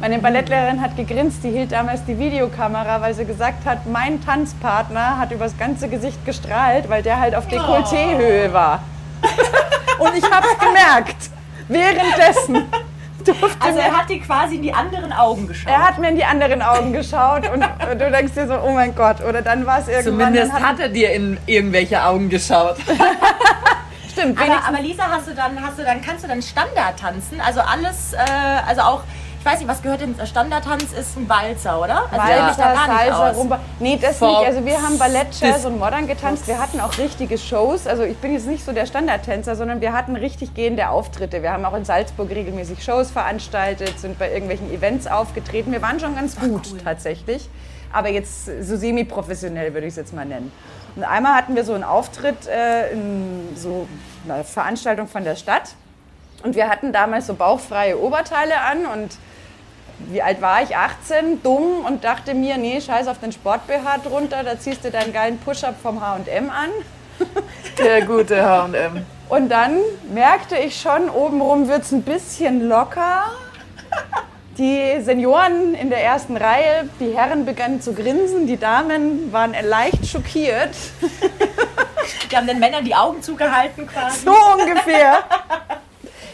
Meine 0.00 0.18
Ballettlehrerin 0.18 0.80
hat 0.80 0.96
gegrinst, 0.96 1.44
die 1.44 1.50
hielt 1.50 1.72
damals 1.72 2.06
die 2.06 2.18
Videokamera, 2.18 3.02
weil 3.02 3.12
sie 3.12 3.26
gesagt 3.26 3.66
hat, 3.66 3.84
mein 3.84 4.24
Tanzpartner 4.24 5.18
hat 5.18 5.30
übers 5.30 5.58
ganze 5.58 5.88
Gesicht 5.88 6.24
gestrahlt, 6.24 6.88
weil 6.88 7.02
der 7.02 7.20
halt 7.20 7.34
auf 7.34 7.46
Dekolleté-Höhe 7.48 8.50
war. 8.50 8.82
Und 9.98 10.16
ich 10.16 10.24
hab's 10.24 10.58
gemerkt. 10.58 11.28
Währenddessen 11.68 12.64
durfte 13.26 13.60
Also 13.60 13.78
er 13.78 13.94
hat 13.94 14.08
dir 14.08 14.20
quasi 14.20 14.56
in 14.56 14.62
die 14.62 14.72
anderen 14.72 15.12
Augen 15.12 15.46
geschaut. 15.46 15.70
er 15.70 15.86
hat 15.86 15.98
mir 15.98 16.08
in 16.08 16.16
die 16.16 16.24
anderen 16.24 16.62
Augen 16.62 16.94
geschaut 16.94 17.48
und 17.52 17.62
du 18.00 18.10
denkst 18.10 18.32
dir 18.32 18.46
so, 18.46 18.58
oh 18.58 18.72
mein 18.72 18.94
Gott. 18.94 19.22
Oder 19.22 19.42
dann 19.42 19.66
war 19.66 19.80
es 19.80 19.88
irgendwann... 19.88 20.28
Zumindest 20.32 20.52
dann 20.54 20.66
hat 20.66 20.80
er 20.80 20.88
dir 20.88 21.12
in 21.12 21.36
irgendwelche 21.44 22.02
Augen 22.02 22.30
geschaut. 22.30 22.76
Stimmt, 24.10 24.40
aber, 24.40 24.66
aber 24.66 24.80
Lisa, 24.80 25.04
hast 25.08 25.28
du 25.28 25.34
dann, 25.34 25.62
hast 25.62 25.78
du 25.78 25.84
dann, 25.84 26.00
kannst 26.00 26.24
du 26.24 26.28
dann 26.28 26.40
Standard 26.40 26.98
tanzen? 26.98 27.40
Also 27.40 27.60
alles, 27.60 28.14
äh, 28.14 28.18
also 28.66 28.80
auch, 28.80 29.02
ich 29.40 29.46
weiß 29.46 29.58
nicht, 29.58 29.68
was 29.68 29.80
gehört 29.80 30.02
in 30.02 30.14
Standardtanz 30.26 30.92
ist 30.92 31.16
ein 31.16 31.26
Walzer, 31.26 31.80
oder? 31.80 32.02
Also 32.10 32.16
Walzer, 32.16 32.74
Salsa. 32.86 33.30
Rumba. 33.30 33.60
Nee, 33.78 33.98
das 34.00 34.18
Fox. 34.18 34.40
nicht. 34.40 34.48
Also 34.48 34.66
wir 34.66 34.82
haben 34.82 34.98
Ballett, 34.98 35.28
Jazz 35.40 35.64
und 35.64 35.78
Modern 35.78 36.06
getanzt. 36.06 36.46
Wir 36.46 36.58
hatten 36.58 36.78
auch 36.78 36.98
richtige 36.98 37.38
Shows. 37.38 37.86
Also 37.86 38.02
ich 38.02 38.18
bin 38.18 38.34
jetzt 38.34 38.46
nicht 38.46 38.62
so 38.62 38.72
der 38.72 38.84
Standardtänzer, 38.84 39.56
sondern 39.56 39.80
wir 39.80 39.94
hatten 39.94 40.14
richtig 40.14 40.52
gehende 40.52 40.90
Auftritte. 40.90 41.42
Wir 41.42 41.54
haben 41.54 41.64
auch 41.64 41.72
in 41.72 41.86
Salzburg 41.86 42.28
regelmäßig 42.28 42.84
Shows 42.84 43.10
veranstaltet, 43.10 43.98
sind 43.98 44.18
bei 44.18 44.30
irgendwelchen 44.30 44.70
Events 44.70 45.06
aufgetreten. 45.06 45.72
Wir 45.72 45.80
waren 45.80 45.98
schon 45.98 46.14
ganz 46.14 46.38
gut 46.38 46.74
tatsächlich. 46.84 47.48
Aber 47.94 48.10
jetzt 48.10 48.44
so 48.44 48.76
semi-professionell 48.76 49.72
würde 49.72 49.86
ich 49.86 49.92
es 49.92 49.96
jetzt 49.96 50.12
mal 50.12 50.26
nennen. 50.26 50.52
Und 50.96 51.04
einmal 51.04 51.34
hatten 51.34 51.56
wir 51.56 51.64
so 51.64 51.72
einen 51.72 51.84
Auftritt 51.84 52.46
äh, 52.46 52.92
in 52.92 53.56
so 53.56 53.88
einer 54.26 54.44
Veranstaltung 54.44 55.08
von 55.08 55.24
der 55.24 55.36
Stadt. 55.36 55.74
Und 56.42 56.54
wir 56.56 56.68
hatten 56.68 56.92
damals 56.92 57.26
so 57.26 57.34
bauchfreie 57.34 57.98
Oberteile 57.98 58.60
an 58.60 58.86
und 58.86 59.18
wie 60.08 60.22
alt 60.22 60.40
war 60.40 60.62
ich? 60.62 60.76
18, 60.76 61.42
dumm 61.42 61.84
und 61.86 62.04
dachte 62.04 62.34
mir, 62.34 62.56
nee, 62.56 62.80
scheiß 62.80 63.06
auf 63.06 63.18
den 63.18 63.32
Sport-BH 63.32 63.98
drunter, 63.98 64.42
da 64.42 64.58
ziehst 64.58 64.84
du 64.84 64.90
deinen 64.90 65.12
geilen 65.12 65.38
Push-Up 65.38 65.74
vom 65.80 66.00
H&M 66.00 66.50
an. 66.50 66.70
Der 67.78 68.02
gute 68.06 68.42
H&M. 68.42 69.04
Und 69.28 69.48
dann 69.50 69.78
merkte 70.12 70.56
ich 70.56 70.80
schon, 70.80 71.10
obenrum 71.10 71.68
wird 71.68 71.82
es 71.82 71.92
ein 71.92 72.02
bisschen 72.02 72.68
locker. 72.68 73.24
Die 74.58 75.00
Senioren 75.00 75.74
in 75.74 75.90
der 75.90 76.02
ersten 76.02 76.36
Reihe, 76.36 76.88
die 76.98 77.16
Herren 77.16 77.44
begannen 77.44 77.80
zu 77.80 77.94
grinsen, 77.94 78.46
die 78.46 78.58
Damen 78.58 79.32
waren 79.32 79.54
leicht 79.62 80.06
schockiert. 80.06 80.74
Die 82.30 82.36
haben 82.36 82.46
den 82.46 82.58
Männern 82.58 82.84
die 82.84 82.94
Augen 82.94 83.22
zugehalten 83.22 83.86
quasi. 83.86 84.24
So 84.24 84.32
ungefähr. 84.58 85.18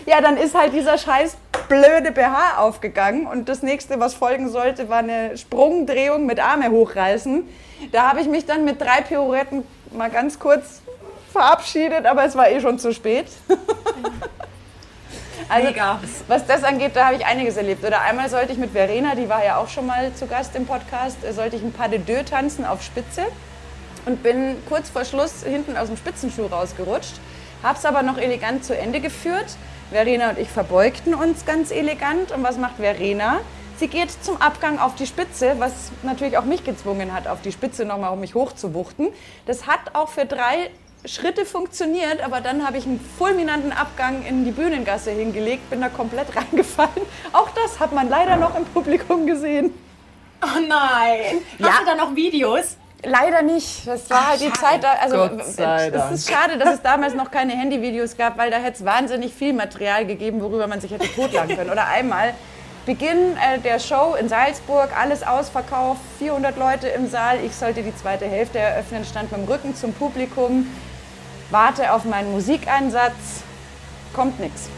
Ja, 0.06 0.20
dann 0.20 0.36
ist 0.36 0.54
halt 0.54 0.72
dieser 0.72 0.98
scheiß 0.98 1.36
blöde 1.68 2.12
BH 2.12 2.58
aufgegangen 2.58 3.26
und 3.26 3.48
das 3.48 3.62
nächste, 3.62 3.98
was 3.98 4.14
folgen 4.14 4.48
sollte, 4.48 4.88
war 4.88 4.98
eine 4.98 5.36
Sprungdrehung 5.36 6.26
mit 6.26 6.38
Arme 6.38 6.70
hochreißen. 6.70 7.42
Da 7.90 8.08
habe 8.08 8.20
ich 8.20 8.28
mich 8.28 8.46
dann 8.46 8.64
mit 8.64 8.80
drei 8.80 9.00
Pirouetten 9.02 9.64
mal 9.90 10.08
ganz 10.08 10.38
kurz 10.38 10.82
verabschiedet, 11.32 12.06
aber 12.06 12.24
es 12.24 12.36
war 12.36 12.48
eh 12.48 12.60
schon 12.60 12.78
zu 12.78 12.92
spät. 12.92 13.26
Also, 15.48 15.68
Mega. 15.68 16.00
was 16.26 16.44
das 16.46 16.64
angeht, 16.64 16.92
da 16.96 17.06
habe 17.06 17.16
ich 17.16 17.24
einiges 17.24 17.56
erlebt. 17.56 17.84
Oder 17.84 18.00
einmal 18.00 18.28
sollte 18.28 18.52
ich 18.52 18.58
mit 18.58 18.72
Verena, 18.72 19.14
die 19.14 19.28
war 19.28 19.44
ja 19.44 19.58
auch 19.58 19.68
schon 19.68 19.86
mal 19.86 20.12
zu 20.14 20.26
Gast 20.26 20.56
im 20.56 20.66
Podcast, 20.66 21.18
äh, 21.24 21.32
sollte 21.32 21.54
ich 21.54 21.62
ein 21.62 21.72
Pas 21.72 21.88
de 21.88 22.00
deux 22.00 22.24
tanzen 22.28 22.64
auf 22.64 22.82
Spitze 22.82 23.22
und 24.06 24.24
bin 24.24 24.56
kurz 24.68 24.90
vor 24.90 25.04
Schluss 25.04 25.44
hinten 25.44 25.76
aus 25.76 25.86
dem 25.86 25.96
Spitzenschuh 25.96 26.46
rausgerutscht, 26.46 27.20
habe 27.62 27.78
es 27.78 27.84
aber 27.84 28.02
noch 28.02 28.18
elegant 28.18 28.64
zu 28.64 28.76
Ende 28.76 28.98
geführt. 28.98 29.46
Verena 29.90 30.30
und 30.30 30.38
ich 30.38 30.48
verbeugten 30.48 31.14
uns 31.14 31.44
ganz 31.44 31.70
elegant. 31.70 32.32
Und 32.32 32.42
was 32.42 32.58
macht 32.58 32.76
Verena? 32.76 33.40
Sie 33.78 33.88
geht 33.88 34.10
zum 34.10 34.40
Abgang 34.40 34.78
auf 34.78 34.94
die 34.94 35.06
Spitze, 35.06 35.56
was 35.58 35.92
natürlich 36.02 36.38
auch 36.38 36.44
mich 36.44 36.64
gezwungen 36.64 37.12
hat, 37.12 37.28
auf 37.28 37.42
die 37.42 37.52
Spitze 37.52 37.84
nochmal, 37.84 38.12
um 38.12 38.20
mich 38.20 38.34
hochzuwuchten. 38.34 39.08
Das 39.44 39.66
hat 39.66 39.94
auch 39.94 40.08
für 40.08 40.24
drei 40.24 40.70
Schritte 41.04 41.44
funktioniert, 41.44 42.22
aber 42.24 42.40
dann 42.40 42.66
habe 42.66 42.78
ich 42.78 42.86
einen 42.86 43.00
fulminanten 43.18 43.72
Abgang 43.72 44.24
in 44.24 44.44
die 44.44 44.50
Bühnengasse 44.50 45.10
hingelegt, 45.10 45.68
bin 45.70 45.80
da 45.80 45.88
komplett 45.88 46.34
reingefallen. 46.36 46.90
Auch 47.32 47.50
das 47.50 47.78
hat 47.78 47.92
man 47.92 48.08
leider 48.08 48.36
noch 48.36 48.56
im 48.56 48.64
Publikum 48.64 49.26
gesehen. 49.26 49.72
Oh 50.42 50.60
nein. 50.66 51.42
Ja. 51.58 51.68
Hast 51.68 51.82
du 51.82 51.84
da 51.86 51.94
noch 51.94 52.16
Videos? 52.16 52.76
Leider 53.06 53.42
nicht. 53.42 53.86
Das 53.86 54.10
war 54.10 54.28
halt 54.30 54.40
die 54.40 54.52
Zeit. 54.52 54.84
Also 54.84 55.30
es 55.46 56.20
ist 56.20 56.30
schade, 56.30 56.58
dass 56.58 56.74
es 56.74 56.82
damals 56.82 57.14
noch 57.14 57.30
keine 57.30 57.52
Handyvideos 57.52 58.16
gab, 58.16 58.36
weil 58.36 58.50
da 58.50 58.56
hätte 58.56 58.78
es 58.78 58.84
wahnsinnig 58.84 59.32
viel 59.32 59.52
Material 59.52 60.04
gegeben, 60.06 60.40
worüber 60.40 60.66
man 60.66 60.80
sich 60.80 60.90
hätte 60.90 61.06
totlagen 61.14 61.56
können. 61.56 61.70
Oder 61.70 61.86
einmal 61.86 62.34
Beginn 62.84 63.36
äh, 63.36 63.58
der 63.58 63.80
Show 63.80 64.14
in 64.18 64.28
Salzburg, 64.28 64.90
alles 64.96 65.24
ausverkauft, 65.24 66.00
400 66.18 66.56
Leute 66.56 66.86
im 66.88 67.08
Saal. 67.08 67.38
Ich 67.44 67.52
sollte 67.54 67.82
die 67.82 67.94
zweite 67.96 68.26
Hälfte 68.26 68.58
eröffnen, 68.58 69.04
stand 69.04 69.32
mit 69.32 69.40
dem 69.40 69.48
Rücken 69.52 69.74
zum 69.74 69.92
Publikum, 69.92 70.68
warte 71.50 71.92
auf 71.92 72.04
meinen 72.04 72.30
Musikeinsatz, 72.30 73.42
kommt 74.14 74.38
nichts. 74.38 74.68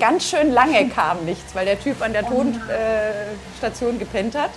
Ganz 0.00 0.28
schön 0.28 0.50
lange 0.52 0.88
kam 0.88 1.24
nichts, 1.24 1.54
weil 1.54 1.66
der 1.66 1.78
Typ 1.78 2.02
an 2.02 2.12
der 2.12 2.24
Tonstation 2.26 3.98
gepennt 4.00 4.34
hat. 4.34 4.50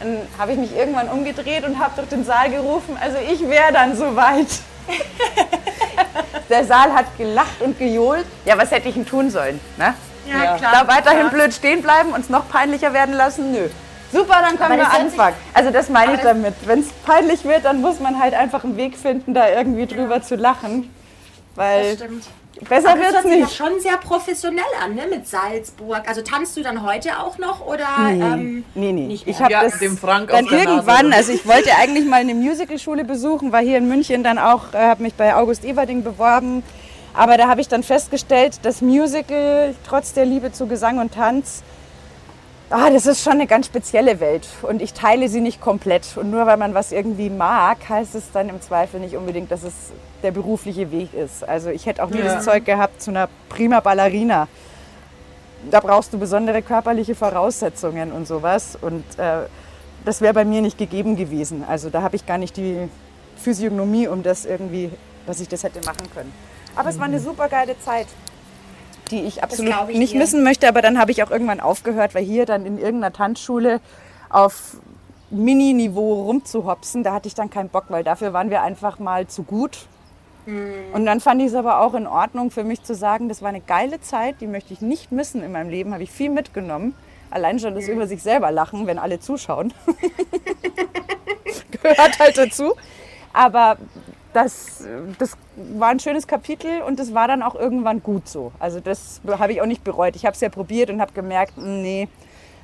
Dann 0.00 0.18
habe 0.38 0.52
ich 0.52 0.58
mich 0.58 0.76
irgendwann 0.76 1.08
umgedreht 1.08 1.64
und 1.64 1.78
habe 1.78 1.92
durch 1.96 2.08
den 2.08 2.24
Saal 2.24 2.50
gerufen, 2.50 2.96
also 3.00 3.18
ich 3.18 3.40
wäre 3.48 3.72
dann 3.72 3.96
soweit. 3.96 4.46
der 6.48 6.64
Saal 6.64 6.94
hat 6.94 7.06
gelacht 7.18 7.60
und 7.60 7.78
gejohlt. 7.78 8.24
Ja, 8.44 8.56
was 8.56 8.70
hätte 8.70 8.88
ich 8.88 8.94
denn 8.94 9.06
tun 9.06 9.30
sollen? 9.30 9.60
Ne? 9.76 9.94
Ja, 10.26 10.56
klar. 10.56 10.72
Da 10.72 10.88
weiterhin 10.88 11.28
klar. 11.28 11.30
blöd 11.30 11.54
stehen 11.54 11.82
bleiben, 11.82 12.12
uns 12.12 12.28
noch 12.28 12.48
peinlicher 12.48 12.92
werden 12.92 13.14
lassen? 13.14 13.52
Nö. 13.52 13.68
Super, 14.12 14.40
dann 14.40 14.56
können 14.56 14.78
wir 14.78 14.90
anfangen. 14.90 15.36
Also 15.52 15.70
das 15.70 15.90
meine 15.90 16.14
ich 16.14 16.20
damit. 16.20 16.54
Wenn 16.64 16.80
es 16.80 16.88
peinlich 17.04 17.44
wird, 17.44 17.64
dann 17.64 17.80
muss 17.80 18.00
man 18.00 18.18
halt 18.18 18.34
einfach 18.34 18.64
einen 18.64 18.76
Weg 18.76 18.96
finden, 18.96 19.34
da 19.34 19.48
irgendwie 19.50 19.86
drüber 19.86 20.22
zu 20.22 20.36
lachen. 20.36 20.94
Weil 21.54 21.96
Das 21.96 22.06
stimmt. 22.06 22.24
Besser 22.68 22.88
das 22.88 22.98
wird's 22.98 23.12
hört 23.14 23.22
sich 23.24 23.32
ja 23.32 23.38
nicht. 23.44 23.56
schon 23.56 23.80
sehr 23.80 23.96
professionell 23.98 24.64
an, 24.82 24.94
ne? 24.94 25.02
Mit 25.08 25.26
Salzburg. 25.28 26.02
Also 26.08 26.22
tanzt 26.22 26.56
du 26.56 26.62
dann 26.62 26.82
heute 26.86 27.18
auch 27.20 27.38
noch 27.38 27.66
oder? 27.66 27.86
Nee, 28.10 28.22
Ähm, 28.22 28.64
nee, 28.74 28.92
nee. 28.92 29.06
nicht 29.06 29.26
Ich 29.26 29.40
habe 29.40 29.52
Ja, 29.52 29.62
das 29.62 29.78
dem 29.78 29.96
Frank 29.96 30.30
dann 30.30 30.44
auf 30.44 30.50
der 30.50 30.58
Nase. 30.64 30.70
irgendwann, 30.70 31.12
also 31.12 31.32
ich 31.32 31.46
wollte 31.46 31.70
eigentlich 31.76 32.04
mal 32.06 32.20
eine 32.20 32.34
Musicalschule 32.34 33.04
besuchen, 33.04 33.52
war 33.52 33.60
hier 33.60 33.78
in 33.78 33.88
München 33.88 34.22
dann 34.22 34.38
auch, 34.38 34.72
äh, 34.74 34.78
habe 34.78 35.02
mich 35.02 35.14
bei 35.14 35.34
August 35.34 35.64
Everding 35.64 36.02
beworben. 36.02 36.62
Aber 37.14 37.36
da 37.36 37.48
habe 37.48 37.60
ich 37.60 37.68
dann 37.68 37.82
festgestellt, 37.82 38.60
das 38.62 38.80
Musical, 38.80 39.74
trotz 39.88 40.12
der 40.12 40.24
Liebe 40.24 40.52
zu 40.52 40.66
Gesang 40.66 40.98
und 40.98 41.14
Tanz, 41.14 41.62
ah, 42.70 42.90
das 42.90 43.06
ist 43.06 43.22
schon 43.22 43.34
eine 43.34 43.46
ganz 43.46 43.66
spezielle 43.66 44.20
Welt. 44.20 44.46
Und 44.62 44.82
ich 44.82 44.92
teile 44.92 45.28
sie 45.28 45.40
nicht 45.40 45.60
komplett. 45.60 46.16
Und 46.16 46.30
nur 46.30 46.46
weil 46.46 46.56
man 46.56 46.74
was 46.74 46.92
irgendwie 46.92 47.30
mag, 47.30 47.88
heißt 47.88 48.14
es 48.14 48.30
dann 48.32 48.48
im 48.48 48.60
Zweifel 48.60 49.00
nicht 49.00 49.16
unbedingt, 49.16 49.50
dass 49.50 49.62
es 49.62 49.74
der 50.22 50.32
berufliche 50.32 50.90
Weg 50.90 51.14
ist. 51.14 51.48
Also 51.48 51.70
ich 51.70 51.86
hätte 51.86 52.02
auch 52.02 52.10
nie 52.10 52.18
Ja. 52.18 52.34
das 52.34 52.44
Zeug 52.44 52.64
gehabt 52.64 53.00
zu 53.00 53.10
einer 53.10 53.28
prima 53.48 53.80
Ballerina 53.80 54.48
da 55.70 55.80
brauchst 55.80 56.12
du 56.12 56.18
besondere 56.18 56.62
körperliche 56.62 57.14
Voraussetzungen 57.14 58.12
und 58.12 58.26
sowas. 58.26 58.78
Und 58.80 59.04
äh, 59.18 59.46
das 60.04 60.20
wäre 60.20 60.34
bei 60.34 60.44
mir 60.44 60.62
nicht 60.62 60.78
gegeben 60.78 61.16
gewesen. 61.16 61.64
Also 61.66 61.90
da 61.90 62.02
habe 62.02 62.16
ich 62.16 62.26
gar 62.26 62.38
nicht 62.38 62.56
die 62.56 62.88
Physiognomie, 63.36 64.08
um 64.08 64.22
das 64.22 64.44
irgendwie, 64.44 64.90
dass 65.26 65.40
ich 65.40 65.48
das 65.48 65.64
hätte 65.64 65.80
machen 65.84 66.10
können. 66.14 66.32
Aber 66.76 66.90
es 66.90 66.98
war 66.98 67.06
eine 67.06 67.18
super 67.18 67.48
geile 67.48 67.78
Zeit, 67.80 68.06
die 69.10 69.22
ich 69.22 69.42
absolut 69.42 69.74
ich 69.88 69.98
nicht 69.98 70.12
dir. 70.14 70.18
missen 70.18 70.42
möchte. 70.42 70.68
Aber 70.68 70.82
dann 70.82 70.98
habe 70.98 71.10
ich 71.10 71.22
auch 71.22 71.30
irgendwann 71.30 71.60
aufgehört, 71.60 72.14
weil 72.14 72.24
hier 72.24 72.46
dann 72.46 72.66
in 72.66 72.78
irgendeiner 72.78 73.12
Tanzschule 73.12 73.80
auf 74.30 74.76
Mini-Niveau 75.30 76.22
rumzuhopsen, 76.24 77.02
da 77.02 77.12
hatte 77.12 77.28
ich 77.28 77.34
dann 77.34 77.50
keinen 77.50 77.68
Bock, 77.68 77.84
weil 77.88 78.04
dafür 78.04 78.32
waren 78.32 78.50
wir 78.50 78.62
einfach 78.62 78.98
mal 78.98 79.26
zu 79.26 79.42
gut. 79.42 79.86
Und 80.94 81.04
dann 81.04 81.20
fand 81.20 81.42
ich 81.42 81.48
es 81.48 81.54
aber 81.54 81.80
auch 81.80 81.92
in 81.92 82.06
Ordnung 82.06 82.50
für 82.50 82.64
mich 82.64 82.82
zu 82.82 82.94
sagen, 82.94 83.28
das 83.28 83.42
war 83.42 83.50
eine 83.50 83.60
geile 83.60 84.00
Zeit, 84.00 84.36
die 84.40 84.46
möchte 84.46 84.72
ich 84.72 84.80
nicht 84.80 85.12
missen 85.12 85.42
in 85.42 85.52
meinem 85.52 85.68
Leben, 85.68 85.92
habe 85.92 86.02
ich 86.02 86.10
viel 86.10 86.30
mitgenommen. 86.30 86.94
Allein 87.30 87.58
schon 87.58 87.74
das 87.74 87.86
über 87.86 88.06
sich 88.06 88.22
selber 88.22 88.50
lachen, 88.50 88.86
wenn 88.86 88.98
alle 88.98 89.20
zuschauen. 89.20 89.74
Gehört 91.70 92.18
halt 92.18 92.38
dazu. 92.38 92.72
Aber 93.34 93.76
das, 94.42 94.84
das 95.18 95.36
war 95.56 95.88
ein 95.88 96.00
schönes 96.00 96.26
Kapitel 96.26 96.82
und 96.82 96.98
das 96.98 97.14
war 97.14 97.28
dann 97.28 97.42
auch 97.42 97.54
irgendwann 97.54 98.02
gut 98.02 98.28
so. 98.28 98.52
Also 98.58 98.80
das 98.80 99.20
habe 99.26 99.52
ich 99.52 99.60
auch 99.60 99.66
nicht 99.66 99.84
bereut. 99.84 100.16
Ich 100.16 100.24
habe 100.26 100.34
es 100.34 100.40
ja 100.40 100.48
probiert 100.48 100.90
und 100.90 101.00
habe 101.00 101.12
gemerkt, 101.12 101.56
mm, 101.56 101.82
nee, 101.82 102.08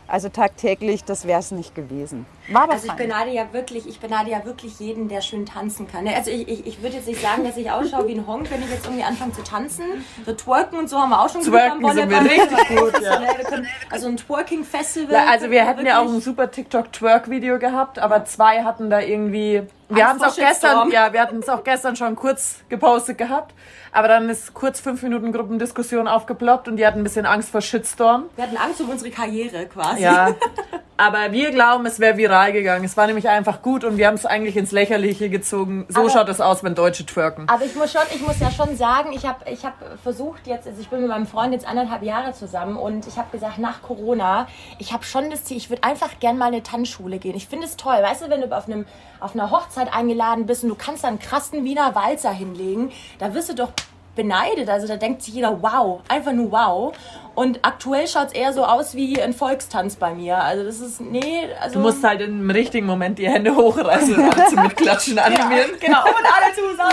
also 0.06 0.28
tagtäglich, 0.28 1.02
das 1.04 1.26
wäre 1.26 1.40
es 1.40 1.50
nicht 1.50 1.74
gewesen. 1.74 2.26
War 2.52 2.64
aber 2.64 2.74
Also 2.74 2.88
ich 2.88 2.92
beneide 2.92 3.30
ja 3.30 3.46
wirklich, 3.52 3.88
ich 3.88 4.00
beneide 4.00 4.30
ja 4.30 4.44
wirklich 4.44 4.78
jeden, 4.78 5.08
der 5.08 5.22
schön 5.22 5.46
tanzen 5.46 5.88
kann. 5.88 6.04
ne? 6.04 6.14
Also 6.14 6.30
ich, 6.30 6.46
ich, 6.46 6.66
ich 6.66 6.82
würde 6.82 6.96
jetzt 6.96 7.08
nicht 7.08 7.22
sagen, 7.22 7.42
dass 7.42 7.56
ich 7.56 7.70
ausschaue 7.70 8.06
wie 8.06 8.12
ein 8.12 8.26
Honk, 8.26 8.50
wenn 8.50 8.62
ich 8.62 8.68
jetzt 8.68 8.84
irgendwie 8.84 9.02
anfange 9.02 9.32
zu 9.32 9.42
tanzen. 9.42 9.84
So 10.26 10.34
twerken 10.34 10.76
und 10.76 10.90
so 10.90 10.98
haben 10.98 11.08
wir 11.08 11.22
auch 11.22 11.30
schon 11.30 11.40
Twerken 11.40 11.78
gemacht 11.78 11.92
am 11.92 11.96
sind 12.00 12.10
wir 12.10 12.18
Volleyball. 12.20 12.48
richtig 12.58 12.76
gut, 12.92 13.02
ja. 13.02 13.34
Können- 13.48 13.66
Also 13.90 14.08
ein 14.08 14.16
Twerking-Festival. 14.18 15.14
Ja, 15.14 15.24
also 15.30 15.50
wir 15.50 15.66
hätten 15.66 15.86
ja 15.86 16.00
auch 16.02 16.06
ein 16.12 16.20
super 16.20 16.50
TikTok-Twerk-Video 16.50 17.58
gehabt, 17.58 17.98
aber 17.98 18.26
zwei 18.26 18.62
hatten 18.62 18.90
da 18.90 19.00
irgendwie. 19.00 19.62
Wir 19.88 20.08
haben 20.08 20.16
es 20.16 20.22
auch 20.22 20.36
gestern, 20.36 20.90
ja, 20.90 21.12
wir 21.12 21.20
hatten 21.20 21.38
es 21.38 21.48
auch 21.48 21.62
gestern 21.62 21.96
schon 21.96 22.16
kurz 22.16 22.60
gepostet 22.68 23.18
gehabt, 23.18 23.54
aber 23.92 24.08
dann 24.08 24.28
ist 24.28 24.54
kurz 24.54 24.80
fünf 24.80 25.02
Minuten 25.02 25.32
Gruppendiskussion 25.32 26.08
aufgeploppt 26.08 26.68
und 26.68 26.76
die 26.76 26.86
hatten 26.86 27.00
ein 27.00 27.04
bisschen 27.04 27.26
Angst 27.26 27.50
vor 27.50 27.60
Shitstorm. 27.60 28.24
Wir 28.36 28.44
hatten 28.44 28.56
Angst 28.56 28.80
um 28.80 28.88
unsere 28.88 29.10
Karriere 29.10 29.66
quasi. 29.66 30.02
Ja, 30.02 30.34
aber 30.96 31.32
wir 31.32 31.50
glauben, 31.50 31.86
es 31.86 31.98
wäre 31.98 32.16
viral 32.16 32.52
gegangen. 32.52 32.84
Es 32.84 32.96
war 32.96 33.06
nämlich 33.06 33.28
einfach 33.28 33.62
gut 33.62 33.82
und 33.84 33.96
wir 33.96 34.06
haben 34.06 34.14
es 34.14 34.26
eigentlich 34.26 34.56
ins 34.56 34.70
Lächerliche 34.70 35.28
gezogen. 35.28 35.86
So 35.88 36.00
Aber- 36.02 36.10
schaut 36.10 36.28
es 36.28 36.40
aus, 36.40 36.62
wenn 36.62 36.74
Deutsche 36.74 37.04
twerken. 37.04 37.48
Aber 37.48 37.64
ich 37.64 37.74
muss 37.74 37.92
schon, 37.92 38.02
ich 38.14 38.20
muss 38.20 38.38
ja 38.38 38.50
schon 38.50 38.76
sagen, 38.76 39.12
ich 39.12 39.26
habe 39.26 39.50
ich 39.50 39.64
hab 39.64 39.74
versucht 40.02 40.46
jetzt, 40.46 40.66
also 40.68 40.80
ich 40.80 40.88
bin 40.88 41.00
mit 41.00 41.08
meinem 41.08 41.26
Freund 41.26 41.52
jetzt 41.52 41.66
anderthalb 41.66 42.02
Jahre 42.02 42.32
zusammen 42.32 42.76
und 42.76 43.06
ich 43.08 43.16
habe 43.18 43.28
gesagt, 43.32 43.58
nach 43.58 43.82
Corona, 43.82 44.46
ich 44.78 44.92
habe 44.92 45.04
schon 45.04 45.30
das 45.30 45.44
Ziel, 45.44 45.56
ich 45.56 45.68
würde 45.68 45.82
einfach 45.82 46.20
gern 46.20 46.38
mal 46.38 46.48
in 46.48 46.54
eine 46.54 46.62
Tanzschule 46.62 47.18
gehen. 47.18 47.34
Ich 47.34 47.48
finde 47.48 47.66
es 47.66 47.76
toll, 47.76 47.96
weißt 48.00 48.22
du, 48.22 48.30
wenn 48.30 48.40
du 48.40 48.56
auf, 48.56 48.66
einem, 48.66 48.86
auf 49.20 49.34
einer 49.34 49.50
Hochzeit 49.50 49.92
eingeladen 49.92 50.46
bist 50.46 50.62
und 50.62 50.68
du 50.68 50.76
kannst 50.76 51.02
da 51.02 51.08
einen 51.08 51.18
krassen 51.18 51.64
Wiener 51.64 51.94
Walzer 51.94 52.32
hinlegen, 52.32 52.92
da 53.18 53.34
wirst 53.34 53.48
du 53.48 53.54
doch 53.54 53.72
beneidet. 54.14 54.68
Also 54.68 54.86
da 54.86 54.96
denkt 54.96 55.22
sich 55.22 55.34
jeder, 55.34 55.60
wow, 55.60 56.00
einfach 56.08 56.32
nur 56.32 56.52
wow. 56.52 56.92
Und 57.34 57.58
aktuell 57.62 58.06
schaut 58.06 58.28
es 58.28 58.32
eher 58.32 58.52
so 58.52 58.64
aus 58.64 58.94
wie 58.94 59.20
ein 59.20 59.32
Volkstanz 59.34 59.96
bei 59.96 60.14
mir. 60.14 60.38
Also 60.38 60.64
das 60.64 60.78
ist, 60.80 61.00
nee, 61.00 61.48
also... 61.60 61.74
Du 61.74 61.80
musst 61.80 62.02
halt 62.04 62.20
im 62.20 62.48
richtigen 62.50 62.86
Moment 62.86 63.18
die 63.18 63.28
Hände 63.28 63.54
hochreißen 63.56 64.14
und 64.14 64.32
alle 64.38 64.46
zum 64.50 64.62
Mitklatschen 64.62 65.18
animieren. 65.20 65.70
Genau, 65.80 66.02
und 66.04 66.14
alle 66.14 66.54
zusammen. 66.54 66.92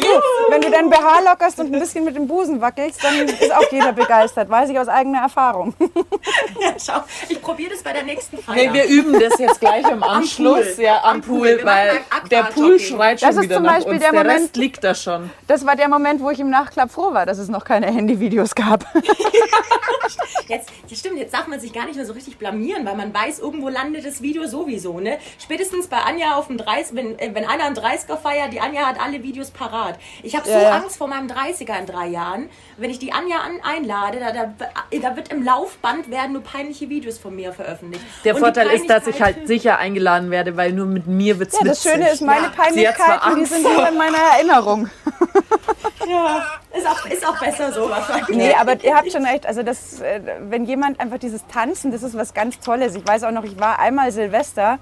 Wenn 0.50 0.60
du 0.60 0.70
dein 0.70 0.90
BH 0.90 1.20
lockerst 1.30 1.58
und 1.60 1.72
ein 1.74 1.80
bisschen 1.80 2.04
mit 2.04 2.16
dem 2.16 2.26
Busen 2.28 2.60
wackelst, 2.60 3.02
dann 3.02 3.14
ist 3.28 3.52
auch 3.54 3.70
jeder 3.72 3.92
begeistert. 3.92 4.50
Weiß 4.50 4.68
ich 4.70 4.78
aus 4.78 4.88
eigener 4.88 5.22
Erfahrung. 5.22 5.74
Ja, 6.60 6.72
schau, 6.78 7.00
ich 7.28 7.40
probiere 7.40 7.70
das 7.70 7.82
bei 7.82 7.92
der 7.92 8.02
nächsten 8.02 8.38
Feier. 8.38 8.54
Nee, 8.56 8.72
wir 8.72 8.84
üben 8.86 9.12
das 9.20 9.38
jetzt 9.38 9.60
gleich 9.60 9.88
im 9.88 10.02
Anschluss. 10.02 10.74
Pool. 10.74 10.84
Ja, 10.84 11.02
am, 11.04 11.16
Am 11.16 11.20
Pool. 11.22 11.56
Pool, 11.56 11.64
weil 11.64 12.00
der 12.30 12.42
Pool 12.44 12.78
schreit 12.80 13.20
schon 13.20 13.28
Das 13.28 13.36
ist 13.36 13.42
wieder 13.44 13.56
zum 13.56 13.64
nach 13.64 13.74
Beispiel 13.74 13.92
uns. 13.94 14.02
der 14.02 14.10
Der, 14.12 14.20
Moment- 14.24 14.40
Rest 14.42 14.56
liegt 14.56 14.82
da 14.84 14.94
schon. 14.94 15.30
Das 15.46 15.64
war 15.64 15.76
der 15.76 15.88
Moment, 15.88 16.20
wo 16.20 16.30
ich 16.30 16.40
im 16.40 16.50
Nachklapp 16.50 16.90
froh 16.90 17.14
war, 17.14 17.26
dass 17.26 17.38
es 17.38 17.48
noch 17.48 17.64
keine 17.64 17.86
Handyvideos 17.86 18.54
gab. 18.54 18.84
Jetzt, 20.48 20.70
ja 20.88 20.96
stimmt, 20.96 21.18
jetzt 21.18 21.34
darf 21.34 21.46
man 21.46 21.60
sich 21.60 21.72
gar 21.72 21.84
nicht 21.84 21.96
mehr 21.96 22.06
so 22.06 22.12
richtig 22.14 22.38
blamieren, 22.38 22.86
weil 22.86 22.96
man 22.96 23.12
weiß, 23.12 23.38
irgendwo 23.38 23.68
landet 23.68 24.06
das 24.06 24.22
Video 24.22 24.46
sowieso, 24.46 24.98
ne? 25.00 25.18
Spätestens 25.38 25.88
bei 25.88 25.98
Anja 25.98 26.36
auf 26.36 26.46
dem 26.46 26.56
30, 26.56 26.96
wenn, 26.96 27.18
äh, 27.18 27.30
wenn 27.34 27.44
einer 27.44 27.64
einen 27.64 27.76
30er 27.76 28.16
feiert, 28.16 28.52
die 28.52 28.60
Anja 28.60 28.86
hat 28.86 28.98
alle 29.00 29.22
Videos 29.22 29.50
parat. 29.50 29.98
Ich 30.22 30.34
habe 30.34 30.46
so 30.46 30.52
Ja. 30.52 30.70
Angst 30.72 30.96
vor 30.96 31.08
meinem 31.08 31.28
30er 31.28 31.78
in 31.78 31.86
drei 31.86 32.06
Jahren. 32.08 32.48
Wenn 32.78 32.90
ich 32.90 32.98
die 32.98 33.12
Anja 33.12 33.38
an, 33.38 33.60
einlade, 33.62 34.18
da, 34.20 34.32
da, 34.32 34.54
da 35.00 35.16
wird 35.16 35.30
im 35.32 35.42
Laufband 35.44 36.10
werden 36.10 36.32
nur 36.32 36.42
peinliche 36.42 36.88
Videos 36.88 37.18
von 37.18 37.36
mir 37.36 37.52
veröffentlicht. 37.52 38.02
Der 38.24 38.34
Und 38.34 38.40
Vorteil 38.40 38.68
ist, 38.68 38.88
dass 38.88 39.06
ich 39.06 39.20
halt 39.20 39.46
sicher 39.46 39.78
eingeladen 39.78 40.30
werde, 40.30 40.56
weil 40.56 40.72
nur 40.72 40.86
mit 40.86 41.06
mir 41.06 41.38
wird's 41.38 41.54
Ja, 41.58 41.64
das 41.66 41.84
witzig. 41.84 41.92
Schöne 41.92 42.10
ist, 42.10 42.22
meine 42.22 42.46
Ja. 42.46 42.52
Peinlichkeiten, 42.56 43.36
die 43.38 43.44
sind 43.44 43.62
nur 43.62 43.88
in 43.88 43.96
meiner 43.98 44.18
Erinnerung. 44.18 44.88
Ja, 46.08 46.42
ist 46.76 46.86
auch, 46.86 47.06
ist 47.06 47.26
auch 47.26 47.38
besser 47.38 47.72
so 47.72 47.88
wahrscheinlich. 47.88 48.36
Nee, 48.36 48.54
aber 48.54 48.82
ihr 48.82 48.96
habt 48.96 49.12
schon 49.12 49.24
recht. 49.24 49.46
Also, 49.46 49.62
das, 49.62 50.00
äh, 50.00 50.20
wenn 50.48 50.64
jemand 50.64 51.00
einfach 51.00 51.18
dieses 51.18 51.46
Tanzen, 51.46 51.92
das 51.92 52.02
ist 52.02 52.16
was 52.16 52.34
ganz 52.34 52.58
Tolles. 52.60 52.94
Ich 52.94 53.06
weiß 53.06 53.24
auch 53.24 53.30
noch, 53.30 53.44
ich 53.44 53.58
war 53.60 53.78
einmal 53.78 54.10
Silvester, 54.12 54.78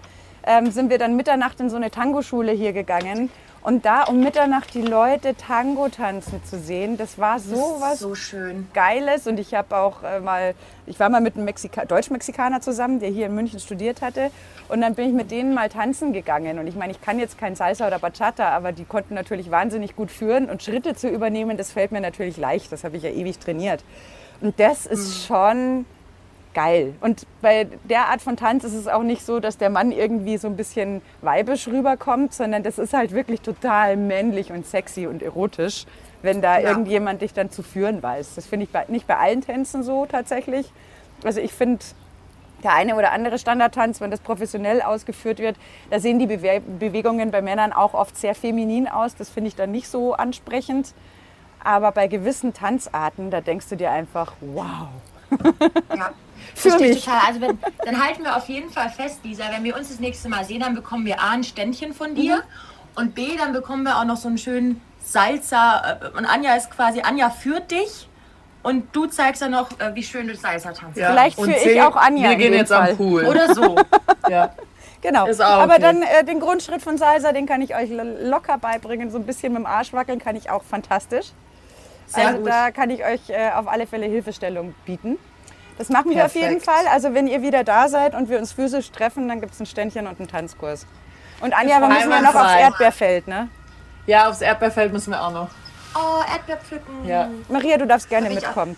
ähm, 0.46 0.70
sind 0.70 0.90
wir 0.90 0.98
dann 0.98 1.16
Mitternacht 1.16 1.58
in 1.60 1.68
so 1.68 1.76
eine 1.76 1.90
Tango-Schule 1.90 2.52
hier 2.52 2.72
gegangen. 2.72 3.30
Und 3.66 3.84
da 3.84 4.04
um 4.04 4.20
Mitternacht 4.20 4.74
die 4.74 4.80
Leute 4.80 5.34
Tango 5.34 5.88
tanzen 5.88 6.40
zu 6.44 6.56
sehen, 6.56 6.96
das 6.96 7.18
war 7.18 7.40
so 7.40 7.78
was 7.80 7.98
so 7.98 8.14
schön. 8.14 8.68
Geiles. 8.72 9.26
Und 9.26 9.40
ich 9.40 9.54
habe 9.54 9.76
auch 9.76 10.04
äh, 10.04 10.20
mal, 10.20 10.54
ich 10.86 11.00
war 11.00 11.08
mal 11.08 11.20
mit 11.20 11.34
einem 11.34 11.46
Mexika 11.46 11.84
Deutsch-Mexikaner 11.84 12.60
zusammen, 12.60 13.00
der 13.00 13.10
hier 13.10 13.26
in 13.26 13.34
München 13.34 13.58
studiert 13.58 14.02
hatte. 14.02 14.30
Und 14.68 14.82
dann 14.82 14.94
bin 14.94 15.08
ich 15.08 15.14
mit 15.14 15.32
denen 15.32 15.52
mal 15.52 15.68
tanzen 15.68 16.12
gegangen. 16.12 16.60
Und 16.60 16.68
ich 16.68 16.76
meine, 16.76 16.92
ich 16.92 17.00
kann 17.00 17.18
jetzt 17.18 17.38
kein 17.38 17.56
Salsa 17.56 17.88
oder 17.88 17.98
Bachata, 17.98 18.50
aber 18.50 18.70
die 18.70 18.84
konnten 18.84 19.14
natürlich 19.14 19.50
wahnsinnig 19.50 19.96
gut 19.96 20.12
führen. 20.12 20.48
Und 20.48 20.62
Schritte 20.62 20.94
zu 20.94 21.08
übernehmen, 21.08 21.56
das 21.56 21.72
fällt 21.72 21.90
mir 21.90 22.00
natürlich 22.00 22.36
leicht. 22.36 22.70
Das 22.70 22.84
habe 22.84 22.96
ich 22.96 23.02
ja 23.02 23.10
ewig 23.10 23.40
trainiert. 23.40 23.82
Und 24.40 24.60
das 24.60 24.86
ist 24.86 25.26
schon 25.26 25.86
geil. 26.56 26.94
Und 27.02 27.26
bei 27.42 27.68
der 27.84 28.08
Art 28.08 28.22
von 28.22 28.38
Tanz 28.38 28.64
ist 28.64 28.72
es 28.72 28.88
auch 28.88 29.02
nicht 29.02 29.24
so, 29.24 29.40
dass 29.40 29.58
der 29.58 29.68
Mann 29.68 29.92
irgendwie 29.92 30.38
so 30.38 30.48
ein 30.48 30.56
bisschen 30.56 31.02
weibisch 31.20 31.68
rüberkommt, 31.68 32.32
sondern 32.32 32.62
das 32.62 32.78
ist 32.78 32.94
halt 32.94 33.12
wirklich 33.12 33.42
total 33.42 33.98
männlich 33.98 34.50
und 34.50 34.66
sexy 34.66 35.06
und 35.06 35.22
erotisch, 35.22 35.84
wenn 36.22 36.40
da 36.40 36.58
irgendjemand 36.58 37.20
dich 37.20 37.34
dann 37.34 37.50
zu 37.50 37.62
führen 37.62 38.02
weiß. 38.02 38.36
Das 38.36 38.46
finde 38.46 38.64
ich 38.64 38.70
bei, 38.70 38.86
nicht 38.88 39.06
bei 39.06 39.18
allen 39.18 39.42
Tänzen 39.42 39.82
so 39.82 40.06
tatsächlich. 40.06 40.72
Also 41.24 41.40
ich 41.40 41.52
finde, 41.52 41.84
der 42.64 42.72
eine 42.72 42.96
oder 42.96 43.12
andere 43.12 43.38
Standardtanz, 43.38 44.00
wenn 44.00 44.10
das 44.10 44.20
professionell 44.20 44.80
ausgeführt 44.80 45.38
wird, 45.40 45.56
da 45.90 46.00
sehen 46.00 46.18
die 46.18 46.26
Bewe 46.26 46.62
Bewegungen 46.78 47.30
bei 47.32 47.42
Männern 47.42 47.74
auch 47.74 47.92
oft 47.92 48.16
sehr 48.16 48.34
feminin 48.34 48.88
aus. 48.88 49.14
Das 49.14 49.28
finde 49.28 49.48
ich 49.48 49.56
dann 49.56 49.72
nicht 49.72 49.88
so 49.88 50.14
ansprechend. 50.14 50.94
Aber 51.62 51.92
bei 51.92 52.06
gewissen 52.06 52.54
Tanzarten, 52.54 53.30
da 53.30 53.42
denkst 53.42 53.68
du 53.68 53.76
dir 53.76 53.90
einfach, 53.90 54.32
wow. 54.40 54.88
Ja. 55.94 56.12
Für 56.56 56.70
Verstehe 56.70 56.88
ich 56.88 56.94
mich. 56.96 57.04
total. 57.04 57.20
Also 57.26 57.40
wenn, 57.42 57.58
dann 57.84 58.02
halten 58.02 58.22
wir 58.24 58.34
auf 58.34 58.48
jeden 58.48 58.70
Fall 58.70 58.88
fest, 58.88 59.20
Lisa, 59.24 59.44
wenn 59.52 59.62
wir 59.62 59.76
uns 59.76 59.88
das 59.90 60.00
nächste 60.00 60.28
Mal 60.30 60.42
sehen, 60.44 60.60
dann 60.60 60.74
bekommen 60.74 61.04
wir 61.04 61.20
A, 61.20 61.30
ein 61.32 61.44
Ständchen 61.44 61.92
von 61.92 62.14
dir 62.14 62.36
Mhm. 62.36 62.42
und 62.94 63.14
B, 63.14 63.36
dann 63.36 63.52
bekommen 63.52 63.82
wir 63.82 63.98
auch 63.98 64.04
noch 64.04 64.16
so 64.16 64.28
einen 64.28 64.38
schönen 64.38 64.80
Salsa. 65.04 65.98
äh, 66.02 66.16
Und 66.18 66.24
Anja 66.24 66.54
ist 66.54 66.70
quasi, 66.70 67.02
Anja 67.02 67.28
führt 67.28 67.70
dich 67.70 68.08
und 68.62 68.84
du 68.96 69.04
zeigst 69.06 69.42
dann 69.42 69.50
noch, 69.50 69.68
äh, 69.78 69.94
wie 69.94 70.02
schön 70.02 70.28
du 70.28 70.34
Salsa 70.34 70.72
tanzt. 70.72 70.96
Ja. 70.96 71.10
Vielleicht 71.10 71.36
Und 71.38 71.52
führe 71.52 71.70
ich 71.74 71.82
auch 71.82 71.94
Anja 71.96 72.30
Wir 72.30 72.36
gehen 72.36 72.54
jetzt 72.54 72.72
Fall. 72.72 72.92
am 72.92 72.96
Pool. 72.96 73.24
Oder 73.26 73.54
so. 73.54 73.76
Ja. 74.30 74.50
Genau. 75.02 75.24
Auch 75.30 75.40
Aber 75.40 75.74
okay. 75.74 75.82
dann 75.82 76.02
äh, 76.02 76.24
den 76.24 76.40
Grundschritt 76.40 76.82
von 76.82 76.96
Salsa, 76.98 77.32
den 77.32 77.46
kann 77.46 77.60
ich 77.60 77.76
euch 77.76 77.90
lo- 77.90 78.02
locker 78.28 78.58
beibringen. 78.58 79.10
So 79.10 79.18
ein 79.18 79.24
bisschen 79.26 79.52
mit 79.52 79.60
dem 79.60 79.66
Arsch 79.66 79.92
wackeln 79.92 80.18
kann 80.18 80.34
ich 80.34 80.50
auch 80.50 80.64
fantastisch. 80.64 81.26
Sehr 82.06 82.26
also 82.28 82.38
gut. 82.38 82.48
da 82.48 82.70
kann 82.72 82.90
ich 82.90 83.04
euch 83.04 83.20
äh, 83.28 83.50
auf 83.54 83.68
alle 83.68 83.86
Fälle 83.86 84.06
Hilfestellung 84.06 84.74
bieten. 84.84 85.16
Das 85.78 85.88
machen 85.90 86.10
wir 86.10 86.24
auf 86.24 86.34
jeden. 86.34 86.60
Fall. 86.60 86.86
Also 86.90 87.12
wenn 87.14 87.26
ihr 87.26 87.42
wieder 87.42 87.62
da 87.64 87.88
seid 87.88 88.14
und 88.14 88.28
wir 88.30 88.38
uns 88.38 88.52
physisch 88.52 88.90
treffen, 88.90 89.28
dann 89.28 89.40
gibt 89.40 89.52
es 89.54 89.60
ein 89.60 89.66
Ständchen 89.66 90.06
und 90.06 90.18
einen 90.18 90.28
Tanzkurs. 90.28 90.86
Und 91.40 91.52
Anja, 91.54 91.80
wir 91.80 91.88
müssen 91.88 92.10
ja 92.10 92.22
noch 92.22 92.34
aufs. 92.34 92.54
Erdbeerfeld, 92.54 93.28
ne? 93.28 93.48
Ja, 94.06 94.28
aufs 94.28 94.40
Erdbeerfeld 94.40 94.92
müssen 94.92 95.10
wir 95.10 95.22
auch 95.22 95.32
noch. 95.32 95.48
Oh, 95.94 96.22
Erdbeerpflücken. 96.32 97.04
Ja. 97.06 97.28
Maria, 97.48 97.76
du 97.76 97.86
darfst 97.86 98.08
gerne 98.08 98.26
Hab 98.28 98.32
ich 98.32 98.38
auch. 98.44 98.48
mitkommen. 98.48 98.76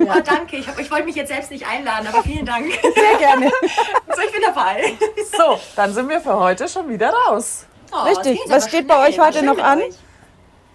Oh, 0.00 0.20
danke. 0.24 0.56
Ich, 0.56 0.66
hab- 0.66 0.78
ich 0.80 0.90
wollte 0.90 1.04
mich 1.04 1.14
jetzt 1.14 1.28
selbst 1.28 1.50
nicht 1.50 1.66
einladen, 1.66 2.06
aber 2.08 2.22
vielen 2.22 2.44
Dank. 2.44 2.66
Sehr 2.82 3.18
gerne. 3.18 3.46
so, 4.14 4.20
ich 4.24 4.32
bin 4.32 4.42
dabei. 4.44 4.94
So, 5.36 5.60
dann 5.76 5.92
sind 5.94 6.08
wir 6.08 6.20
für 6.20 6.36
heute 6.38 6.68
schon 6.68 6.88
wieder 6.88 7.10
raus. 7.12 7.66
Oh, 7.92 8.02
Richtig. 8.04 8.40
Was 8.48 8.68
steht 8.68 8.88
bei 8.88 9.08
euch 9.08 9.18
heute 9.20 9.44
noch 9.44 9.58
an? 9.58 9.78
euch. 9.80 9.94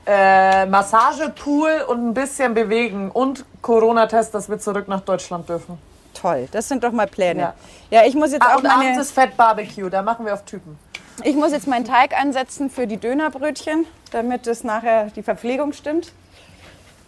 Äh, 0.05 0.65
Massage, 0.65 1.29
Pool 1.29 1.85
und 1.87 2.09
ein 2.09 2.13
bisschen 2.13 2.53
bewegen 2.53 3.11
und 3.11 3.45
Corona-Test, 3.61 4.33
dass 4.33 4.49
wir 4.49 4.57
zurück 4.59 4.87
nach 4.87 5.01
Deutschland 5.01 5.47
dürfen. 5.47 5.77
Toll, 6.13 6.47
das 6.51 6.67
sind 6.67 6.83
doch 6.83 6.91
mal 6.91 7.07
Pläne. 7.07 7.41
Ja, 7.41 7.53
Ja. 8.01 8.05
ich 8.07 8.15
muss 8.15 8.31
jetzt 8.31 8.41
Ah, 8.43 8.53
auch 8.55 8.57
und 8.59 8.65
abends 8.65 8.83
meine, 8.85 9.01
ist 9.01 9.11
Fett 9.11 9.37
Barbecue, 9.37 9.89
da 9.89 10.01
machen 10.01 10.25
wir 10.25 10.33
auf 10.33 10.43
Typen. 10.43 10.77
ich 11.23 11.35
muss 11.35 11.51
jetzt 11.51 11.67
meinen 11.67 11.85
Teig 11.85 12.19
ansetzen 12.19 12.69
für 12.69 12.87
die 12.87 12.97
Dönerbrötchen, 12.97 13.85
damit 14.11 14.47
es 14.47 14.63
nachher 14.63 15.05
die 15.15 15.23
Verpflegung 15.23 15.71
stimmt. 15.73 16.11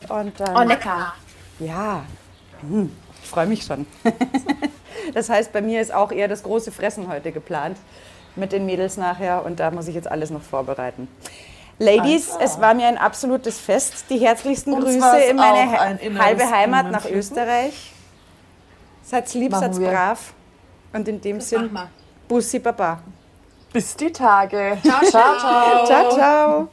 Und 0.10 0.40
dann, 0.40 0.56
Oh, 0.56 0.62
lecker. 0.62 1.14
ja, 1.60 2.04
hm, 2.62 2.92
ich 3.24 3.30
freue 3.30 3.48
mich 3.48 3.64
schon. 3.64 3.88
das 5.16 5.30
heißt, 5.30 5.52
bei 5.52 5.62
mir 5.62 5.82
ist 5.82 5.94
auch 5.94 6.12
eher 6.12 6.28
das 6.28 6.44
große 6.44 6.72
Fressen 6.72 7.08
heute 7.10 7.32
geplant 7.32 7.78
mit 8.36 8.52
den 8.52 8.66
Mädels 8.66 8.98
nachher 8.98 9.44
und 9.46 9.60
da 9.60 9.72
muss 9.72 9.88
ich 9.88 9.96
jetzt 9.96 10.10
alles 10.10 10.30
noch 10.30 10.42
vorbereiten. 10.42 11.08
Ladies, 11.80 12.30
es 12.40 12.60
war 12.62 12.74
mir 12.74 12.88
ein 12.88 12.98
absolutes 12.98 13.60
Fest. 13.60 14.06
Die 14.10 14.18
herzlichsten 14.18 14.74
Uns 14.74 14.86
Grüße 14.86 15.20
in 15.30 15.36
meine 15.36 15.72
halbe 16.20 16.50
Heimat 16.50 16.92
nach. 16.92 17.06
Österreich. 17.06 17.92
Seid's 19.02 19.34
lieb, 19.34 19.52
wir. 19.52 19.90
brav. 19.90 20.34
Und 20.94 21.08
in 21.08 21.20
dem 21.20 21.42
Sinn, 21.42 21.72
wir. 21.74 21.90
Bussi 22.28 22.60
Baba. 22.60 23.00
Bis 23.72 23.96
die 23.96 24.12
Tage. 24.12 24.78
Ciao, 24.84 25.02
ciao. 25.04 25.86
Ciao, 25.86 26.10
ciao. 26.12 26.70